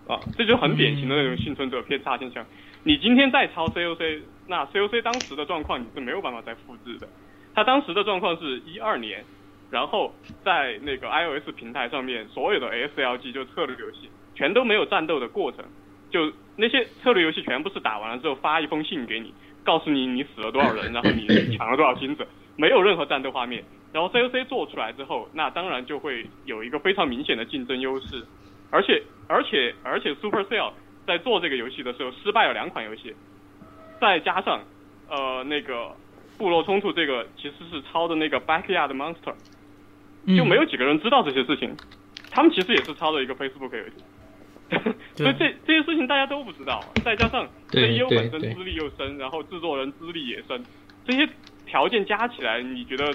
[0.08, 2.44] 啊，这就很典型的那种幸存者偏差现象。
[2.82, 7.06] 你今天再抄 COC，那 COC 当时的状况你是没有办法再复制的。
[7.54, 9.24] 它当时的状况是一二年，
[9.70, 10.12] 然后
[10.44, 15.64] 在那个 iOS 平台上面，所有的 SLG 就策略游戏全都没有战斗的过程，
[16.10, 19.32] 就那些策略游戏全部是打完了之后发一封信给你，
[19.62, 22.26] 告诉你你死了多少人， 然后你抢了多少金子，
[22.60, 23.64] 没有任何战斗画面。
[23.92, 28.22] 然后 COC 做出来之后，那当然就会有一个非常明显的竞争优势，
[28.70, 30.72] 而且而且而且 Supercell
[31.06, 33.14] 在做这个游戏的时候失败了两款游戏，
[34.00, 34.60] 再加上
[35.08, 35.96] 呃那个
[36.38, 39.34] 部落冲突这个其实是抄的那个 Backyard Monster，
[40.26, 40.36] 嗯。
[40.36, 41.74] 就没有几个人知道这些事情，
[42.30, 43.94] 他们其实也是抄的一个 Facebook 游戏，
[45.16, 50.64] 所以这这些事情大家都不知道，再加上 CEO 本身资历又深，然后制作人资历也深，
[51.04, 51.28] 这些
[51.70, 53.14] 条件加起来，你觉得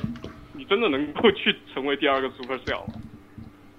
[0.53, 2.93] 你真的能够去成为第二个 Supercell 吗？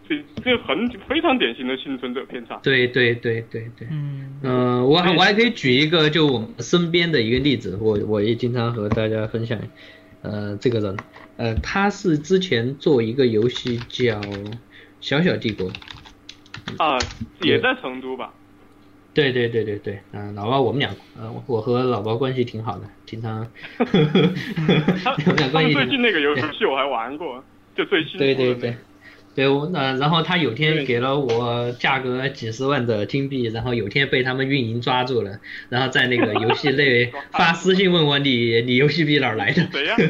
[0.08, 2.60] 这这很非常典型的幸存者偏差。
[2.62, 3.88] 对对对对对。
[3.90, 9.58] 嗯嗯、我还我还可以举一个就我们身边的一个例子，我我也经常和大家分享。
[10.22, 10.96] 呃，这个人，
[11.36, 14.20] 呃，他是之前做一个游戏叫
[15.00, 15.70] 《小小帝国》，
[16.78, 16.98] 啊，
[17.42, 18.34] 也在成都吧？
[19.16, 23.40] 对对对对对，嗯、老包我们俩，呃，我和老包关系挺好的，平常
[23.80, 27.42] 我们俩他们最近那个游戏我还玩过，
[27.74, 28.36] 就最新的那个。
[28.36, 28.76] 对对对，
[29.36, 35.38] 对我呃，然后他有天给了我价格几十万的金币，然后有天被他们运营抓住了，
[35.68, 39.68] 然后在那个游戏内 发私信问我你你游戏币哪儿来的？
[39.70, 39.94] 谁呀？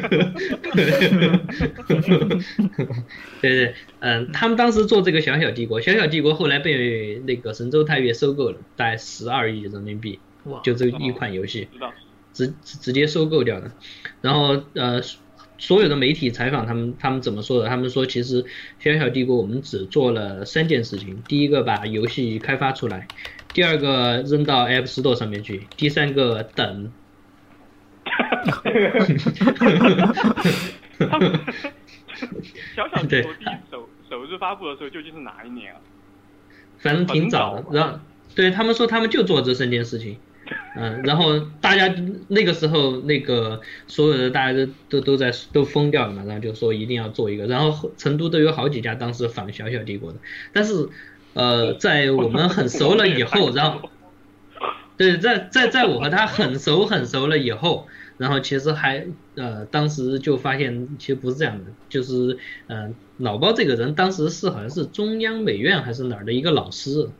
[3.43, 10.20] 对对，嗯，他们当时做这个小小帝国，小小帝国后来被那个神州太岳收购了，大概十二亿人民币，
[10.62, 11.69] 就这一款游戏。
[12.32, 13.73] 直直直接收购掉的。
[14.20, 15.01] 然后呃，
[15.59, 17.69] 所有的媒体采访他们，他们怎么说的？
[17.69, 18.43] 他们说其实
[18.78, 23.09] 《小小帝国》我们只做了三件事情：第一个把游戏开发出来，
[23.55, 26.93] 第二个扔到 App Store 上面去，第三个等。
[32.74, 35.81] 小小帝对国第一 首首日发布的时候究竟是哪一年啊？
[36.78, 37.65] 反正挺早的。
[37.73, 37.99] 然后
[38.35, 40.19] 对他们说他们就做这三件事情。
[40.77, 41.94] 嗯，然后大家
[42.28, 50.18] 那个时候那个所有的大家都都都在都疯掉了嘛，然后就说一定要做一个，然后成都都有好几家当时仿小小帝国的，
[50.52, 50.89] 但是
[51.32, 53.90] 呃，在我们很熟了以后，然后
[54.97, 57.86] 对，在在在我和他很熟很熟了以后，
[58.16, 67.10] 然后其实还呃，当时就发现其实不是这样的，就是嗯、呃，老包这个人当时是好像是中央美院还是哪儿的一个老师，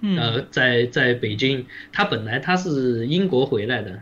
[0.00, 0.18] 嗯。
[0.18, 4.00] 呃，在在北京，他本来他是英国回来的，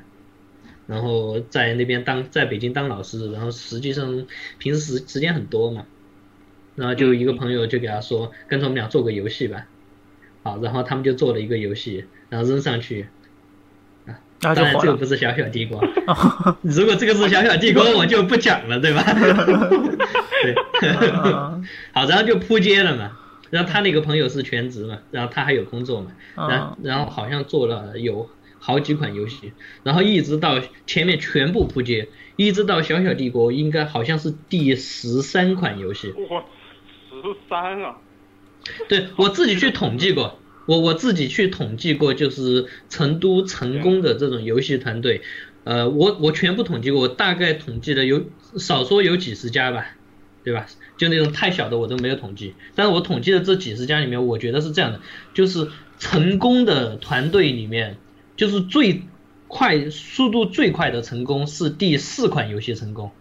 [0.87, 4.27] 然后在那边当在北京当老师，然后实际上
[4.59, 5.85] 平时时时间很多嘛，
[6.77, 9.67] 然后就一个朋友就给他说，跟着我们俩做个游戏吧，
[10.43, 13.07] 好，然后他们就做了一个游戏，然后扔上去，
[14.41, 14.75] 当然。
[14.81, 15.83] 这个不是小小帝国，
[16.63, 19.03] 如果这个是小小帝国，我就不讲了，对吧？
[20.43, 23.11] 对，嗯 好，然后就扑街了嘛。
[23.51, 29.53] 然后他那个朋友是全职嘛，然后他还有工作嘛，然后然后好像做了有好几款游戏，
[29.83, 36.11] 然后一直到前面全部扑街，一直到小小帝国应该好像是第十三款游戏。
[36.31, 36.45] 哇，
[37.09, 37.97] 十三啊！
[38.89, 45.23] 对我自己去统计过，我我自己去统计过，就是成都成功的这种游戏团队，
[45.65, 48.25] 呃，我我全部统计过，我大概统计了有
[48.59, 49.87] 少说有几十家吧，
[50.49, 50.67] 对吧？
[50.97, 55.01] 就那种太小的我都没有统计，但是我统计的这几十家里面，我觉得是这样的，
[55.35, 55.69] 就是
[55.99, 57.99] 成功的团队里面，
[58.35, 59.03] 就是最
[59.47, 63.11] 快速度最快的成功是第四款游戏成功。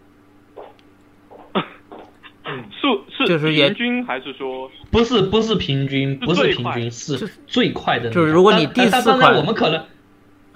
[3.10, 8.08] 是就是也平均还是说不是不是平均，不是平均，是是最快的。
[8.10, 9.84] 就是如果你第四款我们可能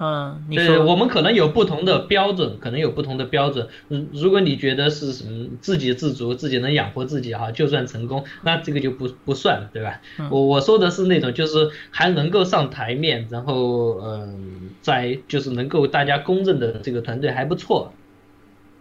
[0.04, 3.68] 嗯，你对，我们可能有不同的标准，可能有不同的标准。
[3.88, 10.00] 嗯，如果你觉得是什么自给自足，自己能养活自己哈，就算成功，那这个就不不算了，对吧？
[10.18, 17.92] 嗯我我说的是那种就是还能够上台面，然后嗯，在就是能够大家公认的这个团队还不错。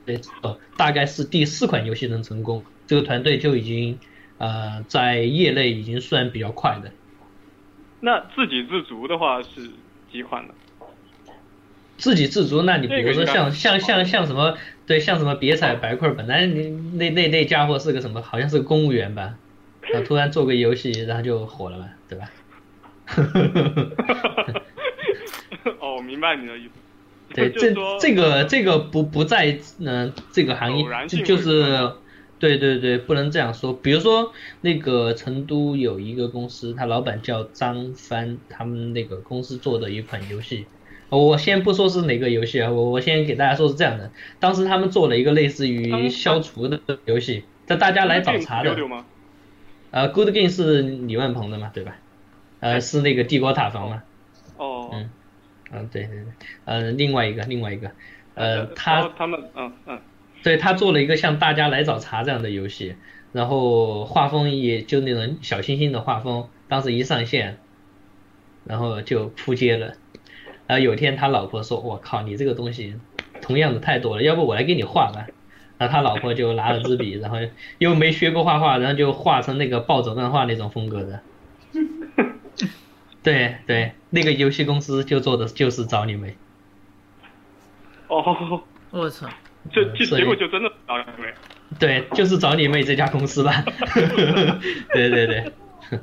[0.07, 3.99] 对，呃，大概是第四款游戏能成功，这个团队就已经
[4.39, 6.91] 呃在业内已经算比较快的。
[7.99, 9.69] 那自给自足的话是
[10.11, 10.53] 几款呢？
[12.02, 14.57] 自给自足，那你比如说像像像像什么，
[14.88, 19.36] 对，像什么别踩白块，本来你那那那家伙是个什么，好像是个公务员吧，
[19.82, 22.32] 然后突然做个游戏，然后就火了嘛，对吧？
[25.80, 26.72] 哦，我明白你的意思。
[27.36, 31.91] 对，这这个这个不不在嗯、呃这个行业，就就是
[32.40, 33.73] 对对对，不能这样说。
[33.73, 40.65] 比如说那个成都有一个公司，他老板叫张帆，他们那个公司做的一款游戏。
[41.20, 48.76] 我先不说是哪个游戏啊，我我先给大家说是这样的，当时他们做了一个类似于消除的游戏，叫大家来找茬的？
[49.92, 51.98] 呃，Good Game 是李万鹏的嘛，对吧？
[52.62, 54.04] 呃，是那个帝国塔防嘛。
[54.56, 55.10] 哦，嗯
[55.74, 56.26] 嗯，对对对，
[56.64, 57.92] 呃，另外一个，另外一个，
[58.36, 60.00] 呃，他他们嗯嗯
[60.44, 62.96] 对他做了一个像大家来找茬这样的游戏，
[63.34, 67.58] 然后画风也就那种小清新的画风，当时一上线，
[68.64, 69.96] 然后就扑街了。
[70.72, 72.95] 然后有一天他老婆说：“我靠，你这个东西
[73.41, 75.27] 同样的太多了，要不我来给你画吧。”
[75.77, 77.39] 然后他老婆就拿了支笔，然后
[77.77, 81.19] 又没学过画画，然后就画成那个暴走漫画那种风格的。
[83.22, 86.38] 对对，那个游戏公司就做的就是找你妹。
[88.07, 88.61] 哦，
[88.91, 89.27] 我操，
[89.73, 91.34] 就就嗯所以结果就真的找你妹？
[91.77, 93.61] 对，就是找你妹这家公司吧。
[94.93, 95.52] 对对对，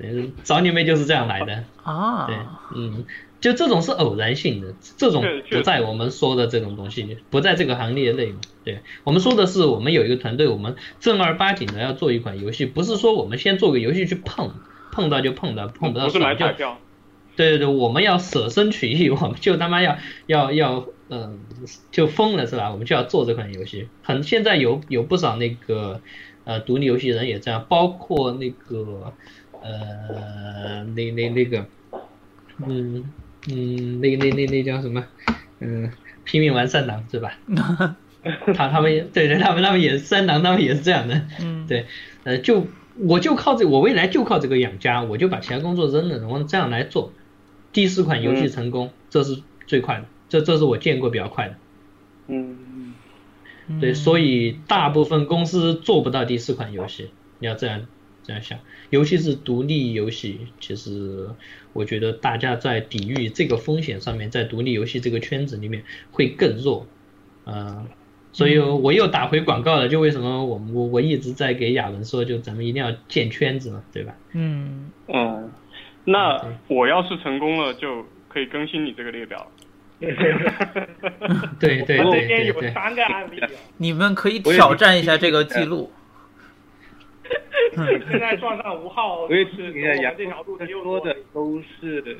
[0.00, 1.64] 嗯找你妹就是这样来的。
[1.82, 2.36] 啊，对，
[2.74, 3.04] 嗯，
[3.46, 8.40] 就这种是偶然性的，这种不在我们说的这种东西，不在这个行列内嘛。
[8.64, 14.50] 对我们说的是，我们有一个团队，我们正儿八经的要做一款游戏，不是说我们先做个游戏去碰，
[14.90, 16.76] 碰到就碰到，碰不到不是买彩票。
[17.36, 19.96] 对对对，我们要舍身取义，我们就他妈要
[20.26, 21.38] 要要，嗯、
[21.92, 22.72] 就疯了是吧？
[22.72, 23.86] 我们就要做这款游戏。
[24.02, 26.00] 很现在有有不少那个
[26.42, 29.12] 呃独立游戏人也这样，包括那个
[29.62, 31.66] 呃那那那个，
[32.66, 33.04] 嗯
[33.48, 35.04] 嗯那那那那叫什么？
[35.60, 35.90] 嗯，
[36.24, 37.38] 拼命玩三郎对吧？
[38.54, 41.22] 他他们也对对，他们他们也是三郎，他们也是这样的。
[41.40, 41.86] 嗯，对，
[42.24, 42.66] 呃，就
[42.98, 47.12] 我就靠这，我未来就靠这个养家，我就把其他工作扔了，然后这样来做。
[47.72, 51.54] 第四款游戏成功，这是最快的，这这是我见过比较快的。
[52.26, 52.94] 嗯，
[53.80, 57.86] 对，所以大部分公司做不到第四款游戏，你要这样
[58.26, 58.58] 这样想，
[58.90, 61.28] 尤其是独立游戏，其实
[61.72, 66.88] 我觉得大家在抵御这个风险上面，在独立游戏这个圈子里面会更弱，
[67.44, 67.86] 呃，
[68.32, 74.16] 所以我又打回广告了，就为什么我我我一直在给亚文说，就咱们一定要建圈子嘛，对吧？
[74.32, 75.52] 嗯，嗯，
[76.04, 79.48] 那我要是成功了，就可以更新你这个列表。
[79.98, 80.42] 对对对
[81.58, 83.48] 对对对对对，有三个案例啊，
[83.78, 85.92] 你们可以挑战一下这个记 录。
[88.10, 92.16] 现在撞上吴浩， 所以是听一下杨走我这条路又说的都是，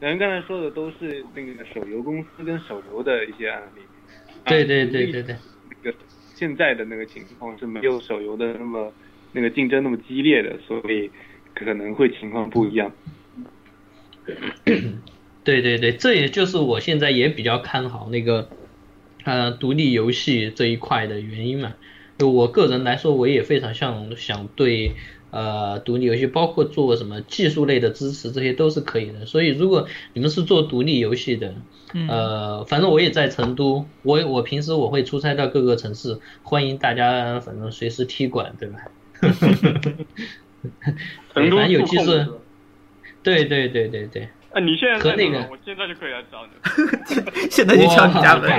[0.00, 3.80] 咱刚才说的都是那个手游公司跟手游的一些案例。
[4.44, 5.36] 对对对对对，
[5.70, 5.96] 那个
[6.34, 8.92] 现在的那个情况是没有手游的那么
[9.32, 11.10] 那个竞争那么激烈的，所以
[11.54, 12.92] 可能会情况不一样。
[15.44, 18.48] 对对对，这也就是我现在也比较看好那个
[19.24, 21.74] 呃独立游戏这一块的原因嘛。
[22.18, 24.94] 就我个人来说，我也非常想想对
[25.30, 29.26] 呃独立游戏，包括做什么技术类的支持，这些都是可以的。
[29.26, 31.54] 所以如果你们是做独立游戏的，
[32.08, 38.78] 呃，反正我也在成都，我我平时我会出差到各个城市，欢迎大家反正随时踢馆，对吧？
[41.34, 42.36] 成都反正有机会触控是吧，
[43.22, 44.28] 对对对对对。
[44.52, 46.50] 啊，你现在和那个我现在就可以来找你。
[47.50, 48.50] 现在就敲你家门。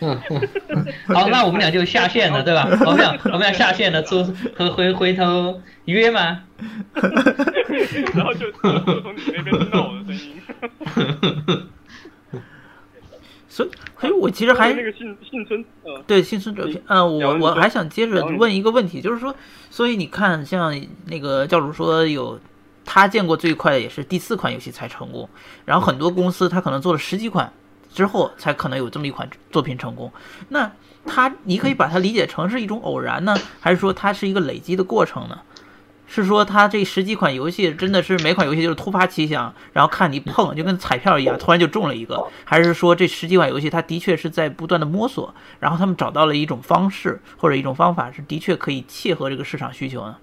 [0.00, 0.18] 嗯，
[1.08, 2.66] 好，那我们俩就下线了，对吧？
[2.86, 4.24] 我们俩我们俩下线了，出
[4.56, 6.42] 回回回头约吗？
[8.14, 10.40] 然后就从你那边听到我的声音。
[13.48, 13.70] 所以，
[14.00, 15.44] 所以我其实还那个幸幸
[16.06, 19.34] 对幸存者偏，呃，我我还想接着问一个问题，就是说，
[19.70, 22.38] 所以你看，像那个教主说有
[22.84, 25.28] 他见过最快的也是第四款游戏才成功，
[25.64, 27.52] 然后很多公司他可能做了十几款
[27.92, 30.12] 之后才可能有这么一款作品成功。
[30.48, 30.70] 那
[31.06, 35.38] 他，你可以把它理解成是一种偶然呢，还是说它是一个累积的过程呢？
[36.12, 50.16] 是说它这十几款游戏真的是每款游戏就是突发奇想，然后看你碰就跟彩票一样，突然就中了一个，还是说这十几款游戏它的确是在不断的摸索，然后他们找到了一种方式或者一种方法，是的确可以切合这个市场需求呢？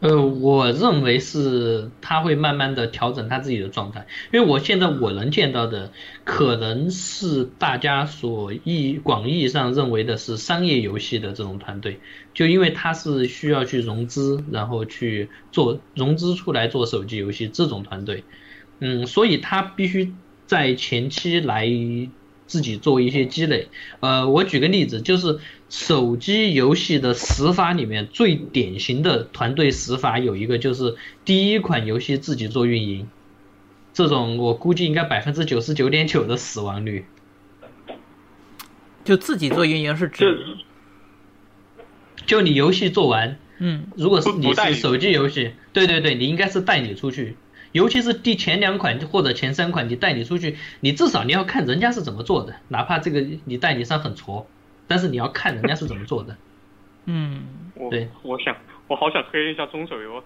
[0.00, 5.90] 呃，我认为是他会慢慢的调整他自己的状态，因为我现在我能见到的，
[6.22, 11.98] 可能是大家所意广义上认为的是商业游戏的这种团队，
[12.32, 18.22] 就因为他是需要去融资，然后去做融资出来做手机游戏这种团队，
[18.78, 20.14] 嗯，所以他必须
[20.46, 21.66] 在前期来
[22.48, 23.68] 自己做一些积累。
[24.00, 25.38] 呃，我举个例子，就是
[25.68, 33.08] 手机游戏的死法里面最典型的团队死法有一个，就是第一款游戏自己做运营，
[33.92, 37.04] 这种我估计应该百分之九十九点九的死亡率。
[39.04, 40.44] 就自己做运营是指，
[42.26, 47.36] 就你游戏做完，嗯，如果是你不不代理是手机游戏，对对对，你应该是带你出去，
[47.78, 54.48] 尤其是第前两款或者前三款，你代理出去，你至少你要看人家是怎么做的，哪怕这个你代理商很挫，
[54.88, 56.36] 但是你要看人家是怎么做的。
[57.06, 58.56] 嗯我对我想
[58.88, 60.24] 我好想黑一下中手游啊，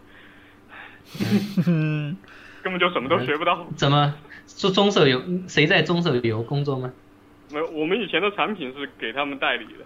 [1.66, 2.16] 嗯，
[2.64, 3.66] 根本就什么都学不到。
[3.76, 4.14] 怎么
[4.46, 5.22] 说中手游？
[5.46, 6.90] 谁在中手游工作吗？
[7.52, 9.84] 没有，我们以前的产品是给他们代理的，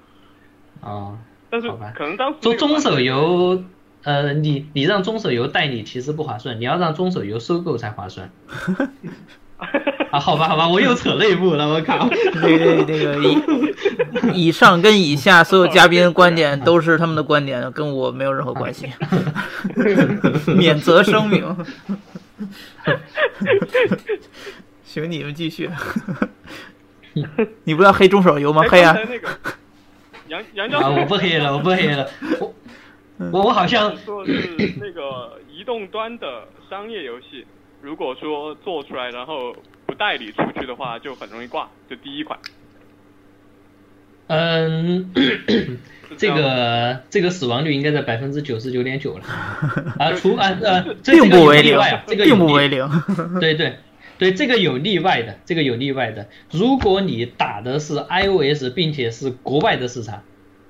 [0.88, 1.18] 哦，
[1.50, 3.64] 但是好吧可能当时做中手游，
[4.06, 8.30] 呃，你你让中手游代理其实不划算，你要让中手游收购才划算。
[10.12, 12.08] 啊，好吧好吧，我又扯内部了，我靠。
[12.40, 13.18] 对对，这个
[14.32, 18.86] 以以上跟以下所有嘉宾的观点都是他们的观点，跟我没有任何关系，
[20.54, 21.44] 免责声明。
[24.84, 25.68] 行，你们继续。
[27.64, 28.62] 你不要黑中手游吗？
[28.66, 28.96] 哎黑啊
[30.28, 32.08] 杨杨教我不黑了，我不黑了，
[32.40, 32.54] 我
[33.32, 37.46] 我我好像说的是那个移动端的商业游戏，
[37.80, 39.56] 如果说做出来然后
[39.86, 42.38] 不代理出去的话，就很容易挂，就第一款。
[44.28, 45.12] 嗯，
[46.18, 49.24] 这个这个死亡率应该在百分之九十九点九了
[49.98, 52.86] 啊，除啊呃，这并不为例外啊，这个并不为零。
[53.40, 53.76] 对对
[54.18, 56.28] 对，这个有例外的，这个有例外的。
[56.50, 60.22] 如果你打的是 iOS，并且是国外的市场，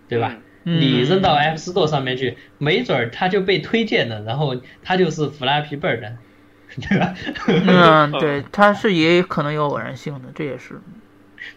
[0.08, 0.32] 对吧？
[0.32, 6.16] 嗯你扔到 App Store 上面去，没准儿它就被推荐了，然后它就是 Flappy Bird，
[6.76, 7.14] 对吧？
[7.46, 10.80] 嗯， 对，它是也可能有偶然性的，这也是。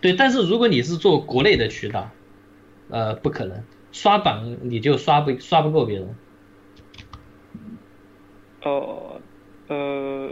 [0.02, 2.12] 对，但是如果你是做国内的渠道，
[2.90, 6.16] 呃，不可能刷榜你就刷不刷不过别人。
[8.62, 9.20] 哦，
[9.70, 10.30] 呃，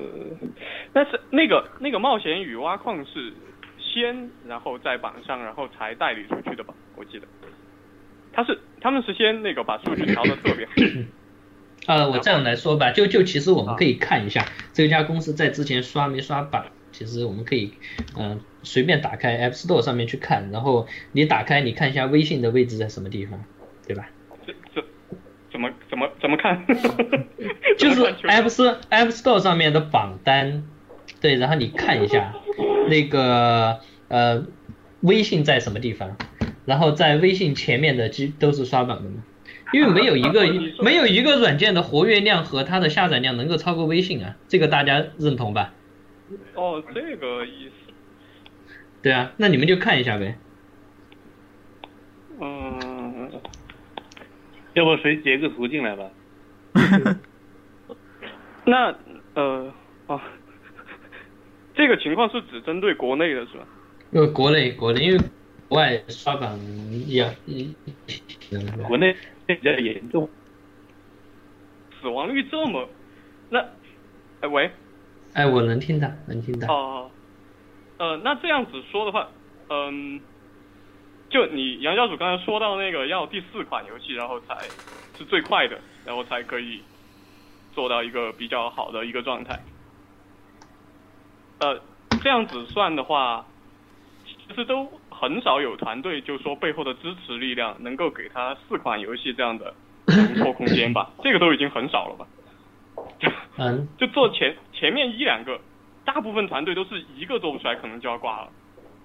[0.94, 3.34] 但是那个那个冒险与挖矿是
[3.80, 6.74] 先，然后在榜上，然后才代理出去的吧？
[6.96, 7.28] 我记得，
[8.38, 10.74] 他是他们是先那个把数据调的特别好。
[11.88, 17.74] 呃，我这样来说吧，就就其实我们可以看一下这家公司在之前刷没刷榜，其实我们可以
[18.16, 23.42] 嗯、呃随便打开 App Store 上面去看，然后你打开你看一下微信的位置在什么地方，
[23.88, 24.10] 对吧？
[24.46, 24.86] 这这
[25.52, 26.64] 怎么怎么怎么看？
[27.80, 30.64] 就是 App Store App Store 上面的榜单，
[31.22, 32.36] 对，然后你看一下
[32.90, 34.46] 那个呃
[35.02, 36.18] 微信在什么地方，
[36.68, 39.24] 然后在微信前面的基都是刷榜的嘛，
[39.72, 40.46] 因为没有一个
[40.84, 45.74] 没有一个软件的活跃量和它的下载量能够超过微信啊，这个大家认同吧？
[46.56, 47.94] 哦，这个意思。
[49.02, 50.38] 对啊，那你们就看一下呗。
[52.42, 53.32] 嗯，
[54.74, 56.10] 要不谁截个图进来吧？
[58.66, 58.94] 那
[59.36, 59.74] 呃
[60.08, 60.20] 哦，
[61.74, 63.66] 这个情况是只针对国内的是吧？
[64.12, 65.20] 因为国内国内因为
[65.68, 66.58] 国外刷榜
[67.06, 67.68] 也也
[68.88, 69.16] 国内
[69.46, 70.30] 比较严重。
[72.00, 72.88] 死亡率这么，
[73.50, 73.60] 那，
[74.42, 74.72] 哎喂，
[75.34, 76.74] 哎，我能听到，能听到。
[76.74, 77.12] 哦，
[77.98, 79.30] 呃，那这样子说的话，
[79.70, 80.22] 嗯，
[81.30, 84.56] 就你杨教主刚才说到那个要第四款游戏，然后才
[85.18, 86.82] 是最快的，然后才可以
[87.74, 89.60] 做到一个比较好的一个状态。
[91.60, 91.82] 呃，
[92.22, 93.46] 这样子算的话，
[94.26, 99.74] 其实都很少有团队就说背后的支持力量能够给他四款游戏这样的
[100.06, 102.28] 突破空间吧， 这个都已经很少了吧。
[103.20, 105.60] 就嗯， 就做前前面一两个，
[106.06, 108.50] 大部分团队都是一个做不出来，可能就要挂了。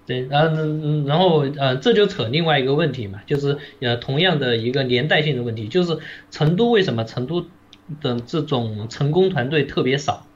[0.06, 5.98] 对，然后嗯然后呃，这就扯另外一个问题嘛，就是呃，同样的一个连带性的问题，就是
[6.30, 7.46] 成都为什么成都
[8.00, 10.26] 的这种成功团队特别少？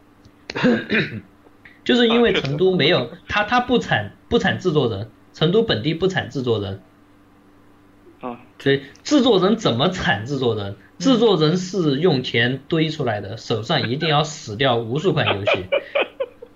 [1.85, 6.81] 就是因为成都没有他他不产不产制作人，成都本地不产制作人，
[8.23, 10.77] 啊，所以制作人怎么产制作人？
[10.99, 15.65] 制作人是用钱堆出来的，手上一定要死掉无数款游戏，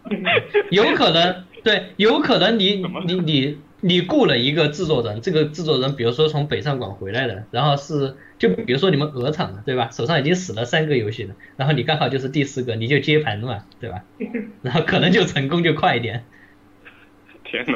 [0.73, 9.91] 有可能对，有可能你你你你雇了一个制作人，这个制作人比如说从北上广回来的，然后是就比如说你们鹅厂的对吧？
[9.93, 14.05] 手上已经死了三个游戏了，然后你刚好就是第四个，你就接盘嘛，对吧？
[14.63, 16.25] 然后可能就成功就快一点。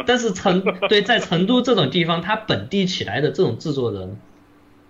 [0.07, 4.17] 但是成对在成都这种地方，它本地起来的这种制作人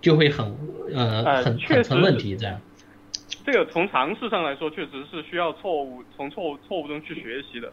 [0.00, 0.56] 就会很
[0.94, 2.60] 呃很很成问题这样。
[3.46, 7.72] 这个从尝试上来说，确实是需要错误从错误错误中去学习的，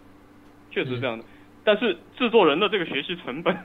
[0.69, 1.23] 确实这样的。
[1.63, 3.55] 但是制作人的这个学习成本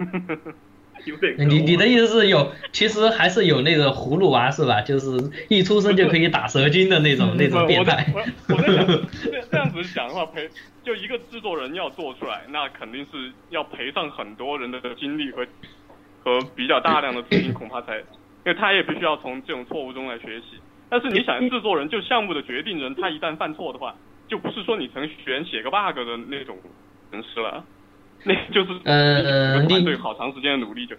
[1.06, 1.44] 有点高。
[1.44, 4.82] 你你的意思是有，其实还是有那个葫芦娃是吧？
[4.82, 8.06] 就是一出生就可以打蛇精的那种 那种变态。
[8.14, 8.86] 我我在想，
[9.24, 10.48] 这这样子讲的话，赔
[10.86, 15.44] 就一个制作人要做出来，那肯定是要赔上很多人的精力和
[16.22, 18.04] 和比较大量的资金，恐怕才，因
[18.44, 20.60] 为他也必须要从这种错误中来学习。
[20.88, 23.96] 但是你想，制作人就项目的决定人，他一旦犯错的话，
[24.28, 26.56] 就不是说你程序员写个 bug 的那种
[27.10, 27.64] 人士了，
[28.22, 30.94] 那就是呃，团队好长时间的努力就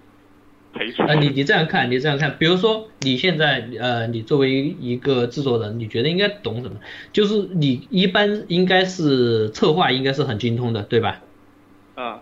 [0.73, 1.03] 赔出。
[1.03, 6.77] 呃，你你这样看，你这样看，比如说你现在呃，你作为一个制作人，你觉得应该懂什么？
[7.13, 11.21] 就是你一般应该是策划应该是很精通的，对吧？
[11.95, 12.21] 啊。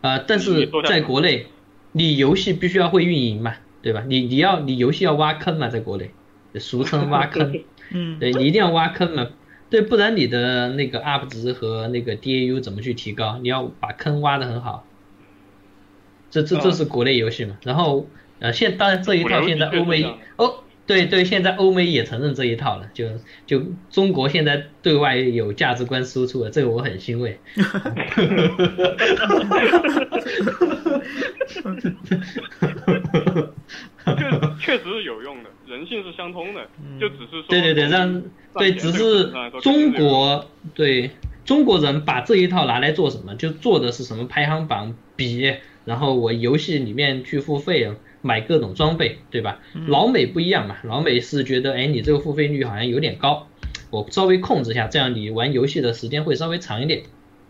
[0.00, 1.46] 啊，但是在国内，
[1.92, 4.04] 你游戏必须要会运营嘛，对吧？
[4.06, 6.10] 你你要你游戏要挖坑嘛，在国内。
[6.54, 7.60] 俗称挖坑，
[7.92, 9.28] 嗯，对你一定要挖坑嘛，
[9.70, 13.38] 对，不然你的那个 UP 值和那个 DAU 怎么去提高？
[13.42, 14.84] 你要把坑挖的很好，
[16.30, 17.56] 这这这是国内游戏嘛？
[17.64, 18.06] 然后
[18.40, 20.04] 呃，现当然这一套现在欧美
[20.36, 23.06] 哦，对对，现在欧美也承认这一套了，就
[23.46, 27.38] 就中国现在对外有价值观输出了，这个我很欣慰。
[34.58, 35.50] 确 确实是有用的。
[35.66, 36.66] 人性是相通的，
[36.98, 38.22] 就只是说对对对，让
[38.54, 39.30] 对只是
[39.60, 41.10] 中国对
[41.44, 43.34] 中国人把这一套拿来做什么？
[43.34, 45.54] 就做的是什么排行榜比，
[45.88, 47.90] 然后我游戏里面去付费
[48.20, 49.62] 买各种装备，对吧？
[49.86, 53.48] 老美不一样嘛，老美是觉得哎你这个付费率好像有点高，
[53.88, 57.04] 我稍微控制一下，这样你玩游戏的时间会稍微长一点，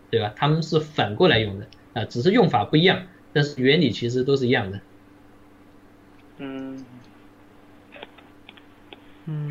[0.09, 0.33] 对吧？
[0.37, 4.79] 他们是反过来用的啊，只是用法不一样，但是原理其实都是一样的。
[6.37, 6.85] 嗯。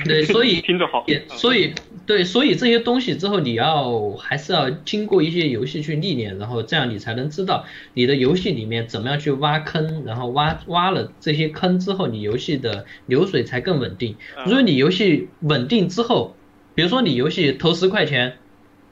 [0.04, 1.04] 对，所以 听着好，
[1.36, 1.74] 所以
[2.06, 7.64] 对，所以这些东西之后你要还是要经过一些游戏去历练，然后这样你才能知道
[7.94, 14.16] 你的游戏里面怎么样去挖坑，然后挖挖了这些坑之后，你游戏的流水才更稳定。
[14.46, 16.36] 如果你游戏稳定之后，
[16.74, 18.38] 比如说你游戏投十块钱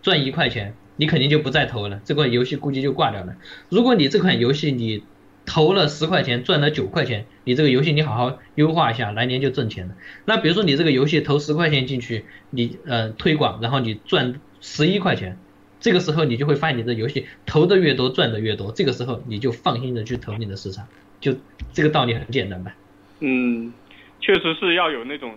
[0.02, 3.36] 赚一块钱，你肯定就不再投了，这款游戏估计就挂掉了。
[3.68, 5.02] 如果你这款游戏你
[5.46, 9.94] 投了十块钱，赚了九块钱，你这个游戏你好好优化一下，来年就挣钱了。
[10.24, 15.38] 那比如说你这个游戏投十块钱进去，你呃推广，然后你赚十一块钱，
[15.80, 20.86] 这个时候你就会发现你的游戏投的越多，赚的越多，这个时候你就放心的去投你的市场，
[21.20, 21.34] 就
[21.72, 22.74] 这个道理很简单吧？
[23.20, 23.72] 嗯，
[24.20, 25.36] 确实是要有那种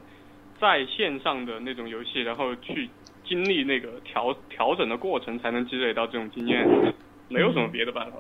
[0.60, 2.90] 在线上的那种游戏，然后去
[3.24, 6.68] 经历那个调调整的过程，才能积累到这种经验，
[7.30, 8.18] 没有什么别的办法。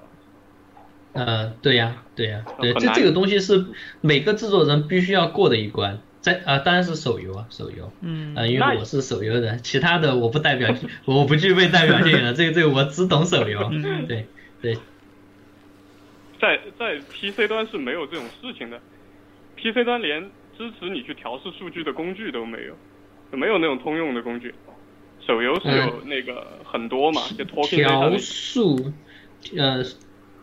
[1.11, 3.65] 呃，对呀，对呀，对，这这个东西是
[4.02, 10.73] 每个制作人必须要过的一关，在啊，当然是手游啊，手游，嗯，啊，因为我是手游的，其他的我不代表，
[11.06, 13.72] 我不具备代表性的，这个这个我只懂手游，
[14.07, 14.27] 对
[14.61, 14.77] 对，
[16.40, 18.80] 在在 PC 端是没有这种事情的
[19.57, 20.22] ，PC 端连
[20.56, 22.76] 支持你去调试数据的工具都没有，
[23.36, 24.53] 没有那种通用的工具，
[25.26, 28.94] 手游是有那个很多嘛，就调数，
[29.57, 29.84] 呃。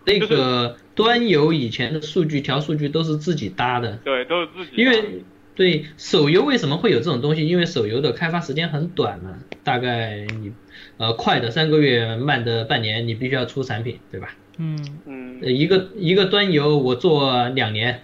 [0.07, 4.71] 那个端游以前的数据调数据都是自己搭的，对，都是自己。
[4.77, 5.25] 因为
[5.55, 7.47] 对手游为什么会有这种东西？
[7.47, 10.53] 因为手游的开发时间很短嘛，大概你
[10.99, 14.37] 呃快的三个月，慢的半年，你必须要出产品，对吧？
[14.59, 15.41] 嗯嗯。
[15.43, 18.03] 一个一个端游我做两年，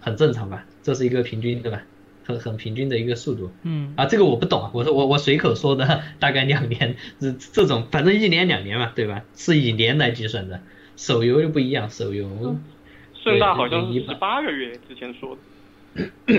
[0.00, 0.66] 很正常吧？
[0.82, 1.82] 这是一个平均，对吧？
[2.26, 3.50] 很很平均的一个速度。
[3.64, 3.92] 嗯。
[3.96, 9.24] 啊，这个我不懂，我说我我随口说的， 大概两年，这这种反正一年两年嘛，对吧？
[9.34, 10.60] 是以年来计算的。
[10.96, 12.56] 手游就不一样，手游，
[13.14, 16.04] 盛大好像是十八个月之前说的。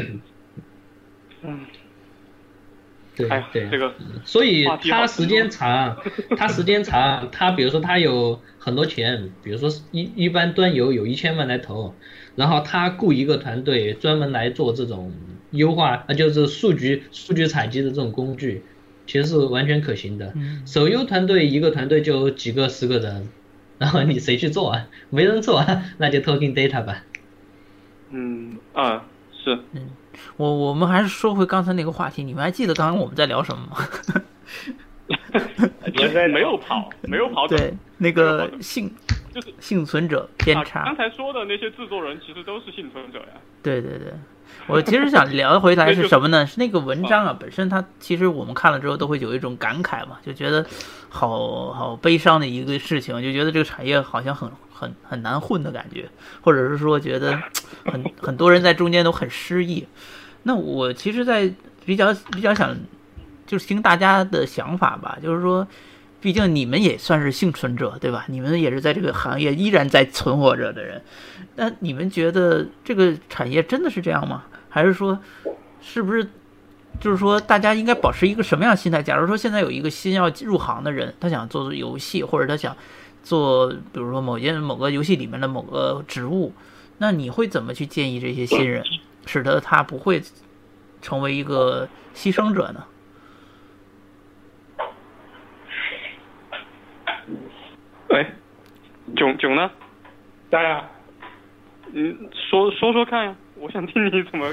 [1.44, 1.60] 嗯，
[3.15, 5.98] 对对，这个，所以他时间长，
[6.38, 11.94] 他 时间长，他比如说他有很多钱，比如说一一般端游有一千万来投，
[12.36, 15.14] 然后他雇一个团队专门来做这种
[15.52, 18.64] 优化，啊就是数据数据采集的这种工具，
[19.06, 20.34] 其实是完全可行的。
[20.65, 23.30] 手游团队一个团队就几个十个人。
[23.77, 24.88] 然后你谁去做啊？
[25.10, 27.03] 没人做，啊，那就 talking data 吧。
[28.10, 29.06] 嗯啊
[29.43, 29.60] 是。
[29.73, 29.89] 嗯，
[30.38, 33.77] 我我们还是说回刚才那个话题，你们还记得刚刚我们在聊什么吗？
[36.31, 37.47] 没有跑，没有跑。
[37.47, 38.91] 对，那个幸
[39.34, 40.84] 就是幸存者偏差。
[40.85, 43.39] 刚才说的那些制作人其实都是幸存者呀。
[43.61, 44.14] 对对对，
[44.68, 46.45] 我其实想聊回来是什么呢？
[46.45, 50.65] 是那个文章啊，本身它其实我们看了之后都会有一种感慨嘛，就觉得
[51.16, 56.10] 好好悲伤的一个事情，就觉得这个产业好像很很很难混的感觉，
[56.42, 57.42] 或者是说觉得
[57.86, 59.88] 很很多人在中间都很失意。
[60.44, 61.50] 那我其实，在
[61.86, 62.76] 比较比较想
[63.48, 65.66] 就是听大家的想法吧，就是说。
[66.22, 68.26] 毕竟你们也算是幸存者，对吧？
[68.30, 71.00] 你们也是在这个行业依然在存活着的人。
[71.56, 74.46] 那你们觉得这个产业真的是这样吗？
[74.68, 75.20] 还是说，
[75.80, 76.28] 是不是
[77.00, 79.04] 就是说大家应该保持一个什么样的心态？
[79.04, 82.76] 假如说现在有一个新要入行的人，他想做做游戏，或者他想
[83.24, 86.54] 做，比如说某件某个游戏里面的某个职务，
[86.98, 88.84] 那你会怎么去建议这些新人，
[89.26, 90.22] 使得他不会
[91.02, 92.84] 成为一个牺牲者呢？
[98.10, 98.26] 喂，
[99.16, 99.70] 囧囧呢？
[100.50, 100.84] 在呀。
[101.92, 102.14] 你
[102.50, 104.48] 说说说看呀，我想听你怎么。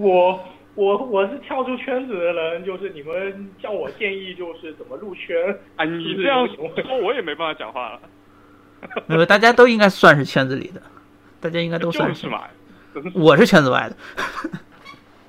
[0.00, 0.40] 我
[0.80, 5.36] 我我是跳出圈子的人，就是你们叫我建议，就是怎么入圈。
[5.76, 8.00] 啊，你这样说，我也没办法讲话了。
[9.06, 10.80] 没有，大家都应该算是圈子里的，
[11.38, 12.44] 大家应该都算是嘛。
[13.14, 13.96] 我是圈子外的。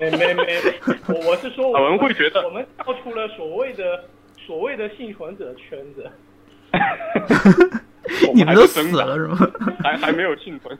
[0.00, 0.58] 没没没，
[1.06, 4.04] 我我是说，我们会觉得我们跳出了所谓的
[4.38, 6.10] 所谓的幸存者圈子。
[8.32, 9.36] 你们都死了是吗？
[9.84, 10.78] 还还没有幸存？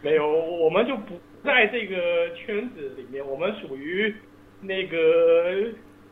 [0.00, 1.96] 没有，我们就不在这个
[2.34, 4.14] 圈子里面，我们属于
[4.60, 4.96] 那个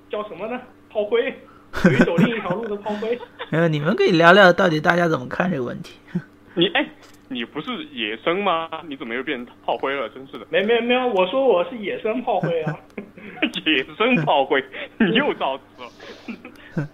[0.09, 0.61] 叫什么呢？
[0.91, 1.33] 炮灰，
[1.73, 3.19] 属于走另一条路的炮灰。
[3.51, 5.99] 没有，你们可以聊聊到底大家怎么看这个问题。
[6.55, 6.85] 你哎，
[7.29, 8.69] 你不是野生吗？
[8.89, 10.09] 你怎么又变炮灰了？
[10.09, 10.47] 真是的。
[10.51, 12.77] 没没没有，我说我是野生炮灰啊。
[13.65, 14.65] 野生炮灰，
[14.99, 16.89] 你又造词了。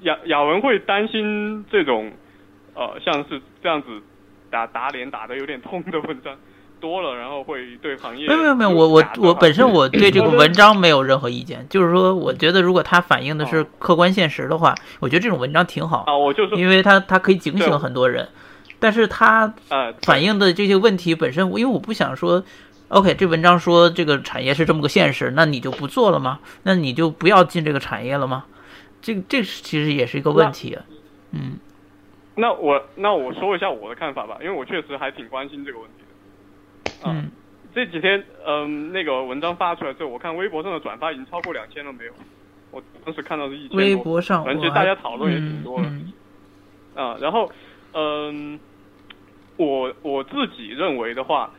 [0.00, 2.10] 雅雅文会担心这种，
[2.74, 3.88] 呃，像是这样子
[4.50, 6.36] 打打脸打的有点痛的文章
[6.80, 18.28] 多了，然后会对行业没有没有没有，我我我本身我 对这个文章没有任何意见，就是说我觉得如果它反映的是客观现实的话，我觉得这种文章挺好啊，我就是因为它它可以警醒很多人，
[18.78, 19.52] 但是它
[20.02, 22.42] 反映的这些问题本身，因为我不想说
[22.88, 26.40] ，OK，这文章说这个产业是这么个现实，那你就不做了吗？
[26.62, 28.44] 那你就不要进这个产业了吗？
[29.00, 30.76] 这这其实也是一个问题，
[31.32, 31.58] 嗯。
[32.40, 36.04] 那我那我说一下我的看法吧，因为我确实还挺关心这个问题
[36.88, 37.04] 的。
[37.06, 37.30] 嗯。
[37.74, 42.12] 这几天，嗯，那个文章发出来之后，我看微博上的转发已经超过两千了，没有？
[42.70, 43.78] 我当时看到是一千多。
[43.78, 45.88] 微博上，而且大家讨论也挺多的。
[47.00, 47.50] 啊，然后，
[47.92, 48.58] 嗯，
[49.56, 51.50] 我我自己认为的话，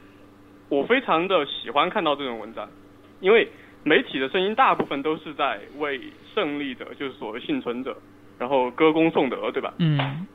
[0.67, 2.69] 我非常的喜欢看到这种文章，
[3.19, 3.47] 因为。
[3.81, 6.01] 媒体的声音大部分都是在为
[6.35, 7.95] 胜利者，就是所谓幸存者，
[8.37, 9.73] 然后歌功颂德，对吧？
[9.77, 10.27] 嗯，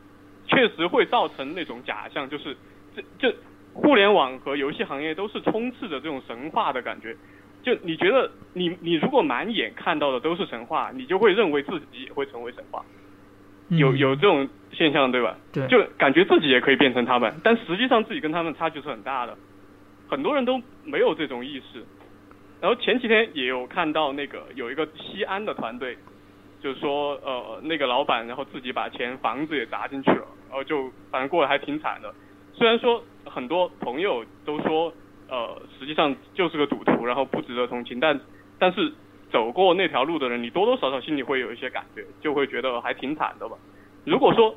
[0.46, 2.56] 确实会造成那种假象，就是
[2.96, 3.36] 这就
[3.74, 7.14] 互联网和游戏行业都是充斥着这种神话的感觉。
[7.62, 12.84] 就你觉得你你如果满眼看到的都是神话，你就会认为自己也会成为神话，
[13.70, 15.36] 有有这种现象，对吧？
[15.52, 19.34] 对，就感觉自己也可以变成他们，但实际上自己跟他们差距是很大的，
[20.09, 21.82] 很多人都没有这种意识。
[22.60, 25.96] 然后前几天也有看到那个有一个西安的团队，
[26.60, 32.14] 就是说呃那个老板然后自己把钱房子也砸进去了，然后就反正过得还挺惨的。
[32.52, 34.92] 虽然说很多朋友都说
[35.28, 38.20] 呃实际上就是个赌徒，然后不值得同情，但
[38.59, 38.92] 但是
[39.30, 43.56] 走过那条路的人，你多多少少心里会有一些感觉，就会觉得还挺惨的吧。
[44.05, 44.55] 如果说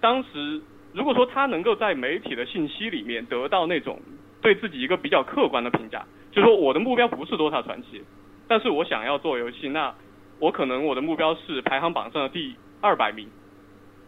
[0.00, 0.60] 当时
[0.92, 4.00] 如果说他能够在媒体的信息里面得到那种
[4.40, 6.04] 对自己一个比较客观的评价。
[6.30, 8.02] 就说我的目标不是多少传奇，
[8.48, 9.94] 但是我想要做游戏，那
[10.38, 13.28] 我可能我的目标是排行榜上的第二百名，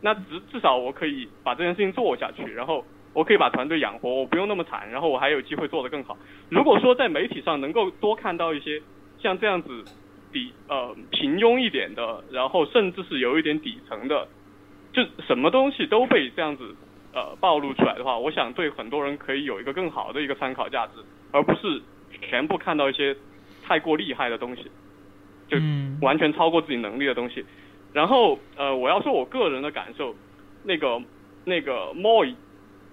[0.01, 2.83] 那至至少我可以把这件事情做下去，然后
[3.15, 6.19] 我可以把团队养活，我不用那么惨，然后我还有机会做得更好。
[6.51, 8.83] 如果说在媒体上能够多看到一些
[9.19, 9.85] 像这样子
[10.33, 14.29] 底呃平庸一点的，然后甚至是有一点底层的，
[14.93, 16.77] 就什么东西都被这样子
[17.15, 20.93] 呃暴露出来的话，我想对很多人可以有一个更好的一个参考价值，
[21.33, 21.81] 而不是。
[22.23, 23.15] 全部看到一些
[23.65, 24.71] 太过厉害的东西，
[25.49, 25.59] 就
[26.01, 27.45] 完全超过自己能力的东西。
[27.93, 30.15] 然后呃，我要说我个人的感受，
[30.63, 31.03] 那个
[31.45, 31.93] 那个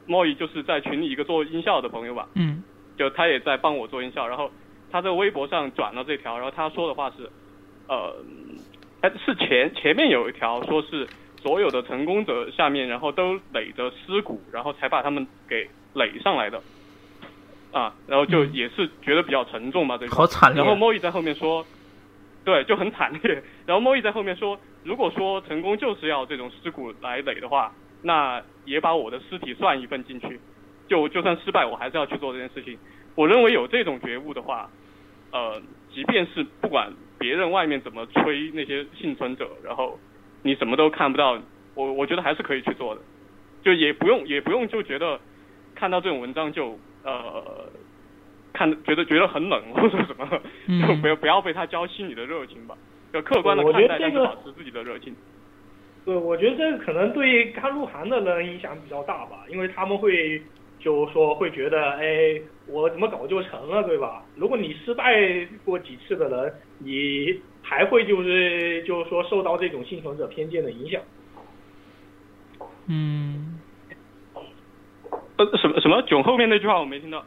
[0.07, 2.63] Moy，Moy 就是在群里一个做音效的朋友吧，嗯，
[2.97, 4.27] 就他也在帮我做音效。
[4.27, 4.51] 然后
[4.91, 7.29] 他在微博上转了这条，然后他说的话是，
[7.87, 8.15] 呃，
[9.25, 11.07] 是前前面有一条说是
[11.41, 16.61] 所有的成功者下面，然后都垒着尸骨，然后才把他们给垒上来的。
[17.71, 20.13] 啊，然后就也是觉得比较沉重嘛，这个。
[20.13, 20.61] 好惨烈。
[20.61, 21.65] 然后莫伊在后面说，
[22.43, 23.41] 对，就很惨烈。
[23.65, 27.71] 然后莫伊在后面说，如果说成功就是要这种尸骨来垒的话，
[28.01, 30.39] 那也把我的尸体算一份进去，
[30.87, 32.77] 就就算失败，我还是要去做这件事情。
[33.15, 34.69] 我认为有这种觉悟的话，
[35.31, 35.61] 呃，
[35.93, 39.99] 即便是不管别人外面怎么吹那些幸存者，然后
[40.43, 41.39] 你什么都看不到，
[41.75, 43.01] 我我觉得还是可以去做的，
[43.63, 45.19] 就也不用也不用就觉得
[45.75, 47.69] 看到这种文章就呃
[48.53, 50.27] 看觉得觉得很冷或者什么，
[50.87, 52.77] 就不要不要被他浇熄你的热情吧，
[53.11, 55.15] 要客观的看待，但是保持自己的热情。
[56.03, 60.41] 对，我觉得这个可能对刚入行的人影响比较大吧，因为他们会
[60.79, 64.25] 就说会觉得，哎，我怎么搞就成了，对吧？
[64.35, 65.13] 如果你失败
[65.63, 70.99] 过几次的人，你还会就是就是说受到这种幸存者偏见的影响。
[72.87, 73.59] 嗯。
[75.37, 76.01] 呃，什么什么？
[76.07, 77.23] 囧后面那句话我没听到。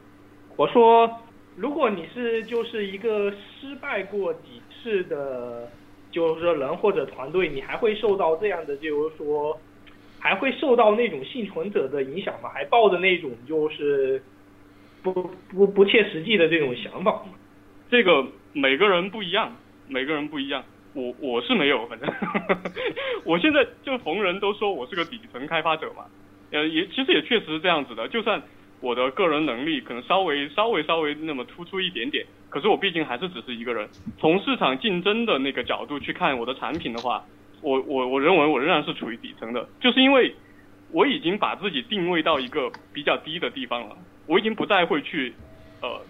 [0.57, 1.09] 我说，
[1.57, 5.71] 如果你是就是一个失败过几次的。
[6.15, 9.59] 就是说，人或者团队，你还会受到这样的，就是说，
[10.21, 12.49] 还会受到那种幸存者的影响吗？
[12.55, 14.23] 还抱着那种就是
[15.03, 15.13] 不
[15.51, 17.33] 不不切实际的这种想法吗？
[17.91, 19.57] 这个每个人不一样，
[19.89, 20.63] 每个人不一样。
[20.93, 22.09] 我我是没有，反正
[23.27, 26.05] 我现在就逢人都说我是个底层开发者嘛。
[26.53, 28.41] 呃，也其实也确实是这样子的，就算。
[28.85, 33.89] 我的个人能力可能稍微稍微稍微那么突出一点点，可是我毕竟还是只是一个人。
[34.19, 37.25] 从市场竞争的那个角度去看我的产品的话，
[37.63, 40.35] 我我我认为我仍然是处于底层的，就是因为
[40.93, 43.97] 我已经把自己定位到一个比较低的地方了，
[44.27, 45.33] 我已经不再会去，
[45.81, 46.03] 呃，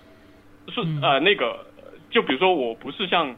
[0.66, 1.64] 是呃那个，
[2.10, 3.36] 就比如说我不是像，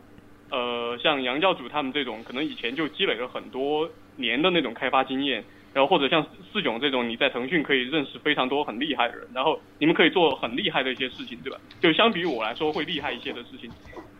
[0.50, 3.86] 呃像杨教主他们这种，可能以前就积累了很多
[4.16, 5.44] 年的那种开发经验。
[5.76, 11.60] 然后或者像四囧这种，你在腾讯可以认识非常多很厉害的人，然后你们可以做很厉害的一些事情，对吧？
[11.82, 13.70] 就相比于我来说会厉害一些的事情，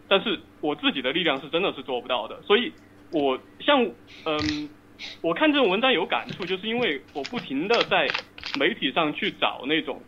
[0.07, 2.43] 但是我自己的力量是真的是做不到的。
[2.43, 2.71] 所以，
[3.11, 3.83] 我像
[4.27, 4.69] 嗯，
[5.23, 8.07] 我看这种文章有感触，就是因为我不停的在
[8.61, 9.99] 媒体上去找那种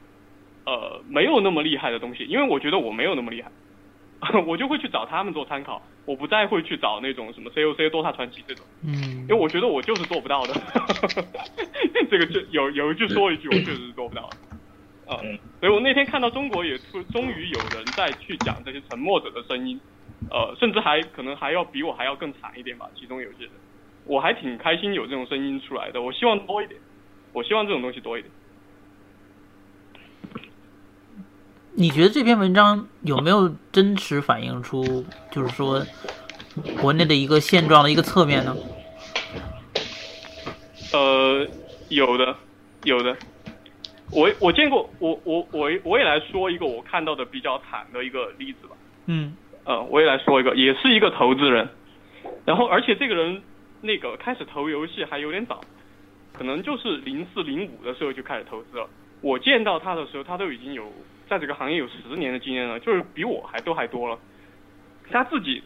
[0.66, 3.50] 呃没有那么厉害的东西，因为我觉得我没有那么厉害。
[4.46, 10.54] 我就会去找他们做参考，我不再会去找那种什么 COC、DOTA 传奇这种，嗯，因为我觉得我就是做不到的，
[12.10, 14.22] 这个就有有一句说一句，我确实是做不到
[15.06, 15.20] 的，啊，
[15.60, 19.80] 所以我那天看到中国也出终于有人在去讲这些沉默者的声音，
[20.30, 23.52] 呃，甚至还可能还要比我还要更惨一点吧，其中有些人，
[24.04, 26.80] 我还挺开心有这种声音出来的，我希望多一点，
[27.32, 28.32] 我希望这种东西多一点。
[31.80, 35.80] 你觉得这篇文章有没有真实反映出，就是说
[36.80, 38.56] 国内的一个现状的一个侧面呢？
[40.92, 41.46] 呃，
[41.88, 42.34] 有的，
[42.82, 43.16] 有的。
[44.10, 48.74] 我我见过，我我我我也来说一个我看到的比较惨的一个例子吧。
[49.06, 49.36] 嗯。
[49.62, 51.68] 呃，我也来说一个，也是一个投资人，
[52.44, 53.40] 然后而且这个人
[53.82, 55.60] 那个开始投游戏还有点早，
[56.32, 58.88] 可能就是零四零五的时候就开始投资了。
[59.20, 60.92] 我见到他的时候，他都已经有。
[61.28, 64.18] 在这个行业有十年的经验了，就是比我还都还多了。
[65.10, 65.62] 他自己，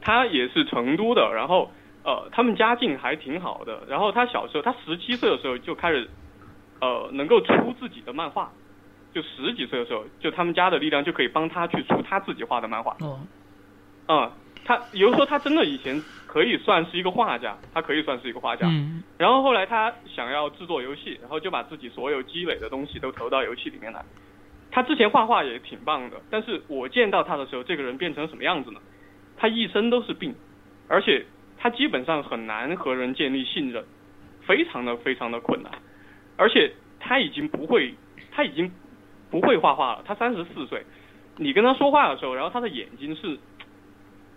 [0.00, 1.70] 他也是成都的，然后
[2.04, 3.82] 呃，他们家境还挺好的。
[3.88, 6.08] 然后他小时候，他十七岁的时候就开始
[6.80, 8.50] 呃，能够出自己的漫画，
[9.12, 12.96] 就十几岁的时候，就他们家的力量就可以帮他去出他自己画的漫画。
[13.00, 13.20] 哦。
[14.08, 14.32] 嗯，
[14.64, 18.66] 他比如说他真的以前可以算是一个画家，他可以算是一个画家。
[18.66, 19.02] 嗯。
[19.18, 24.02] 然后后来他想要制作游戏，然后就把自己所有积累的东西都投到游戏里面来。
[24.70, 28.80] 他之前画画也挺棒的，但是我见到他的时候，这个人变成什么样子呢？
[29.36, 30.34] 他一身都是病，
[30.86, 31.24] 而且
[31.58, 33.84] 他基本上很难和人建立信任，
[34.42, 35.72] 非常的非常的困难，
[36.36, 37.94] 而且他已经不会，
[38.30, 38.70] 他已经
[39.30, 40.04] 不会画画了。
[40.06, 40.84] 他三十四岁，
[41.36, 43.38] 你跟他说话的时候，然后他的眼睛是，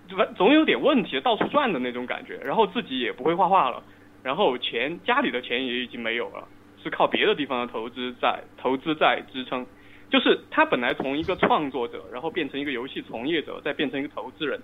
[0.07, 3.84] 总总有点问题，到处转的那种感觉，然后自己也不会画画了，
[4.23, 6.47] 然后钱家里的钱也已经没有了，
[6.81, 9.65] 是靠别的地方的投资在投资在支撑。
[10.14, 14.61] 就是他本来从一个创作者，然后变成一个游戏从业者，再变成一个投资人，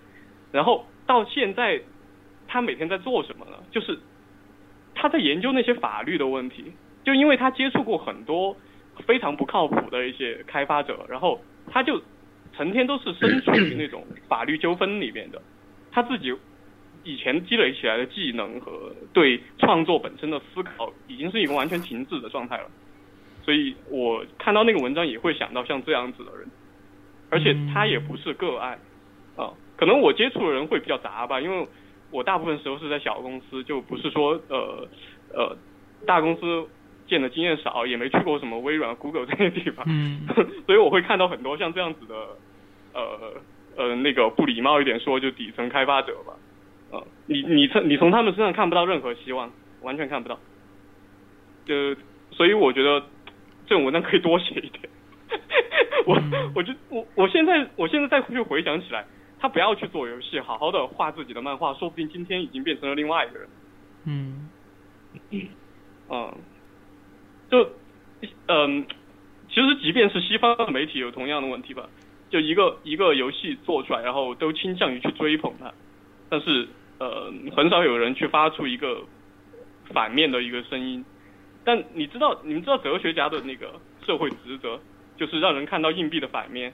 [0.52, 1.82] 然后到现在，
[2.48, 3.54] 他每天在做什么呢？
[3.72, 3.98] 就是
[4.94, 6.66] 他在研究那些法律的问题，
[7.04, 8.56] 就因为他接触过很多
[9.08, 12.00] 非常不靠谱的一些开发者，然后他就
[12.56, 15.42] 成天都是身处于那种法律纠纷里面的，
[15.92, 16.32] 他自己
[17.04, 22.70] 以前积累起来的技能和对创作本身的思考，已经是一个完全停滞的状态了。
[23.44, 26.48] 所以我看到那个文章也会想到像这样子的人，
[27.30, 28.80] 而且他也不是个案，
[29.36, 31.68] 啊，可能我接触的人会比较杂吧，因为
[32.12, 34.88] 我大部分时候是在小公司，就不是说呃
[35.34, 35.58] 呃
[36.06, 36.68] 大公司
[37.08, 40.28] 见的经验少，也没去过什么微软、Google 这些地方，嗯，
[40.68, 42.16] 所以我会看到很多像这样子的
[42.94, 43.34] 呃
[43.76, 49.52] 呃那个不礼貌一点说就底层开发者吧，啊，你你从你从他们身上看不到任何希望，
[49.82, 50.38] 完全看不到。
[51.66, 51.96] 就，
[52.32, 53.04] 所以我觉得
[53.70, 54.90] 这种文章可以多写一点。
[56.08, 56.20] 我
[56.56, 59.06] 我就我我现在我现在再去回想起来，
[59.40, 63.48] 他不要去做游戏，好好的画自己的漫画，说不定今天已经变成了另外一个人。
[64.06, 64.50] 嗯
[66.10, 66.34] 嗯，
[67.52, 67.70] 就
[68.48, 68.88] 嗯，
[69.50, 71.88] 其实即便是西方的媒体有同样的问题吧，
[72.32, 75.72] 就一个一个游戏做出来，然后都倾向于去追捧它，
[76.28, 76.68] 但是
[76.98, 79.04] 呃，很少有人去发出一个
[79.94, 81.06] 反面的一个声音。
[81.70, 84.80] 但你知道，你们知道哲学家的那个社会职责，
[85.16, 86.74] 就是让人看到硬币的反面，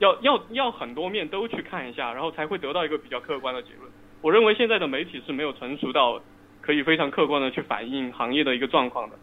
[0.00, 3.88] 要要要很多面都去看一下，然后才会得到一个比较客观的结论。
[4.22, 6.20] 我认为现在的媒体是没有成熟到
[6.60, 9.16] 可以非常客观的去反映行业的一个状况的。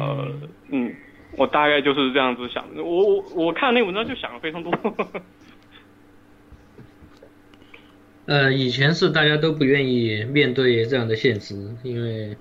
[0.00, 0.26] 呃，
[0.70, 0.92] 嗯，
[1.36, 2.82] 我大概就是这样子想的。
[2.82, 4.72] 我我我看那文章就想了非常多。
[8.26, 11.54] 呃，以前是大家都不愿意面对这样的现实，
[11.84, 12.36] 因为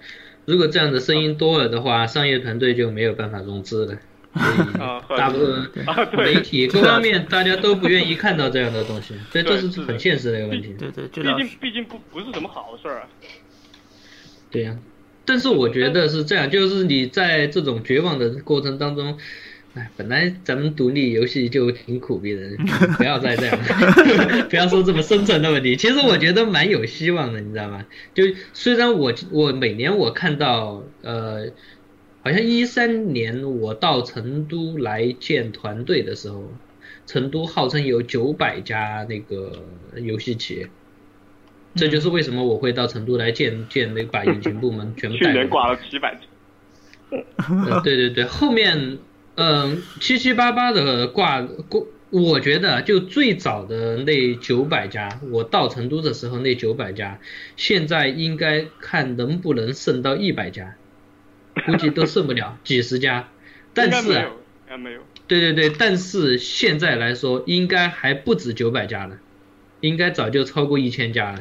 [0.45, 3.97] 如果这样的声音多了的话，商业团队就没有办法融资了。
[4.33, 5.69] 所以大部分
[6.17, 10.75] 媒体各方面大家都不愿意看到这样的东西， 所以这是很现实的一个问题。
[10.79, 13.07] 对对，毕竟毕竟不不是什么好事儿啊。
[14.49, 14.75] 对呀，
[15.23, 19.17] 但是我觉得是这样，就是你在这种绝望的过程当中。
[19.75, 22.41] 哎，本来咱们独立游戏就挺苦逼的，
[22.97, 23.57] 不要再这样，
[24.47, 25.75] 不要说这么深层的问题。
[25.75, 27.83] 其实我觉得蛮有希望的，你知道吗？
[28.13, 28.23] 就
[28.53, 31.47] 虽然我我每年我看到呃，
[32.23, 36.53] 好像一三年我到成都来建团队的时候，
[37.07, 39.63] 成都号称有九百家那个
[39.95, 40.69] 游戏企业，
[41.73, 45.31] 这就是为什么我会到成都来建建那把引擎部门全部带。
[45.31, 46.21] 去年挂了七百家。
[47.83, 48.99] 对对对，后面。
[49.35, 51.81] 嗯，七七八八的挂挂，
[52.11, 57.19] 我觉得就最早的那九百家，我到成都的时候那九百家，
[57.55, 60.75] 现在应该看能不能剩到一百家，
[61.65, 63.29] 估计都剩不了 几十家。
[63.73, 65.01] 但是，没有，没有。
[65.27, 69.17] 对对对，但是现在来说，应该还不止九百家了，
[69.79, 71.39] 应该早就超过一千家了。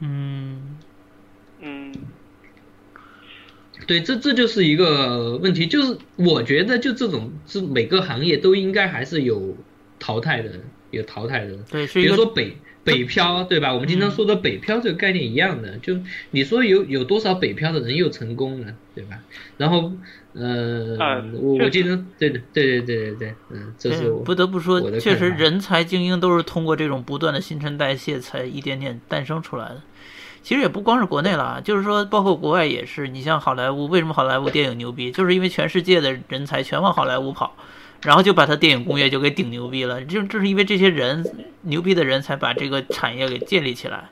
[0.00, 0.78] 嗯。
[3.90, 9.56] 对，这这就是一个问题，就是我觉得就这种是每个行业都应该还是有
[9.98, 10.52] 淘汰的，
[10.92, 11.56] 有淘汰的。
[11.68, 13.74] 对，比如说北北漂，对吧？
[13.74, 15.98] 我们经常说的北漂这个概念一样的，就
[16.30, 19.18] 你说有有多少北漂的人又成功了，对吧？
[19.56, 19.92] 然后，
[20.34, 20.96] 呃，
[21.40, 29.82] 我我记得，对对对对对对对，嗯，这是我不得不说，确实人才精英都是通过这种不断的新陈代谢才一点点诞生出来的。
[30.42, 33.06] 其实也不光是国内了，就是说，包括国外也是。
[33.08, 35.12] 你像好莱坞，为什么好莱坞电影牛逼？
[35.12, 37.54] 就是因为全世界的人才全往好莱坞跑，
[38.02, 40.02] 然后就把他电影工业就给顶牛逼了。
[40.02, 41.24] 就正是因为这些人
[41.62, 44.08] 牛逼的人才把这个产业给建立起来。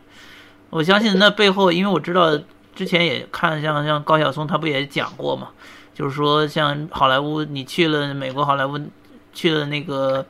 [0.68, 2.38] 我相信那背后，因为我知道
[2.76, 5.48] 之前也看像像高晓松他不也讲过嘛，
[5.94, 8.78] 就是说像好莱坞，你去了美国好莱坞，
[9.32, 10.26] 去了那个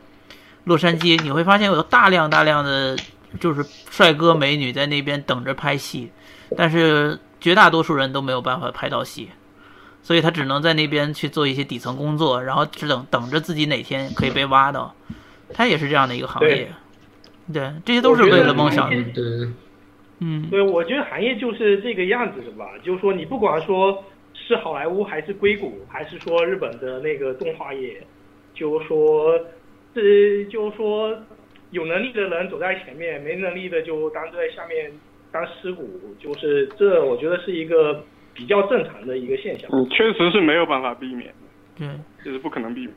[0.64, 2.96] 洛杉矶，你会发现有大量大量的。
[3.38, 6.10] 就是帅哥美女在那边等着拍戏，
[6.56, 9.28] 但是绝大多数人都没有办法拍到戏，
[10.02, 14.94] 所以他只能在那边去做一些底层工作，然后只等等着自己哪天可以被挖到。
[15.52, 16.72] 他也是这样的一个行业，
[17.52, 18.88] 对，这些都是为了梦想。
[19.12, 19.24] 对，
[20.20, 24.02] 嗯，对，我觉得行业就是这个样子的吧，就是说你不管说
[24.32, 28.02] 是好莱坞还是硅谷，还是说日本的那个动画业，
[28.54, 29.38] 就是说，
[29.94, 31.14] 这就是说。
[31.70, 34.90] 有能力的人走在前面，没能力的就当在下面
[35.30, 35.86] 当尸骨，
[36.18, 38.04] 就是这，我觉得是一个
[38.34, 39.68] 比较正常的一个现象。
[39.72, 41.34] 嗯，确实是没有办法避免的，
[41.76, 42.90] 对，就是不可能避免。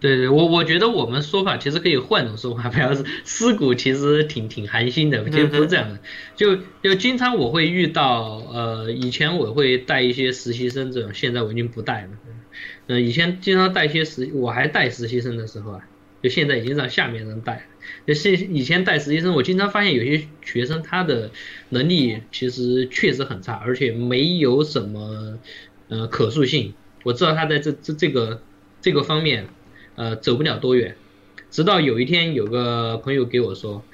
[0.00, 5.98] 对对，我我觉得我们说法其实可以换种说法，不要是尸骨，其实挺挺寒心的，其实不是这样的。
[6.34, 12.08] 就就经常我会遇到，呃，以前我会带一些实习生这种，现在我已经不带了。
[12.86, 15.80] 嗯，以前经常带一些实，我还带实习生的时候啊，
[16.22, 17.64] 就现在已经让下面人带。
[18.06, 21.30] 就是以前带实习生，我经常发现有些学生他的
[21.70, 25.38] 能力其实确实很差，而且没有什么
[25.88, 26.74] 呃可塑性。
[27.02, 28.42] 我知道他在这这这个
[28.80, 29.48] 这个方面
[29.94, 30.96] 呃走不了多远。
[31.50, 33.84] 直到有一天有个朋友给我说，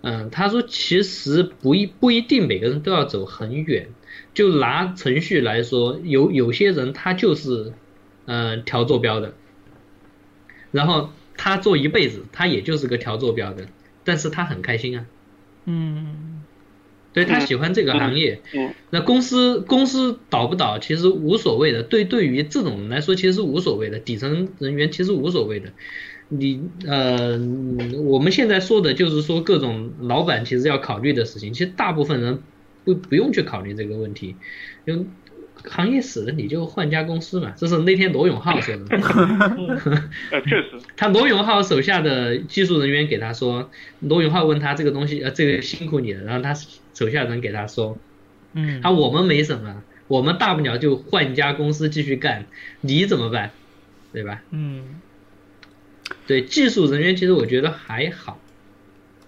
[0.00, 3.88] 嗯，他说其实不一不一定每个人都要走很远。
[4.32, 7.72] 就拿程序来说，有有些人他就是
[8.26, 9.34] 嗯调坐标的，
[10.70, 11.10] 然后。
[11.42, 13.66] 他做一辈子，他也就是个调坐标的，
[14.04, 15.06] 但是他很开心啊。
[15.64, 16.42] 嗯，
[17.14, 18.42] 对他喜欢这个行业。
[18.52, 25.72] 嗯，那公司公司倒不倒其实无所谓的，对对于这种来说其实无所谓的，底层人员其实无所谓的。
[26.28, 27.38] 你呃，
[28.04, 32.42] 我们现在说的就是说各种老板其实要考虑的事情，其实大部分人
[32.84, 34.36] 不不用去考虑这个问题，
[34.84, 35.06] 因为
[35.64, 38.84] 行业死了你就换家公司嘛，这是那天罗永浩说的。
[40.30, 43.70] 呃，确实，他罗永浩手下的技术人员给他说，
[44.00, 46.54] 罗永浩问他这个东西，呃，这个辛苦你了，然后他
[46.94, 47.98] 手下人给他说，
[48.54, 52.46] 嗯，他我们没什么，我们大不了就换家公司继续干，
[52.80, 53.50] 你怎么办？
[54.12, 54.42] 对吧？
[54.50, 55.00] 嗯，
[56.26, 58.40] 对，技术人员其实我觉得还好，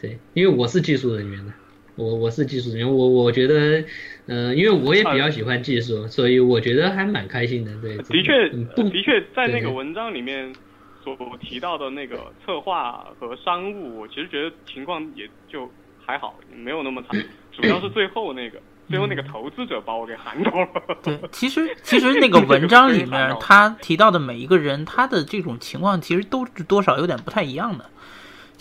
[0.01, 1.53] 对，因为我是技术人员的，
[1.97, 3.85] 我我是技术人员，我我觉得。
[4.29, 7.73] 嗯，因为我也比较喜欢技术，所以我觉得还蛮开心的。
[7.83, 10.55] 对，的确，不的确，在那个文章里面
[11.03, 15.69] 所提到的那个策划和商务，我其实觉得情况也就
[16.07, 17.21] 还好，没有那么惨。
[17.51, 20.69] 主要是最后那个，最后那个投资者把我给喊到了。
[21.03, 27.85] 对，其实 其实那个文章里面 他提到的每一个人，他的这种情况其实都是多少有点不太一样的。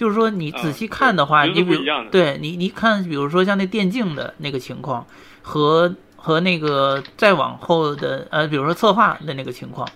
[0.02, 5.06] 就是说，你仔细看的话，你比如对你，你看，比如说像那电竞的那个情况。
[5.44, 9.88] 和和那个再往后的呃，比如说策划的那个情况，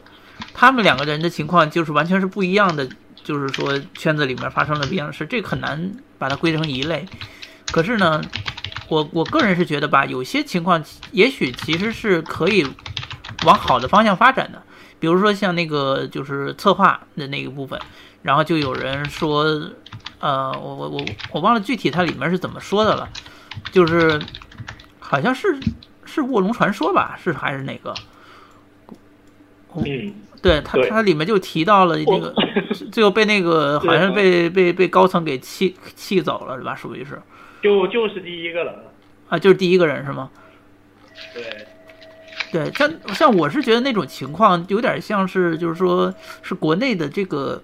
[0.56, 2.88] 他们两个人的情况就是完全是不一样的，
[3.23, 7.06] 就是说圈子里面发生了不一样的事，这很难把它归成一类。
[7.72, 8.19] 可是呢，
[8.90, 12.65] 我我个人是觉得吧，有些情况也许其实是可以
[13.45, 14.64] 往好的方向发展的，
[14.99, 17.80] 比如说像那个就是策划的那个部分，
[18.26, 19.43] 然后就有人说，
[20.19, 23.07] 呃，我我我我忘了具体它里面是怎么说的了，
[23.72, 24.19] 就是。
[25.07, 25.56] 好像是
[26.03, 27.93] 是卧龙传说吧，是还是哪个？
[29.76, 32.34] 嗯，对他他里面就提到了那个，
[32.91, 36.73] 最后被那个 好像被被被高层给气气走了是吧？
[36.73, 37.22] 属于是，
[37.61, 38.91] 就就是第一个了
[39.30, 40.31] 啊，就是第一个人是吗？
[41.35, 41.68] 对，
[42.52, 46.11] 对，像像我是觉得那种情况有点像是就是说
[46.41, 47.61] 是国内的这个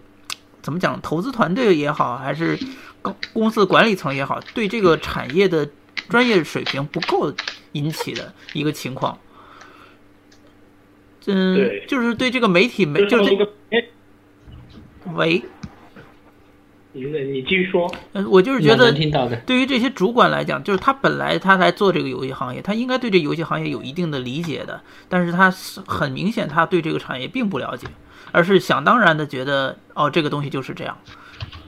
[0.62, 2.58] 怎么讲，投资团队也好，还是
[3.02, 5.70] 公公司管理层也好，对这个产业的。
[6.10, 7.32] 专业水平不够
[7.74, 9.18] 引起的一个情况，
[11.26, 11.58] 嗯，
[11.88, 13.30] 就是对这个媒体没就是
[13.70, 13.86] 这，
[15.14, 15.42] 喂，
[16.92, 27.88] 你你继续说，嗯，我就是觉得，听到的，对于这些主管来讲，就是他本来他来做这个游戏行业，他应该对这游戏行业有一定的理解的，但是他是很明显他对这个产业并不了解，
[28.32, 30.98] 而是想当然的觉得哦这个东西就是这样，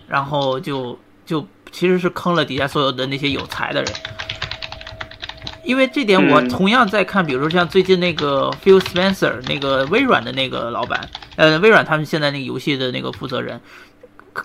[0.08, 3.94] 然后就就其实是坑了底下所有的那些有才的人。
[5.66, 13.62] 因为这点，我同样在看，比如说像最近那个 Phil Spencer，那个微软的那个老板，呃，微软他们现在那个游戏的那个负责人，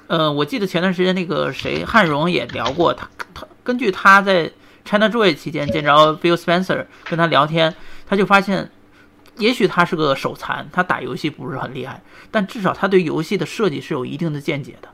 [0.07, 4.49] 呃，我记得前段时间那个谁汉荣也聊过，他他根据他在
[4.89, 7.74] ChinaJoy 期间见着 Phil Spencer 跟他聊天，
[8.07, 8.70] 他就发现，
[9.39, 14.89] 也许他是个手残，他打游戏不是很厉害，但至少他对游戏的设计是有一定的见解的。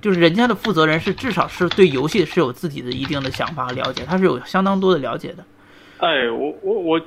[0.00, 5.44] 就是人家的负责人是至少是对游戏是有自己的一定的想法和了解，他是有相当多的了解的。
[5.98, 7.00] 哎，我我我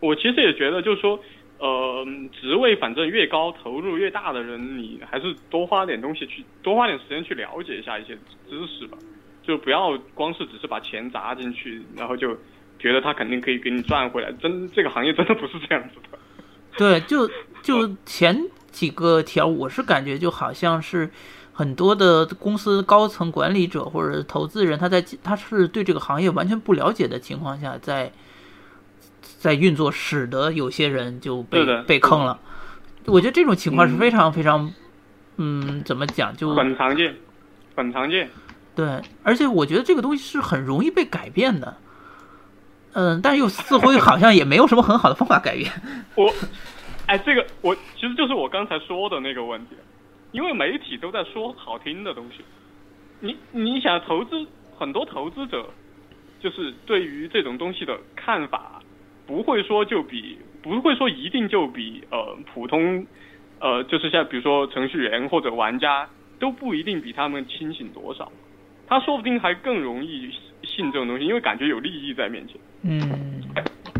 [0.00, 1.20] 我其实也觉得，就是说，
[1.58, 2.06] 呃，
[2.40, 8.16] 职位反正越高，投入越大的人，你还是多花点东西去，多花点时间去了解一下一些
[8.48, 8.96] 知识吧。
[9.42, 12.34] 就不要光是只是把钱砸进去，然后就
[12.78, 14.32] 觉得他肯定可以给你赚回来。
[14.40, 16.18] 真这个行业真的不是这样子的。
[16.76, 17.28] 对，就
[17.62, 21.10] 就前几个条，我是感觉就好像是。
[21.50, 28.12] 很多的公司高层管理者或者投资人，他在他是对这个行业完全不了解的情况下，在
[29.20, 32.38] 在运作，使得有些人就被被坑了。
[33.06, 34.72] 我觉得这种情况是非常非常，
[35.38, 37.16] 嗯，怎么讲就很常见，
[37.74, 38.30] 很常见。
[38.76, 41.76] 对，而且我觉得这个东西是很容易被改变的。
[42.94, 45.70] 嗯，但又似乎好像也没有什么很好的方法改变。
[46.16, 46.32] 我，
[47.06, 49.76] 哎，这个我其实就是我刚才说的那个问题。
[50.30, 52.44] 因为媒体都在说好听的东西，
[53.20, 54.46] 你你想投资
[54.78, 55.64] 很多投资者，
[56.38, 58.82] 就是对于这种东西的看法，
[59.26, 63.06] 不会说就比不会说一定就比呃普通
[63.58, 66.06] 呃就是像比如说程序员或者玩家
[66.38, 68.30] 都不一定比他们清醒多少，
[68.86, 70.30] 他说不定还更容易
[70.68, 72.56] 信这种东西，因为感觉有利益在面前。
[72.82, 73.42] 嗯，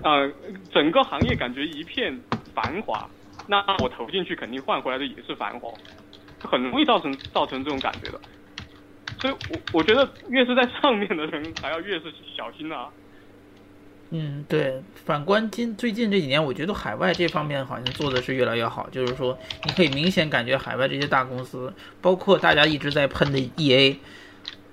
[0.04, 0.30] 呃，
[0.72, 2.16] 整个行业感觉一片
[2.54, 3.08] 繁华，
[3.48, 5.72] 那我投进去肯定换回来的也是繁华。
[6.40, 8.20] 很容易造成造成这种感觉的，
[9.20, 12.04] 所以我我觉得越是在上面的人，还要越是
[12.36, 12.88] 小心啊。
[14.10, 14.80] 嗯，对。
[14.94, 18.88] 反观今最近这几年，我觉得海外这方面好像做的是越来越好。
[18.90, 23.98] 就是说，你可以明显感觉海外这些大公司，包括大家一直在喷的 E A，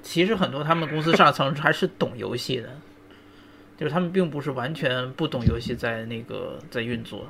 [0.06, 2.69] 其实很多他们公司上层 还是懂游戏的，
[3.76, 7.27] 就是他们并不是完全不懂游戏在那个在运作。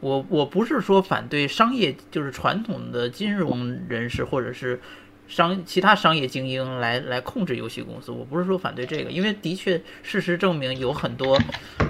[0.00, 4.80] 我我不是说反对商业，就是传统的金融人士或者是
[5.28, 8.10] 商其他商业精英来来控制游戏公司。
[8.10, 11.38] 我不是说反对这个，因为的确事实证明有很多，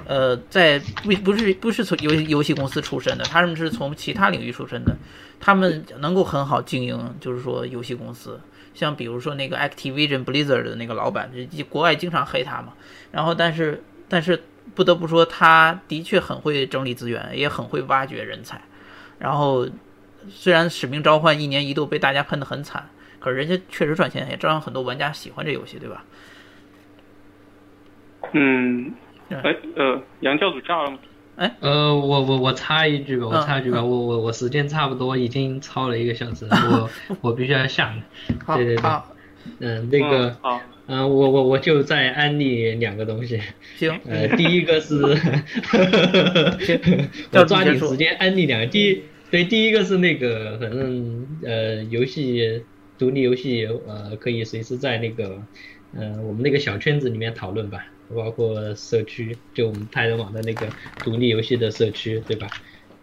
[0.07, 4.95] 呃，在不不是不是从游游戏公司出身的，他们是从其他领域出身的，
[5.41, 8.39] 他们能够很好经营，就是说游戏公司。
[8.81, 12.73] 像比如说那个 Activision Blizzard 的那个老板，这国外经常黑他嘛。
[13.13, 14.43] 然后但是但是
[14.75, 18.63] 不得不说，他的确很会整理资源，也很会挖掘人才。
[19.19, 19.69] 然后
[20.31, 22.89] 虽然《使命召唤》一年一度被大家喷得很惨，
[23.19, 26.03] 可是人家确实赚钱，也照样很多玩家喜欢这游戏，对吧？
[28.33, 28.95] 嗯，
[29.29, 30.99] 哎呃，杨教主炸了吗？
[31.41, 33.89] 哎，呃，我我我插一句吧，我嗯插一句吧，嗯。
[33.89, 38.03] 我我我时间差不多已经超了一个小时了， 我我必须要下了。
[38.45, 38.91] 好对对对，
[39.61, 43.41] 嗯，那个嗯，好，嗯，我我我就再安利两个东西。
[43.77, 45.01] 行， 呃，第一个是，
[47.33, 48.67] 教主我抓紧时间安利两个。
[48.67, 52.63] 第一，对，第一个是那个，反正呃，游戏
[52.99, 55.41] 独立游戏，呃，可以随时在那个，
[55.97, 60.67] 呃，我们那个小圈子里面讨论吧，包括社区，就我们泰人网的那个
[61.03, 62.49] 独立游戏的社区，对吧？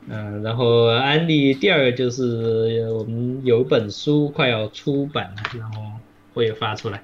[0.10, 6.00] 嗯、然后安利第二个就是我们有本书快要出版了，然后
[6.34, 7.04] 会发出来。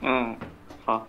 [0.00, 0.36] 嗯，
[0.84, 1.08] 好，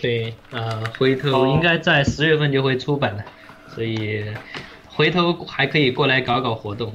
[0.00, 3.24] 对，呃，回头应该在十月份就会出版了，
[3.66, 4.24] 所以
[4.94, 6.92] 回头还可以过来搞搞活动。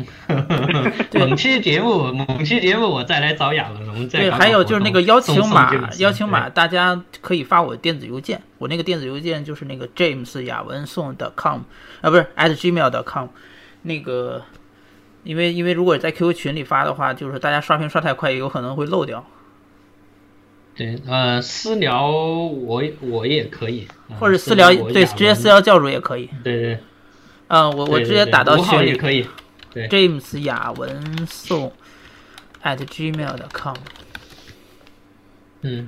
[1.13, 11.61] 某期节目，某期节目我再来找亚文，我们再对，还有就是那个邀请码邀请码大家可以发我电子邮件，我那个电子邮件就是那个 James 雅文送 .com
[12.01, 13.29] 啊，不是 at gmail .com，
[13.81, 14.43] 那个，
[15.23, 19.25] 因为因为如果在 QQ 群里发的话，就是大家刷屏刷太快，有可能会漏掉，
[20.75, 26.79] 对，呃，私聊我我也可以，呃或者私聊对直接私，聊教主也可以，对对，
[27.47, 29.27] 嗯，我我直接打到群里可以，
[29.73, 31.71] 对 James 雅文送
[32.63, 33.75] at gmail .com，
[35.61, 35.87] 嗯。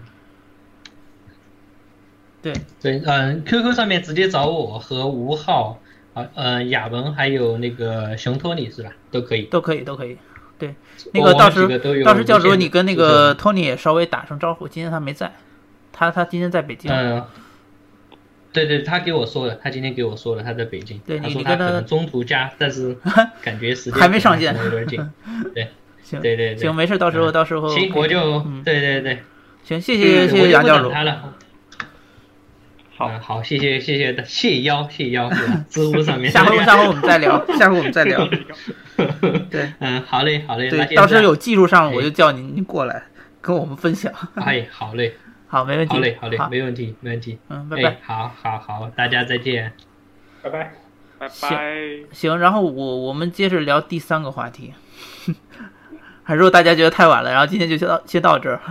[2.41, 5.77] 对，对，嗯、q q 上面直接找我和吴昊，
[6.13, 8.89] 啊，嗯，雅文还有那个熊托尼是吧？
[9.11, 9.41] 都可以。
[9.43, 10.17] 都可以都可以，
[10.57, 10.73] 对，
[11.13, 15.33] 那个到时几个都有到时教主你跟那个 Tony 也稍微打声招呼，今天他没在，
[15.91, 16.89] 他他今天在北京。
[16.89, 17.21] 嗯，
[18.51, 20.99] 对对，他给我说了，他今天给我说了，他在北京。
[21.05, 22.95] 对他说他可能中途加，但是
[23.43, 24.99] 感觉时间还没上线有点紧。
[25.53, 25.67] 对
[26.03, 29.19] 行对对对，行，没事，到时候嗯到时候行，我就嗯对对对，
[29.63, 30.89] 行，谢谢谢谢杨教授。
[32.97, 35.29] 好嗯好，谢谢谢谢谢邀谢邀，
[35.69, 36.29] 知乎上面。
[36.33, 38.27] 下回下回我们再聊，下回我们再聊。
[39.49, 43.03] 对嗯，好嘞好嘞，对，到时候有技术上哎我就叫您您过来
[43.39, 44.11] 跟我们分享。
[44.35, 45.13] 哎，好嘞
[45.49, 45.93] 好，没问题。
[45.95, 47.39] 好嘞好嘞，好，没问题没问题。
[47.49, 49.73] 嗯，拜哎拜。，好好好，大家再见。
[50.43, 50.71] 拜拜。
[51.17, 51.89] 拜拜。
[52.11, 54.73] 行，然后我我们接着聊第三个话题。
[56.23, 58.61] 还是说大家觉得太晚了，然后今天就先到先到这儿。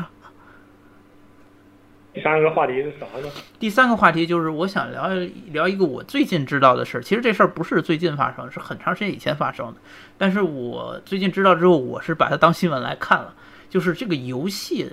[2.15, 3.29] 第三个话题是啥呢？
[3.59, 5.09] 第三个话题就是我想聊
[5.51, 7.01] 聊一个我最近知道的事儿。
[7.01, 9.75] 其实这事儿不是最近发生，是很长时间以前发生的。
[10.17, 13.35] 但是我最近知道之后，我是把它当新闻来看了。
[13.69, 14.93] 就是这个游戏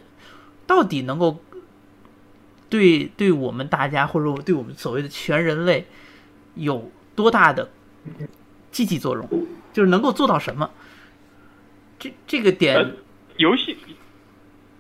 [0.68, 1.40] 到底能够
[2.70, 5.86] 对对我们大家，或者说对我们所谓的全人类
[6.56, 7.70] 有多大的
[8.72, 9.28] 积极作用？
[9.72, 10.70] 就是能够做到什么？
[12.00, 12.92] 这这个点呃
[13.38, 13.78] 游戏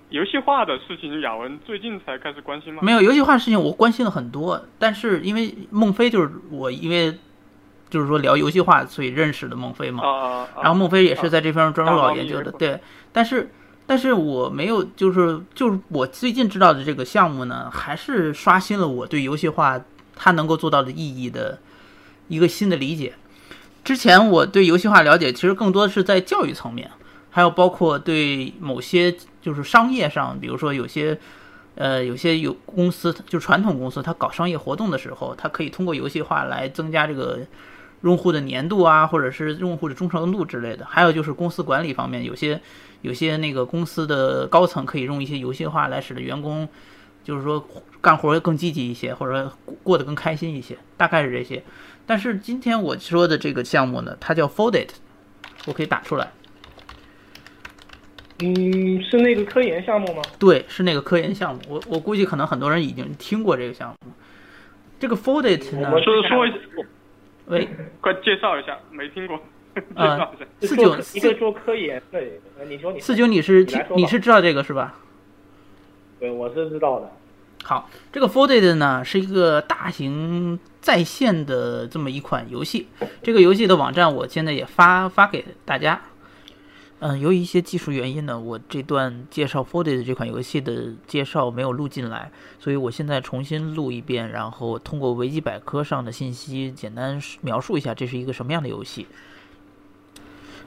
[0.10, 2.82] 游戏化的事情，雅文最近才开始关心吗？
[2.84, 7.18] 没有游戏化的事情，我关心了很多，但是因为孟非就是我，因为
[7.90, 10.48] 就是说聊游戏化，所以认识的孟非嘛。
[10.62, 12.80] 然后孟非也是在这方面专门搞啊研究的，啊对。
[13.12, 13.50] 但是，
[13.88, 19.80] 但是我没有，就是就是我最近知道的这个项目呢，还是刷新了我对游戏化
[20.16, 21.60] 它能够做到的意义的
[22.28, 23.14] 一个新的理解。
[23.84, 26.90] 之前我对游戏化了解，其实更多的是在教育层面，
[27.30, 31.20] 还有包括对某些就是商业上，比如说有些。
[31.78, 37.40] 呃，有些有公司，就传统公司，它搞商业活动的时候，它可以通过游戏化来增加这个
[38.02, 40.86] 用户的粘度啊，或者是用户的忠诚度之类的。
[40.86, 42.62] 还有就是公司管理方面，有些
[43.02, 46.68] 有些那个公司的高层可以用一些游戏化来使得员工，
[47.24, 47.68] 就是说
[48.02, 49.52] 干活更积极一些，或者
[49.84, 51.64] 过得更开心一些，大概是这些。
[52.06, 54.90] 但是今天我说的这个项目呢，它叫 Foldit，
[55.66, 56.32] 我可以打出来。
[58.40, 60.22] 嗯，是那个科研项目吗？
[60.38, 61.62] 对，是那个科研项目。
[61.70, 64.12] 我我估计可能很多人已经听过这个项目。
[65.00, 66.58] 这个 Foldit 呢我，说说一下，
[67.48, 67.68] 喂，
[68.02, 69.38] 快介绍一下，没听过，
[69.76, 70.46] 介呃绍一下。
[70.62, 72.20] 四九一个做科研的，
[72.60, 73.66] 呃你说你四九，你是
[73.96, 74.96] 你是知道这个是吧？
[76.20, 77.12] 对，我是知道的。
[77.64, 82.88] 好，这个 Folded 呢是一个大型在线的这么一款游戏。
[83.24, 86.02] 这个游戏的网站我现在也发发给大家。
[87.00, 99.08] 嗯，由于一些技术原因呢，我这段介绍《f o r d e 这款游戏的介绍没有录进来，所以我现在重新录一遍，然后通过维基百科上的信息简单描述一下这是一个什么样的游戏。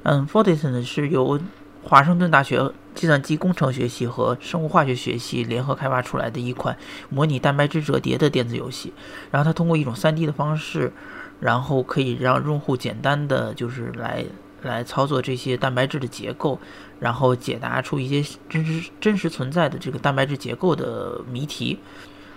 [0.03, 1.41] 嗯 f o r d e 呢是由
[1.83, 6.77] 华盛顿大学计算机工程学系和生物化学学系联合开发出来的一款
[7.09, 8.93] 模拟蛋白质折叠的电子游戏。
[9.31, 10.93] 然后它通过一种 3D 的方式，
[11.41, 14.27] 然后可以让用户简单的就是来。
[14.63, 16.59] 来操作这些蛋白质的结构，
[17.01, 21.79] 然后解答出一些真实真实存在的这个蛋白质结构的谜题。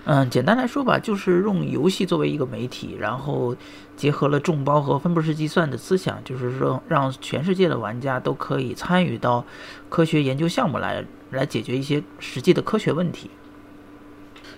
[0.04, 3.56] 嗯，简单来说吧，就是用游戏作为一个媒体，然后
[3.96, 9.46] 结合了众包和分布式计算的思想，就是说让全世界的玩家都可以参与到
[9.90, 13.30] 科学研究项目来，来解决一些实际的科学问题。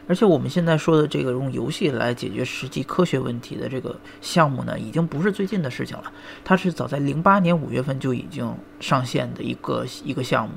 [0.06, 6.12] 而且我们现在说的这个用游戏来解决实际科学问题的这个项目呢，已经不是最近的事情了。
[6.44, 10.54] 它是早在零八年五月份就已经上线的一个一个项目，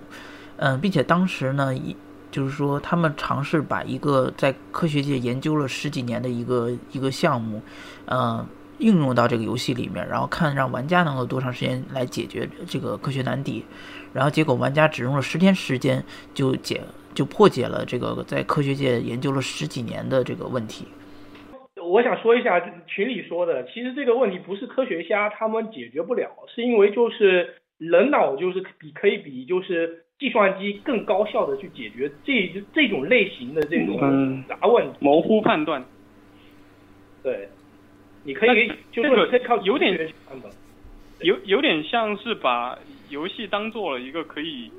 [0.57, 1.95] 嗯，并且当时呢，一
[2.33, 7.63] 就是说他们尝试把一个在科学界研究了十几年的一个一个项目，
[8.07, 8.45] 嗯，
[8.79, 13.65] 应用到这个游戏里面，然后看让玩家能够多长时间来解决这个科学难题，
[14.13, 16.05] 然后结果玩家只用了十天时间
[16.35, 16.83] 就解。
[17.17, 20.85] 就破解了这个在科学界研究了十几年的这个问题。
[21.83, 34.99] 我想说一下群里说的，其实这个问题不是科学家他们解决不了，是因为就是人脑就是比可以比就是计算机更高效的去解决这这种类型的这种杂问题。
[35.01, 35.83] 模糊判断。
[37.23, 37.49] 对，
[38.25, 40.13] 你可以就是可以靠有点
[41.21, 42.79] 有有点像是把
[43.09, 44.71] 游戏当做了一个可以，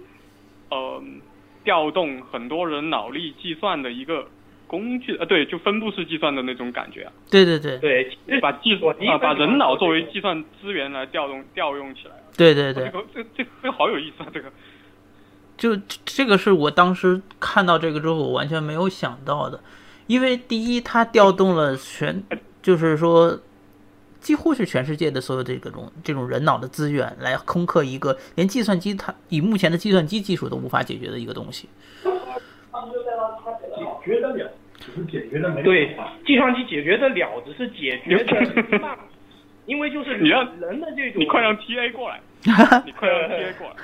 [0.69, 1.19] 嗯。
[1.68, 4.26] 调动很多人脑力计算的一个
[4.68, 7.11] 工具，呃，对，就分布式计算的那种感觉啊。
[7.30, 12.14] 对对对对，把技术啊，把人脑作为计算资源来调动调用起来。
[12.38, 14.49] 对对对，这个这这这个好有意思啊，这个。
[15.57, 15.76] 就
[16.06, 19.60] 这个是我当时看到这个之后，我完全没有想到的，
[20.07, 22.23] 因为第一，它调动了全，
[22.61, 23.38] 就是说。
[24.19, 31.68] 几乎是全世界的所有这个种这种人脑的资源来攻克一个连计算机它以目前的计算机技术都无法解决的一个东西。
[34.06, 35.95] 解决得了，只是解决的没对，
[36.26, 38.98] 计算机解决得了，只是解决的慢。
[39.65, 42.22] 因为就是你让人的这种，你快让 TA 过来，
[42.85, 43.76] 你快让 TA 过来。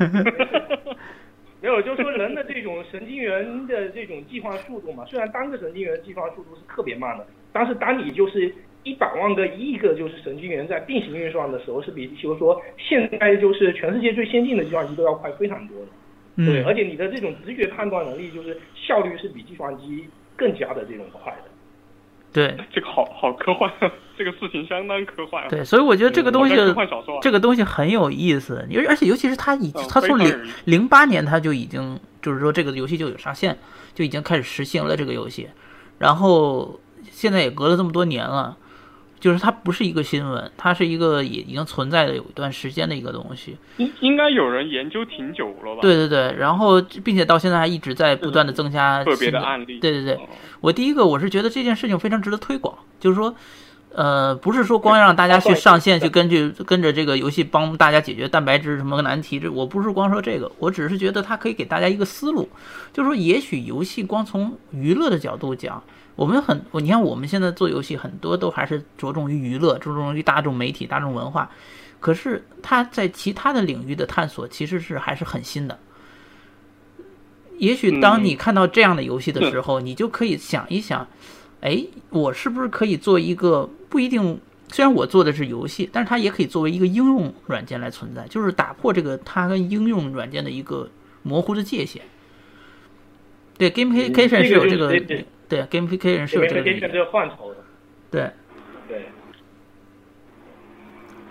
[1.59, 8.53] 没有，就是说人的这种神经元的这种计算速度嘛，虽然单个神经元计算速度是特别慢的，但是当你就是
[8.83, 15.87] 一百万个、一亿个就是神经元在并行运算的时候，是比就是说现在就是全世界最先进的计算机都要快非常多的。
[16.35, 20.05] 对，而且你的这种直觉判断能力，就是效率是比计算机
[20.35, 21.43] 更加的这种快的。
[22.33, 23.71] 对， 这个好好科幻，
[24.17, 25.47] 这个事情相当科幻。
[25.47, 26.55] 对，所以我觉得这个东西，
[27.21, 28.67] 这个东西很有意思。
[28.73, 33.55] 而而且尤其是它已，它从零零八年它就已经，就是说这个游戏就有上线，
[33.93, 35.47] 就已经开始实行了这个游戏，
[35.99, 36.79] 然后
[37.11, 38.57] 现在也隔了这么多年了。
[39.23, 43.55] 就是它不是一个新闻，它是一个也已经存在的有一段时间的一个东西。
[43.77, 45.81] 应应该有人研究挺久了吧？
[45.81, 49.79] 对对对，然后并且到现在还一直在不断的增加特别的案例。
[49.79, 50.19] 对对对，
[50.59, 53.33] 我第一个我是觉得这件事情非常值得推广，就是说，
[53.95, 62.49] 呃，不是说光让大家去 上线去根据跟着这个游戏帮大家解决蛋白质什么个难题，这我不是光说这个，我只是觉得它可以给大家一个思路，
[62.91, 65.81] 就是说也许游戏光从娱乐的角度讲。
[66.15, 71.49] 我们很，你看我们现在做游戏，很多都还是着重于娱乐，着重于大众媒体、大众文化。
[71.99, 75.79] 可是它在其他的领域的探索，其实是还是很新的。
[77.57, 81.07] 也许当你看到这样的游戏的时候，你就可以想一想，
[81.63, 84.39] 哎，我是不是可以做一个不一定？
[84.67, 90.89] 虽然我做的是游戏，但是它也可以作为一个应用软件来存在，就是打破这个它跟应用软件的一个
[91.21, 92.01] 模糊的界限。
[93.57, 94.89] 对，gamification 是有这个。
[95.47, 97.57] 对，gamification 是有这个范畴的。
[98.09, 98.31] 对，
[98.87, 99.05] 对。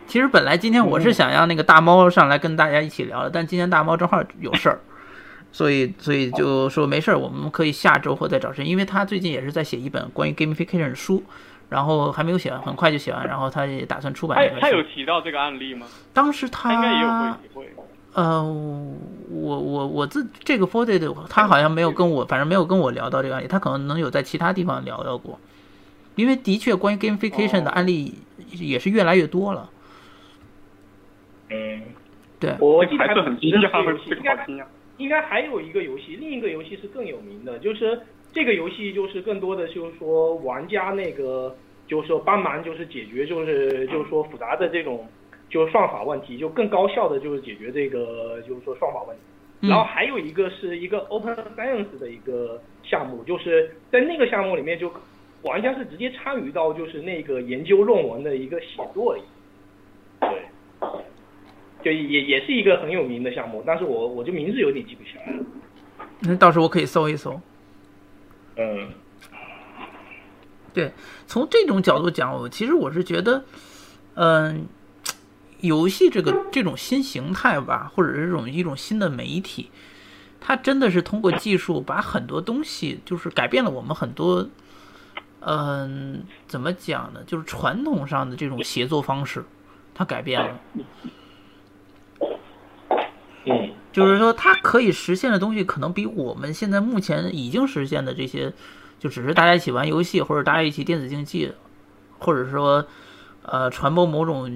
[0.07, 4.79] 其实本来今天我是想让那个大猫上来跟大家一起聊的，但今天大猫正好有事儿，
[5.53, 11.23] 所以所以就说没事儿，我们可以下周或再找时间，因为他最近也是在写一本关于 gamification 的书，
[11.69, 14.51] 然后还没有写完，很快就写完，然后他也打算出版。
[14.55, 15.87] 他他有提到这个案例吗？
[16.13, 17.09] 当时他应该也有
[17.55, 17.69] 会。
[18.15, 25.41] 呃，我我我自这个 f o r d a y 的，他好像没有跟我，反正没有跟我聊到这个案例，他可能能有在其他地方聊到过，
[26.15, 28.15] 因为的确关于 gamification 的案例
[28.51, 29.71] 也是越来越多了。
[31.49, 31.83] 嗯，
[32.39, 34.37] 对，我记得还很惊讶，应该
[34.99, 38.01] 应该还有一个游戏，另一个游戏是更有名的，就是
[38.33, 41.57] 这个游戏就是更多的就是说玩家那个
[41.87, 45.07] 就是说帮忙就是解决就是就是说复杂的这种。
[45.49, 49.69] 就是算法问题，就更高效的就是解决这个就是说算法问题。
[49.69, 54.91] 然后还有一个是一个 Open Science 的一个项目，就是在那个项目里面，就
[55.43, 59.21] 玩家是直接参与到就是那个研究论文的一个写作里。
[60.21, 60.31] 对，
[61.85, 65.45] 就也也是一个很有名的项目，但是我我就名字有点记不起来了。
[66.21, 67.41] 那到时候我可以搜一搜。
[68.57, 68.89] 嗯，
[70.73, 70.93] 对，
[71.27, 73.45] 从这种角度讲，我其实我是觉得，
[74.15, 74.67] 嗯。
[75.63, 79.71] 游戏这个这种新形态吧，或者是这种一种新的媒体，
[80.41, 84.49] 它真的是通过技术把很多东西，就是改变了我们很多，
[85.39, 87.23] 嗯，怎么讲呢？
[87.29, 89.45] 就是传统上的这种协作方式，
[89.95, 90.59] 它改变了。
[93.45, 98.53] 嗯，就是说它可以实现的东西，可能比我们现在目前已经实现的这些，
[98.99, 101.53] 就只是大家一起玩游戏，或者大家一起电子竞技，
[102.19, 102.87] 或者说，
[103.43, 104.51] 呃，传播某种。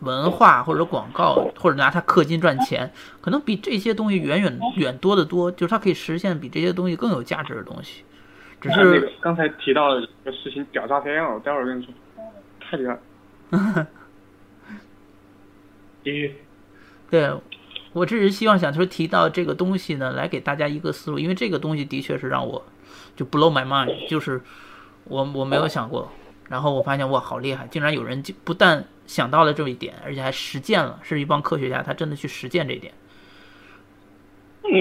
[0.00, 2.90] 文化或者广告，或者拿它氪金赚钱，
[3.20, 5.50] 可能比这些东西远远远多得多。
[5.52, 8.02] 就是它可以实现比这些东西更有价值的东西。
[8.62, 11.38] 只是刚才提到的一个事情，屌炸天了！
[11.40, 11.92] 待会儿跟你说，
[12.60, 12.98] 太厉害。
[16.02, 16.34] 继续。
[17.10, 17.30] 对，
[17.92, 22.64] 我只是希望想说提到这个东西呢，来给大家一个思路，因为这个东西的确是让我
[23.16, 24.40] 就 blow my mind，就是
[25.04, 26.10] 我我没有想过，
[26.48, 28.84] 然后我发现哇，好厉害，竟然有人就不但。
[29.10, 32.94] 想到了这一点，而且还实践了，是一帮科学家，他真的去实践这一点。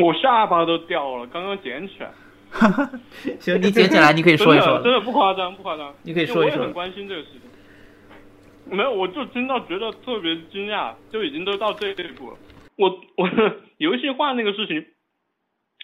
[0.04, 2.12] 我下巴都掉了，刚刚捡起来。
[3.42, 4.80] 行，你捡起来，你可以说一说。
[4.84, 5.92] 真的不夸张，不夸张。
[6.04, 6.58] 你可以说一说。
[6.58, 8.78] 我也很关心这个事情。
[8.78, 12.38] 没有，我就真的觉得特别惊讶，就已经都到这一步了。
[12.80, 13.30] 我我
[13.76, 14.88] 游戏化那个事情，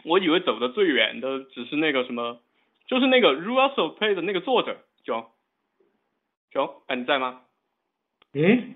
[0.06, 2.40] 我以为走的最远的只是那个什么，
[2.88, 5.30] 就是那个 of Play 的那个作者，九
[6.52, 7.42] 九，哎，你在吗？
[8.34, 8.76] 嗯，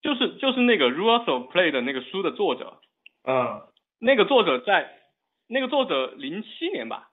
[0.00, 2.78] 就是就是那个 of Play 的那个书的作者，
[3.24, 3.62] 嗯，
[3.98, 5.00] 那个作者在，
[5.48, 7.10] 那个作者零七年吧，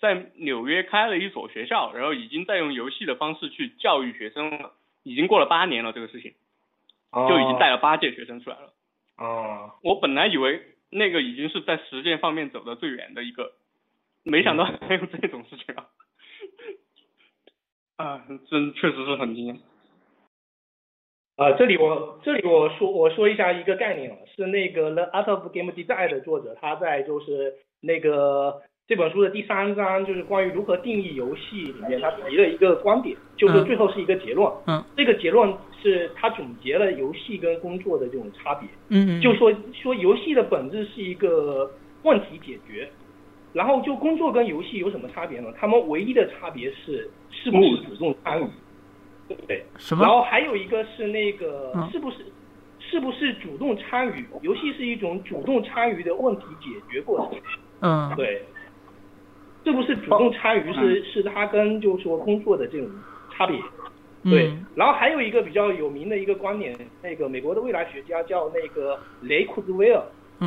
[0.00, 4.72] 在纽约开了一所学校，然后已经在用游戏的方式去教育学生了，
[5.04, 6.34] 已经过了八年了这个事情，
[7.12, 8.66] 就已经带了八届学生出来了。
[8.66, 8.72] 哦，
[9.18, 13.52] 哦我本来以为那个已经是在实践方面走的最远的一个，
[14.22, 15.88] 没想到还有这种事情啊，
[17.96, 19.58] 啊，真确实是很惊艳。
[21.36, 34.48] 啊，这里我这里我说我说一下一个概念啊，是那个 The Art of Game Design 的作者，他在就是那个这本书的第三章，就是关于如何定义游戏里面，他提了一个观点，就是最后是一个结论。
[34.68, 34.82] 嗯。
[34.96, 35.52] 这个结论
[35.82, 38.68] 是他总结了游戏跟工作的这种差别。
[38.90, 39.20] 嗯嗯。
[39.20, 41.68] 就说说游戏的本质是一个
[42.04, 42.88] 问题解决，
[43.52, 45.48] 然后就工作跟游戏有什么差别呢？
[45.58, 48.46] 他们唯一的差别是是不是主动参与。
[49.48, 50.04] 对，什么？
[50.04, 52.18] 然后还有一个是那个是不是
[52.78, 54.24] 是不是主动参与？
[54.42, 57.40] 游戏是一种主动参与的问题解决过程。
[57.80, 58.42] 嗯，对，
[59.66, 62.88] 是不是主动参与是是他跟就是说工作的这种
[63.32, 63.58] 差别。
[64.22, 66.72] 对，然后还有一个比较有名的一个观点，
[67.02, 70.00] 那个美国的未来学家叫那个雷库兹威尔，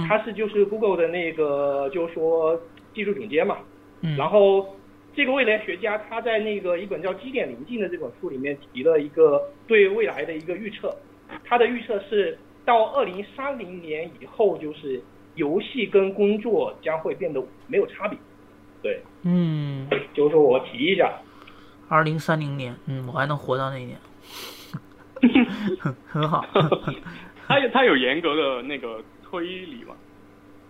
[0.08, 2.58] 他是就是 Google 的那个就是说
[2.94, 3.58] 技术总监嘛。
[4.00, 4.74] 嗯，然后。
[5.16, 10.96] 这个未来学家他在那个一本叫《基点临近》的这本书里面提了一个对未来的一个预测，
[11.44, 15.02] 他的预测是到二零三零年以后，就是
[15.36, 18.18] 游戏跟工作将会变得没有差别。
[18.82, 21.12] 对，嗯，就是说我提一下，
[21.88, 23.98] 二零三零年，嗯，我还能活到那一年，
[26.08, 26.46] 很好。
[27.48, 29.96] 他有他有严格的那个推理吗？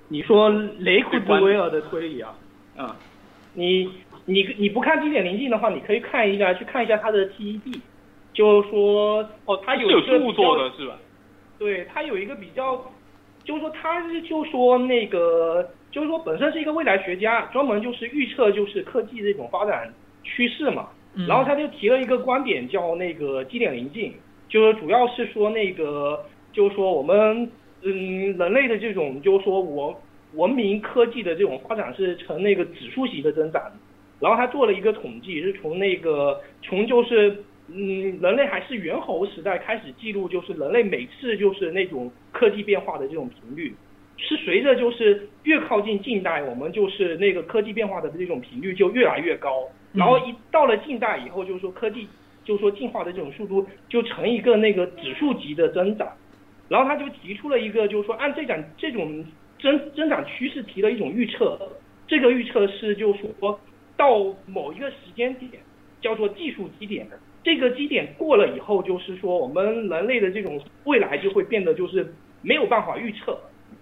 [0.08, 2.36] 你说雷库兹威尔的推理啊？
[2.78, 2.90] 嗯，
[3.54, 3.92] 你。
[4.26, 7.80] 你你不看经典临近的话，你可以看一下，去看一下他的 TED，
[8.32, 10.96] 就是说哦，他有一个著作的是吧？
[11.58, 12.76] 对，他有一个比较，
[13.44, 19.94] 就是说他是就说那个，就是说本身是一个未来学家，专门就是预测就是科技这种发展
[20.24, 20.90] 趋势嘛。
[21.28, 24.14] 然后他就提了一个观点，叫那个基点临近，
[24.48, 27.50] 就是主要是说那个，就是说我们
[27.82, 30.00] 嗯人类的这种，就是说我
[30.36, 33.62] 文明科技的这种发展是呈那个指数型的增长。
[34.20, 43.74] 然后他做了一个统计，是从那个从就是嗯人类还是猿猴时代开始记录，就是人类每次就是那种科技变化的这种频率，
[44.20, 49.68] 是随着就是越靠近近代，我们就是那个科技变化的这种频率就越来越高。
[49.94, 52.08] 然后一到了近代以后，就是说科技
[52.44, 56.12] 就是说进化的这种速度就成一个那个指数级的增长。
[56.68, 59.26] 然后他就提出了一个就是说按这种这种
[59.60, 61.58] 增增长趋势提了一种预测，
[62.08, 63.60] 这个预测是就是说。
[63.98, 65.52] 到某一个时间点，
[66.00, 67.06] 叫做技术基点，
[67.44, 73.38] 这个基点过了以后，就是说我们人类的这种未来就会变得就是没有办法预测，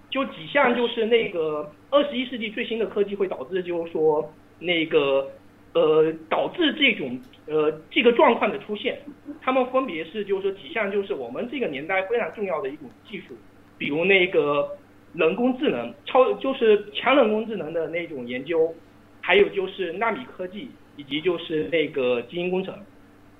[0.10, 5.30] 就几项就是那个二十一世纪最新的科技会导致，就是说那个
[5.74, 9.00] 呃导致这种呃这个状况的出现，
[9.42, 13.36] 他们分别是就是说几项就是我们这个年代非常重要的一种技术，
[13.78, 14.78] 比如那个
[15.14, 18.74] 人工智能超就是强人工智能的那种研究，
[19.22, 22.74] 还有就是纳米科技以及就是那个基因工程。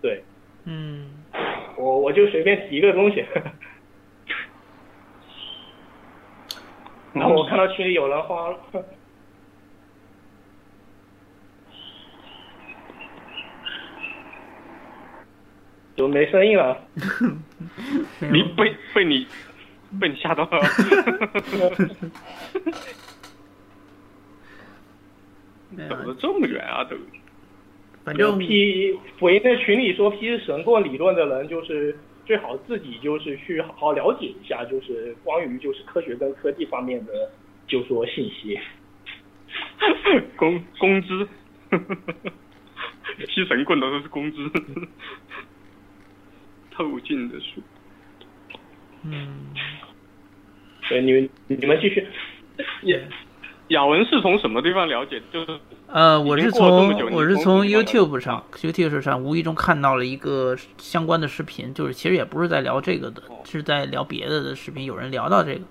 [0.02, 0.22] 对，
[0.66, 1.08] 嗯，
[1.78, 3.24] 我我就随便提一个东西，
[7.18, 8.58] 然后我看到群里有人慌了，
[15.96, 16.78] 怎么没声音了。
[18.32, 19.28] 你被被你
[20.00, 20.50] 被你吓到了，
[25.90, 26.96] 走的这么远啊都。
[28.04, 31.98] 反正 P 回在群里说 P 是神棍理论的人，就是
[32.28, 37.32] 最好自己就是去好好了解一下，就是关于就是科学跟科技方面的
[37.66, 38.60] 就说信息。
[40.36, 41.26] 工工资，
[43.28, 44.52] 批 神棍的都是工资，
[46.70, 47.62] 透镜的书。
[49.04, 49.54] 嗯，
[50.90, 52.06] 对，你们你们继续。
[53.70, 55.22] 雅文是从什么地方了解？
[55.32, 64.86] 就是呃，我是从我是从 YouTube 上 YouTube 上无意中看到了一个相关的视频，就是其实也不是在聊这个的，是在聊别的的视频。
[64.86, 65.62] 有人聊到这个，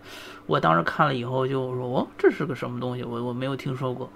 [0.47, 3.03] 我当时看了以后就说：“哦，这是个什么东西？
[3.03, 4.11] 我我没有听说过。”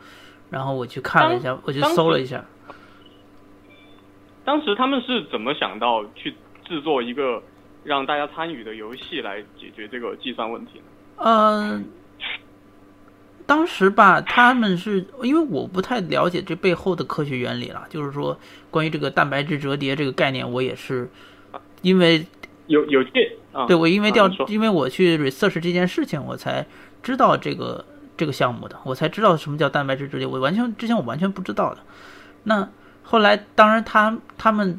[0.51, 2.45] 然后我去看了一下，我去搜了一下。
[4.45, 6.35] 当时他们是怎么想到去
[6.67, 7.43] 制作一个
[7.85, 10.85] 让大家参与的游戏来解决这个计算问题呢？
[11.25, 11.85] 嗯。
[13.51, 18.39] 当时吧，他们是因为我不太了解这背后的科学原理了，就是说
[18.71, 21.11] 关于这个蛋白质折叠这个概念，我也是
[21.83, 22.25] 因为
[22.69, 23.11] 有有趣，
[23.51, 26.65] 啊对我因为调因为我去 research 这件事情，我才
[27.03, 27.85] 知道这个
[28.17, 31.81] 这个项目的，我才知道什么叫蛋白质折叠，我完全之前我完全不知道的。
[32.45, 32.69] 那
[33.03, 34.79] 后来当然他他们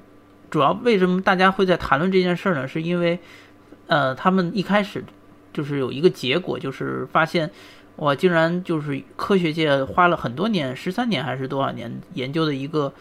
[0.49, 2.65] 主要为什么大家会在谈论这件事儿呢？
[2.65, 3.19] 是因为
[3.87, 5.03] 呃他们一开始
[5.51, 7.51] 就是有一个结果，就是发现。
[8.01, 12.91] 我竟然就是科学界花了很多年，十三年还是多少年研究的一个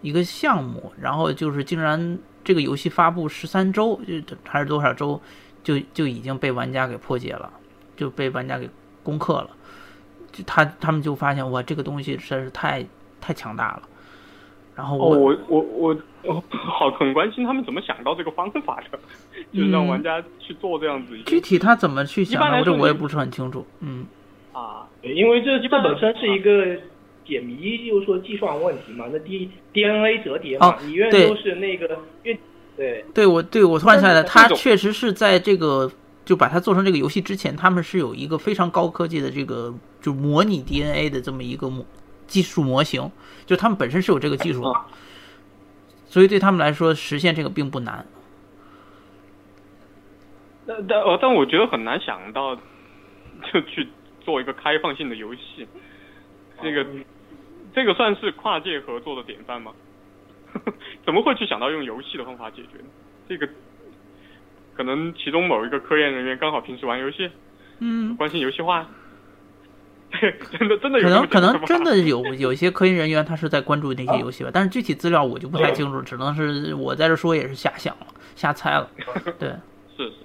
[0.00, 5.20] 一个项目，然后就是竟然这个游戏发布十三周就还是多少周，
[5.62, 7.52] 就就已经被玩家给破解了，
[7.96, 8.68] 就被玩家给
[9.04, 9.50] 攻克了。
[10.32, 12.84] 就他他们就发现哇，这个东西实在是太
[13.20, 13.82] 太强大了。
[14.74, 18.98] 然后我我我我好很关心他们怎么想到这个方法的，
[19.52, 21.16] 就是让玩家去做这样子。
[21.26, 23.64] 具体他怎么去想的，这我也不是很清楚。
[23.78, 24.04] 嗯。
[24.52, 26.76] 啊，因为这这本身是一个
[27.24, 29.06] 解谜，就是说计算问题嘛。
[29.10, 32.36] 那 D D N A 折叠嘛，你愿都是那个越
[32.76, 35.90] 对对，我对我突然想起来，他确实是在这个
[36.24, 39.72] 就把它做成这个游戏之前，他们是有一个非常高科技的这个
[40.02, 41.86] 就模拟 D N A 的这么一个模
[42.26, 43.10] 技术模型，
[43.46, 44.74] 就他们本身是有这个技术的，
[46.06, 48.04] 所以对他们来说实现这个并不难。
[50.66, 53.88] 但但哦，但我觉得很难想到就去。
[54.24, 55.66] 做一个开放性的游戏，
[56.62, 56.86] 这个
[57.74, 59.72] 这个算是跨界合作的典范吗？
[61.04, 62.84] 怎么会去想到用游戏的方法解决呢？
[63.28, 63.48] 这个
[64.74, 67.30] 可能其中某一个科研人员刚好平时玩游戏，
[67.78, 68.86] 嗯，关心游戏化，
[70.58, 78.90] 真的真的有可能可能真的有有一些科研人员他是在关注那些游戏吧， 但是具体资料我就不太清楚，只能是我在这说也是瞎想了，瞎猜了，
[79.38, 79.48] 对，
[79.96, 80.16] 是是。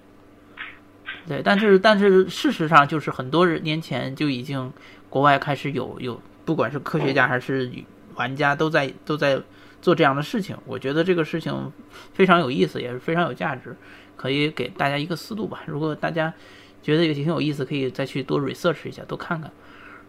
[1.28, 4.72] 对，但是但是事实上就是很多年前就已经
[5.10, 7.70] 国外开始有有，不管是科学家还是
[8.16, 9.38] 玩家都在都在
[9.82, 10.58] 做这样的事情。
[10.66, 11.72] 我觉得这个事情
[12.14, 13.76] 非常有意思，也是非常有价值，
[14.16, 15.64] 可以给大家一个思路吧。
[15.66, 16.34] 如果大家
[16.82, 19.52] 觉得也挺有意思，可以再去多 research 一下，多看看。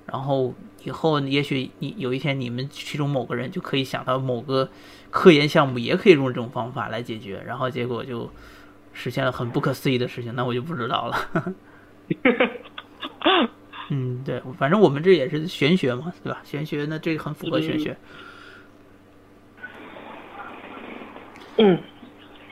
[0.07, 0.55] 然后
[0.85, 4.70] 以后也许你有一天你们其中某个人就可以想到某个
[5.11, 8.31] 科研项目也可以用这种方法来解决，然后结果就。
[8.99, 11.55] 实现了很不可思议的事情，那我就不知道了。
[13.91, 16.41] 嗯，对，反正我们这也是玄学嘛，对吧？
[16.43, 17.97] 玄学那这个很符合玄学。
[21.59, 21.79] 嗯，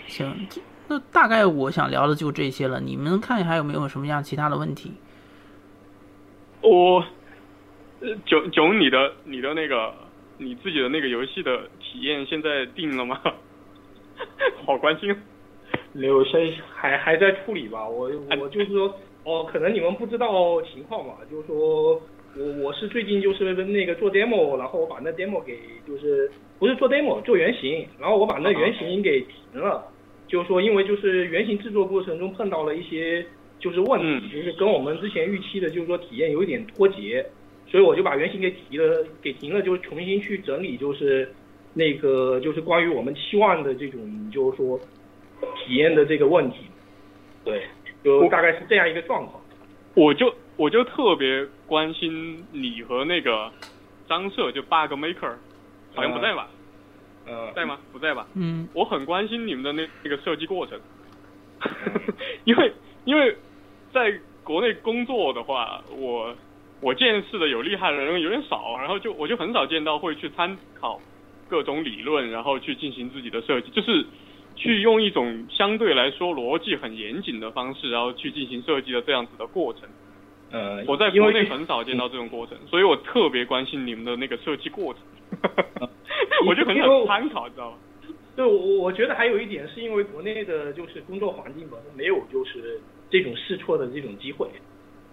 [0.06, 0.46] 行，
[0.86, 2.80] 那大概我想聊的就这些了。
[2.80, 4.94] 你们看还有没有什么样其他的问题？
[6.62, 7.04] 我，
[8.24, 9.92] 囧囧，你的你的那个
[10.38, 13.20] 你自己的那个游戏的体验现在定了吗？
[14.64, 15.14] 好关心。
[15.98, 18.10] 有些还还在处理吧，我
[18.40, 18.94] 我就是说，
[19.24, 22.00] 哦，可能你们不知道情况嘛，就是说，
[22.36, 29.84] 我我是最近就是那个做 demo，然后我把那 demo 给就是不是做 demo 做原型，然后我把那原型给停了，
[30.26, 33.24] 就是说因为就是原型制作过程中碰到了一些
[33.58, 37.24] 就是问题，就是跟我们之前预期的就是说体验有一点脱节，
[37.66, 41.28] 所以我就把原型给提了给停了，就重新去整理就是
[41.72, 44.78] 那个就是关于我们期望的这种就是说
[45.56, 46.66] 体验的这个问题，
[47.44, 47.66] 对，
[48.02, 49.42] 就大概是这样一个状况。
[49.94, 53.50] 我就我就特别关心你和那个
[54.08, 55.34] 张社，就 Bug Maker，
[55.94, 56.48] 好像不在吧？
[57.26, 57.78] 呃，在吗？
[57.92, 58.26] 不在吧？
[58.34, 60.78] 嗯，我很关心你们的那那个设计过程，
[62.44, 62.72] 因为
[63.04, 63.36] 因为
[63.92, 66.36] 在国内工作的话，我
[66.80, 71.00] 我见识的有厉害的人有点少，然后就我就很少见到会去参考
[71.48, 74.04] 各种理论，然后去进行自己的设计，就是
[74.56, 79.82] 去用一种相对来说逻辑很严谨的方式，然后去进行设计的这样子的过程。
[80.50, 85.02] 呃，我在国内很少见到这种过程，所以我特别关心你们的那个设计过程，
[86.46, 87.76] 我就很想参考，知道吗？
[88.36, 92.80] 对，我我觉得还有一点是因为国内的就是工作环境本身没有就是
[93.10, 94.46] 这种试错的这种机会。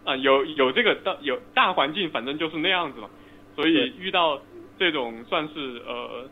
[0.03, 3.09] 啊，有有这个大有大环境，反正就是那样子嘛，
[3.55, 4.39] 所以遇到
[4.77, 6.29] 这种算是呃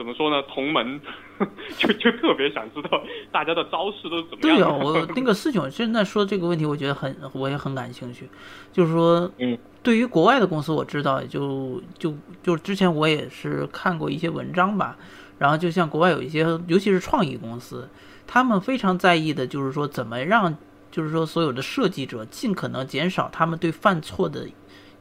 [0.00, 0.98] 怎么说呢，同门
[1.76, 4.62] 就就特别想知道大家的招式都是怎么样的。
[4.62, 8.26] 对啊，我 那个四囧现在说这个问题，我觉得很我也很感兴趣，
[8.72, 14.96] 就是说，嗯，对于国外的公司我知道，就就就之前我也是看过一些文章吧，
[15.36, 17.86] 然后就像国外有一些，尤其是创意公司，
[18.26, 20.56] 他们非常在意的就是说怎么让。
[20.92, 24.48] 就是说，所有的设计者尽可能减少他们对犯错的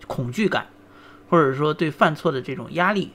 [0.05, 0.67] 恐惧感，
[1.29, 3.09] 或者说对犯错的这种压力，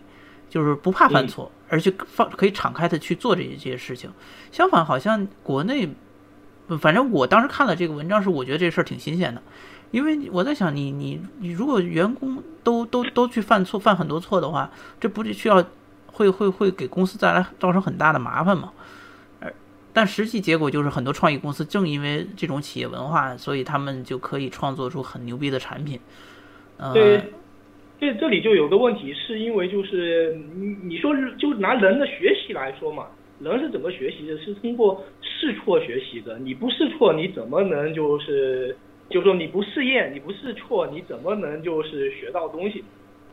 [0.54, 4.08] 就是不怕犯错，而且放可以敞开的去做这些事情。
[4.52, 5.88] 相反，好像国内，
[6.78, 9.42] 反正我当时看了这个文章是，我觉得这事儿挺新鲜的，
[9.90, 14.70] 因为我在想，你你你如果员工都都都去犯错，犯很多错的话，
[15.00, 15.60] 这不是需要
[16.06, 18.72] 会会会给公司带来造成很大的麻烦吗？
[19.92, 25.98] 但实际结果就是，很多创意公司正因为这种企业文化，所以他们就可以创作出很牛逼的产品。
[26.92, 27.32] 对，
[28.00, 33.06] 这这里就有个问题，是因为就是你你说就拿人的学习来说嘛，
[33.40, 34.36] 人是怎么学习的？
[34.38, 36.38] 是通过试错学习的。
[36.38, 38.76] 你不试错，你怎么能就是
[39.08, 42.84] 就说你不试验，你不试错，你怎么能就是学到东西？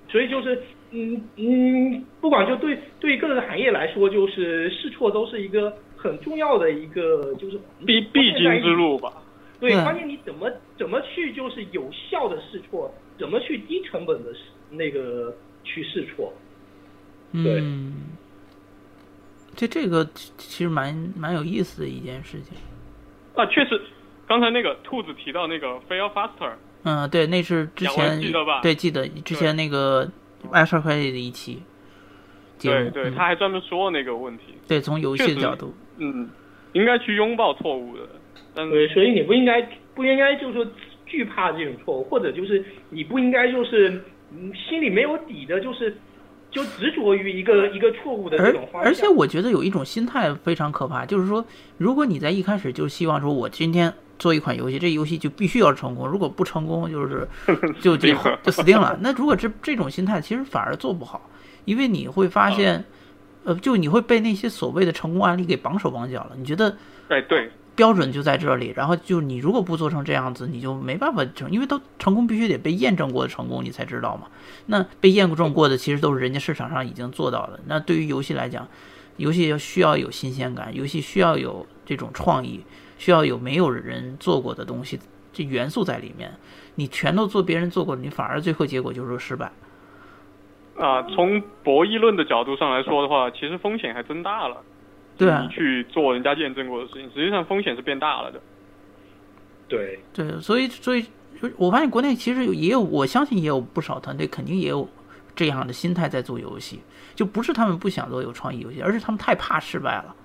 [0.09, 0.61] 所以就是
[0.91, 5.73] 嗯嗯，不管就对对各个行业来说，就是试错都是一个。
[6.03, 9.21] 很重要的一个就是必必经之路吧。
[9.59, 14.39] 对，关键你怎么怎么去就是有效的试错，怎么去低成本的试
[14.71, 15.31] 那个
[15.63, 16.33] 去试错。
[17.31, 17.63] 对，
[19.55, 22.57] 这这个其实蛮蛮有意思的一件事情。
[23.35, 23.79] 啊，确实，
[24.27, 26.53] 刚才那个兔子提到那个 fail faster。
[26.83, 28.59] 嗯，对，那是之前记得吧？
[28.61, 30.09] 对，记得之前那个
[30.51, 31.61] 爱社会的一期。
[32.59, 34.55] 对对，他还专门说那个问题。
[34.67, 35.73] 对，从游戏的角度。
[35.97, 36.27] 嗯，
[36.73, 38.03] 应该去拥抱错误的，
[38.55, 39.61] 但对，所以你不应该
[39.93, 40.65] 不应该就是说
[41.11, 45.93] 惧怕这种错误，或者就是你不应该就是嗯心里没有底的，就是
[46.49, 51.45] 就执着于一个一个错误的这种而且我觉得有一种心态非常可怕，就是说
[51.77, 57.27] 如果你在一开始就希望说我今天做一款游戏，这游戏就必须要成功，如果不成功就是
[57.81, 58.97] 就就 就死定了。
[59.01, 61.29] 那如果这这种心态其实反而做不好，
[61.65, 62.85] 因为你会发现。
[63.43, 66.33] 呃，就你会被那些所谓的成功案例给绑手绑脚了。
[66.37, 67.49] 你觉得，哎，对，
[67.81, 68.71] 标准就在这里。
[68.75, 74.27] 然后就你如果不做成这样子，你就没办法成，因为都成功必须得被验证过的成功，你才知道嘛。
[74.67, 77.59] 那被验证过的其实都是人家市场上已经做到的。
[77.65, 78.67] 那对于游戏来讲，
[79.17, 82.63] 游戏要需要有新鲜感，游戏需要有这种创意，
[82.99, 84.99] 需要有没有人做过的东西，
[85.33, 86.31] 这元素在里面。
[86.75, 89.51] 你全都做别人做过，你反而最后结果就是失败。
[90.77, 94.57] 啊，从博弈论的角度上来说的话，其实风险还增大了。
[95.17, 98.41] 对啊，去做人家验证过的事情，实际上风险是变大了的。
[99.67, 101.05] 对对，所以所以，
[101.57, 104.87] 我发现国内其实也有，我相信也有不少团队肯定也有
[105.35, 106.81] 这样的心态在做游戏，
[107.15, 110.15] 就不是他们不想做有创意游戏，而是他们太怕失败了，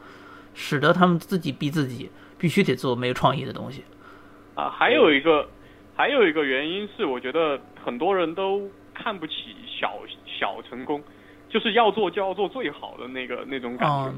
[0.54, 3.84] 使得他们自己逼自己必须得做没有创意的东西。
[4.54, 5.48] 啊，还有一个
[5.94, 8.62] 还有一个原因是，我觉得很多人都
[8.94, 9.92] 看不起小。
[10.38, 11.02] 小成功，
[11.48, 14.12] 就是要做就要做最好的那个那种感觉，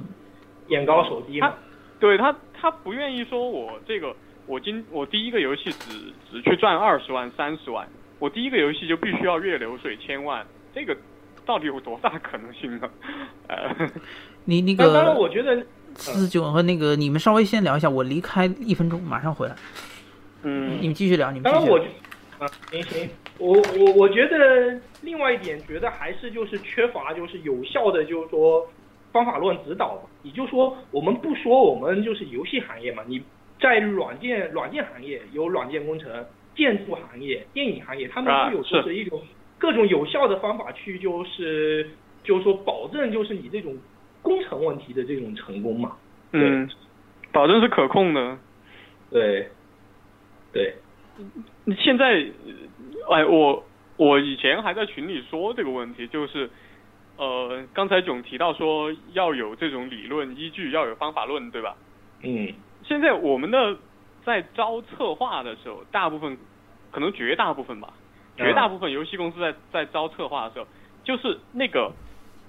[0.69, 1.55] 眼高手低嘛。
[2.01, 4.15] 对他，他不愿意说我这个，
[4.47, 7.89] 我今我第一个游戏只只去赚二十万三十万，
[8.21, 10.97] 我第一个游戏就必须要月流水千万，这个
[11.45, 12.89] 到底有多大可能性呢？
[13.49, 13.75] 呃，
[14.45, 15.61] 你那个，当然我觉得
[15.95, 19.57] 四九和那个你们稍微先聊一下，我离开一分钟马上回来。
[20.45, 21.51] 嗯，你们继续聊，你们。
[21.51, 21.79] 当然我，
[22.39, 23.11] 啊，行行。
[23.39, 28.65] 我我我觉得另外一点，觉得还是就是缺乏就是有效的就是说
[29.13, 30.09] 方法论指导嘛。
[30.23, 33.23] 也就是说，我们不说我们就是游戏行业嘛，你
[33.61, 39.23] 在软件软件行业有软件工程，建筑行业、电影行业，他们都有就是一种
[39.59, 41.91] 各种有效的方法去就是
[42.23, 43.77] 就是说保证就是你这种
[44.23, 45.97] 工程问题的这种成功嘛。
[46.33, 46.69] 嗯，
[47.33, 48.39] 保证是可控的。
[49.11, 49.49] 对，
[50.53, 50.75] 对。
[51.79, 52.25] 现在，
[53.11, 53.65] 哎，我
[53.97, 56.49] 我以前还在群里说这个问题，就是，
[57.19, 61.77] 呃，刚才囧提到说要有这种理论依据，要有方法论，对吧？
[62.23, 62.53] 嗯。
[62.85, 63.77] 现在我们的
[64.25, 66.39] 在招策划的时候，大部分，
[66.91, 67.93] 可能绝大部分吧，
[68.37, 70.67] 绝大部分游戏公司在在招策划的时候，
[71.05, 71.93] 就是那个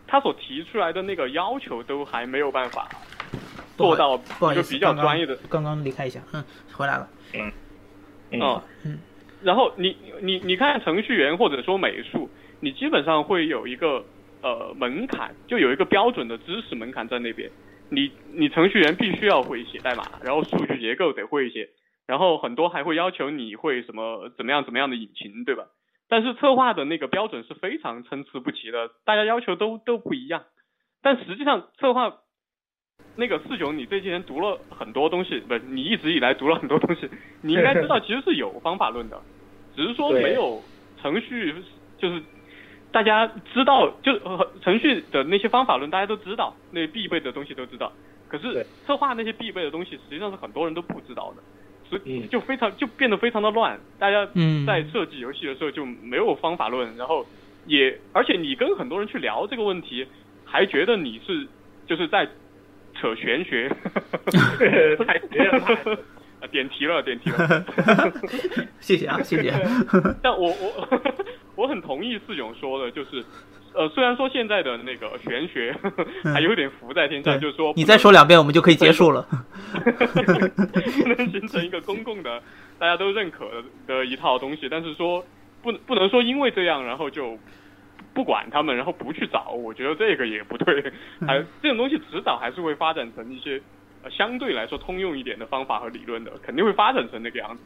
[0.07, 2.88] 他所提出来的那个要求都还没有办法
[3.75, 4.17] 做到，
[4.53, 5.35] 就比较专业的。
[5.49, 7.09] 刚刚离开一下，嗯，回来了。
[7.33, 7.51] 嗯。
[8.31, 8.99] 嗯，嗯，
[9.41, 14.06] 然后你你你看程序员或者说美术，你基本上会有一个
[14.41, 17.49] 呃门槛，就有一个标准的知识门槛在那边。
[17.89, 21.69] 你你程序员必须要会写代码，然后数据结构得会一些，
[22.05, 25.65] 然后很多还会要求你会什么怎么样怎么样的引擎，对吧？
[26.07, 30.43] 但是策划的那个标准是非常参差不齐的，大家要求都都不一样。
[31.01, 32.17] 但实际上策划。
[33.15, 37.09] 那个四九，你这些年读了很多东西，不是，你一直以来读了很多东西，
[37.41, 39.21] 你应该知道其实是有方法论的，
[39.75, 40.61] 只是说没有
[41.01, 41.53] 程序，
[41.97, 42.21] 就是
[42.91, 44.11] 大家知道，就
[44.61, 47.91] 程序的那些方法论大家都知道，那必备的东西都知道，
[48.27, 51.43] 可是策划那些必备的东西实际上是很多人都不知道的，
[51.89, 54.25] 所以就非常就变得非常的乱，大家
[54.65, 57.25] 在设计游戏的时候就没有方法论，然后
[57.65, 60.05] 也而且你跟很多人去聊这个问题，
[60.45, 61.47] 还觉得你是
[61.87, 62.27] 就是在。
[62.95, 63.69] 扯玄学，
[65.05, 65.97] 太绝了！
[66.51, 67.63] 点题了，点题了。
[68.81, 69.53] 谢谢啊，谢谢。
[70.21, 71.01] 但我我
[71.59, 73.23] 我很同意四勇说的，就是
[73.73, 75.75] 呃，虽然说现在的那个玄学
[76.33, 79.27] 还有点浮在天上，就是说你再说两遍，我们就可以结束了。
[79.75, 82.41] 不能形成一个公共的
[82.79, 83.49] 大家都认可
[83.85, 85.23] 的一套东西，但是说
[85.61, 87.38] 不不能说因为这样，然后就。
[88.11, 90.81] 不管他们，然后不去找，我觉得这个也不对。
[91.27, 93.61] 还这种东西迟早还是会发展成一些
[94.03, 97.61] 呃相对来说通用一点的方法和理论的，肯定会发展成那个样子。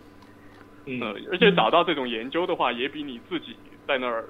[0.85, 3.55] 嗯，而且找到这种研究的话，也比你自己
[3.87, 4.25] 在那儿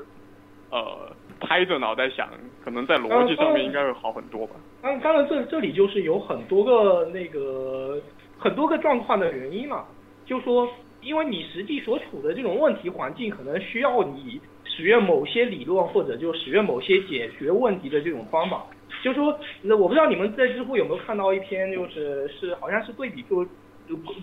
[0.70, 2.30] 呃拍着脑袋想，
[2.64, 4.56] 可能在逻辑上面应该会好很多吧。
[4.82, 8.02] 当当然，这这里就是有很多个那个
[8.38, 9.86] 很多个状况的原因嘛，
[10.26, 10.70] 就说
[11.02, 14.40] 因为你实际所处的这种问题环境，可能需要你。
[14.76, 18.66] 使用某些理论，或者就使用某些解决问题的这种方法，
[19.04, 23.46] 就说，那我不知道你们在知乎有没有看到一篇，就是是好像是对比就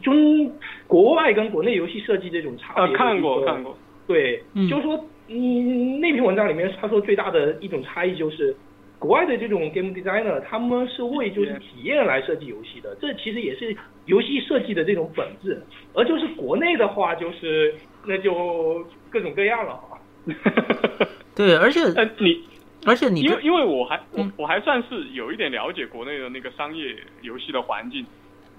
[0.02, 0.50] 中
[0.86, 2.96] 国外跟国内游戏设计这种差别。
[2.96, 3.76] 看过看过。
[4.06, 4.96] 对，就是说，
[5.28, 8.54] 嗯，那篇文章里面他说最大的一种差异就是，
[8.98, 13.76] 国外的这种 game designer 他们是为就是体验来设计游戏的，这其实也是
[14.06, 15.62] 游戏设计的这种本质，
[15.94, 17.72] 而就是国内的话就是
[18.04, 19.78] 那就各种各样了。
[21.36, 21.80] 对，而且，
[22.18, 22.42] 你，
[22.84, 28.04] 而且你，因为因为我还我我还算是有一点了解国内的那个商业游戏的环境，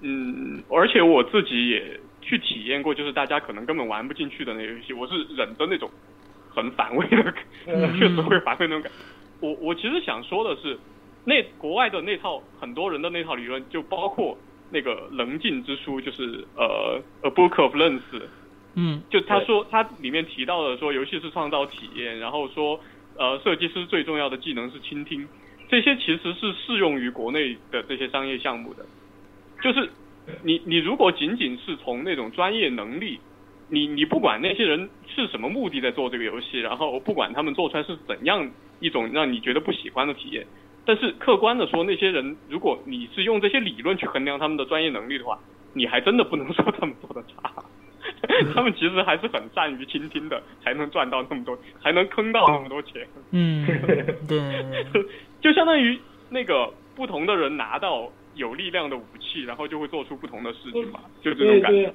[0.02, 5.88] 嗯，而且我自己也去体验过，就是大家可能根本玩不进去的那个游戏，我是忍着那种
[6.50, 7.34] 很反胃的，
[7.98, 8.90] 确实会反胃那种感。
[9.40, 10.78] 我我其实想说的是，
[11.24, 14.36] 那国外的那套很多人的那套理论，就包括
[14.70, 18.02] 那个棱镜之书，就是呃，A Book of Lens。
[18.74, 22.80] 嗯，就他说他里面提到的说游戏是创造体验，然后说
[23.18, 25.28] 呃设计师最重要的技能是倾听，
[25.68, 28.84] 这些其实是适用于国内的这些商业项目的。
[29.62, 29.88] 就是
[30.42, 33.18] 你你如果仅仅是从那种专业能力，
[33.68, 38.50] 你你不管那些人是什么目的在做这个游戏，然后不管他们做出来是怎样
[38.80, 40.46] 一种让你觉得不喜欢的体验，
[40.84, 45.38] 但是客观的说，那些人如果你是用这些理论去衡量他们的专业能力的话，
[45.72, 47.50] 你还真的不能说他们做的差。
[48.54, 53.06] 他们其实还是很善于倾听的，才能赚到那么多，才能坑到那么多钱。
[53.30, 53.64] 嗯，
[54.28, 54.38] 对，
[55.40, 55.98] 就相当于
[56.30, 61.92] 那个不同的人拿到有力量的武器，然后就会做出不同的事情嘛，就这种感觉。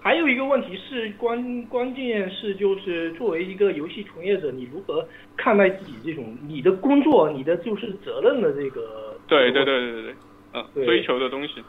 [0.00, 9.18] 还有一个问题是关关键是就是作为一个游戏从业者，你如何看待自己这种你的工作、你的就是责任的这个？
[9.26, 10.14] 对对对对对对，
[10.52, 11.62] 嗯，追求的东西，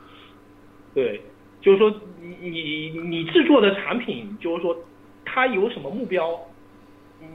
[0.93, 1.21] 对。
[1.59, 4.77] 就是说，你你你制作的产品，就是说，
[5.25, 6.39] 它有什么目标？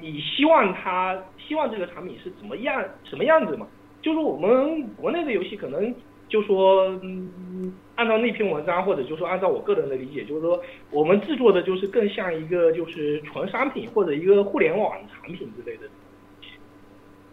[0.00, 3.66] 你希望它希望这个产品是怎么样什么样子嘛？
[4.00, 5.92] 就是我们国内的游戏可能
[6.33, 10.59] 就说，按按照那篇文章，或者就说按照我个人的理解，就是说
[10.91, 15.83] 我们制作的就是更像一个就是纯商品或者一个互联网产品之类的，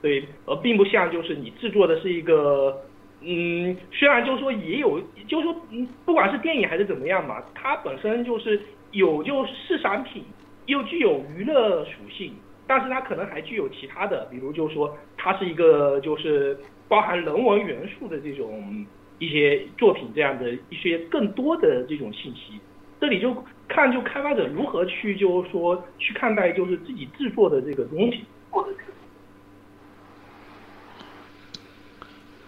[0.02, 2.78] 对，而并不像就是你制作的是一个，
[3.22, 8.60] 嗯，虽然就是说也有，就是说嗯，不管是电影还是怎么样嘛，它本身就是
[8.92, 10.26] 有就是商品，
[10.66, 12.34] 又具有娱乐属性，
[12.68, 16.58] 但是它可能还具有其他的，比如就是说它是一个就是
[16.90, 18.86] 包含人文元素的这种
[19.20, 22.60] 一些作品，这样的一些更多的这种信息。
[23.00, 23.34] 这里就
[23.70, 28.26] 看就开发者如何去就是说去看待就是自己制作的这个东西。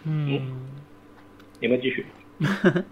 [0.04, 0.42] 嗯，
[1.60, 2.06] 你们继续。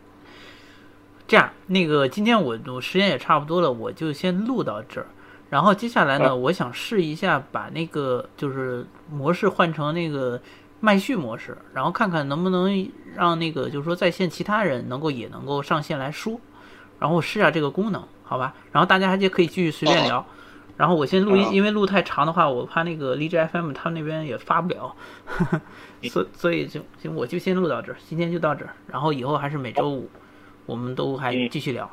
[1.27, 5.07] 这样，那个今天我我时间也差不多了，我就先录到这儿。
[5.49, 10.39] 然后接下来呢，我想试一下把那个就是模式换成那个
[10.79, 16.39] 麦序模式，然后看看能不能让那个就是说在线其他人能够也能够上线来说，
[16.99, 18.53] 然后试下这个功能，好吧？
[18.71, 20.25] 然后大家还可以继续随便聊。
[20.77, 25.61] 然后我先录音，因为录太长的话，我怕那个荔枝 FM 他们那边也发不了，呵呵
[26.03, 30.09] 所所以就行，我就先录到这儿，今天就到这儿，然后以后还是每周五，
[30.65, 31.89] 我们都还继续聊，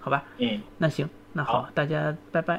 [0.00, 0.22] 好吧？
[0.36, 2.58] 嗯，那行，那好，大家拜拜。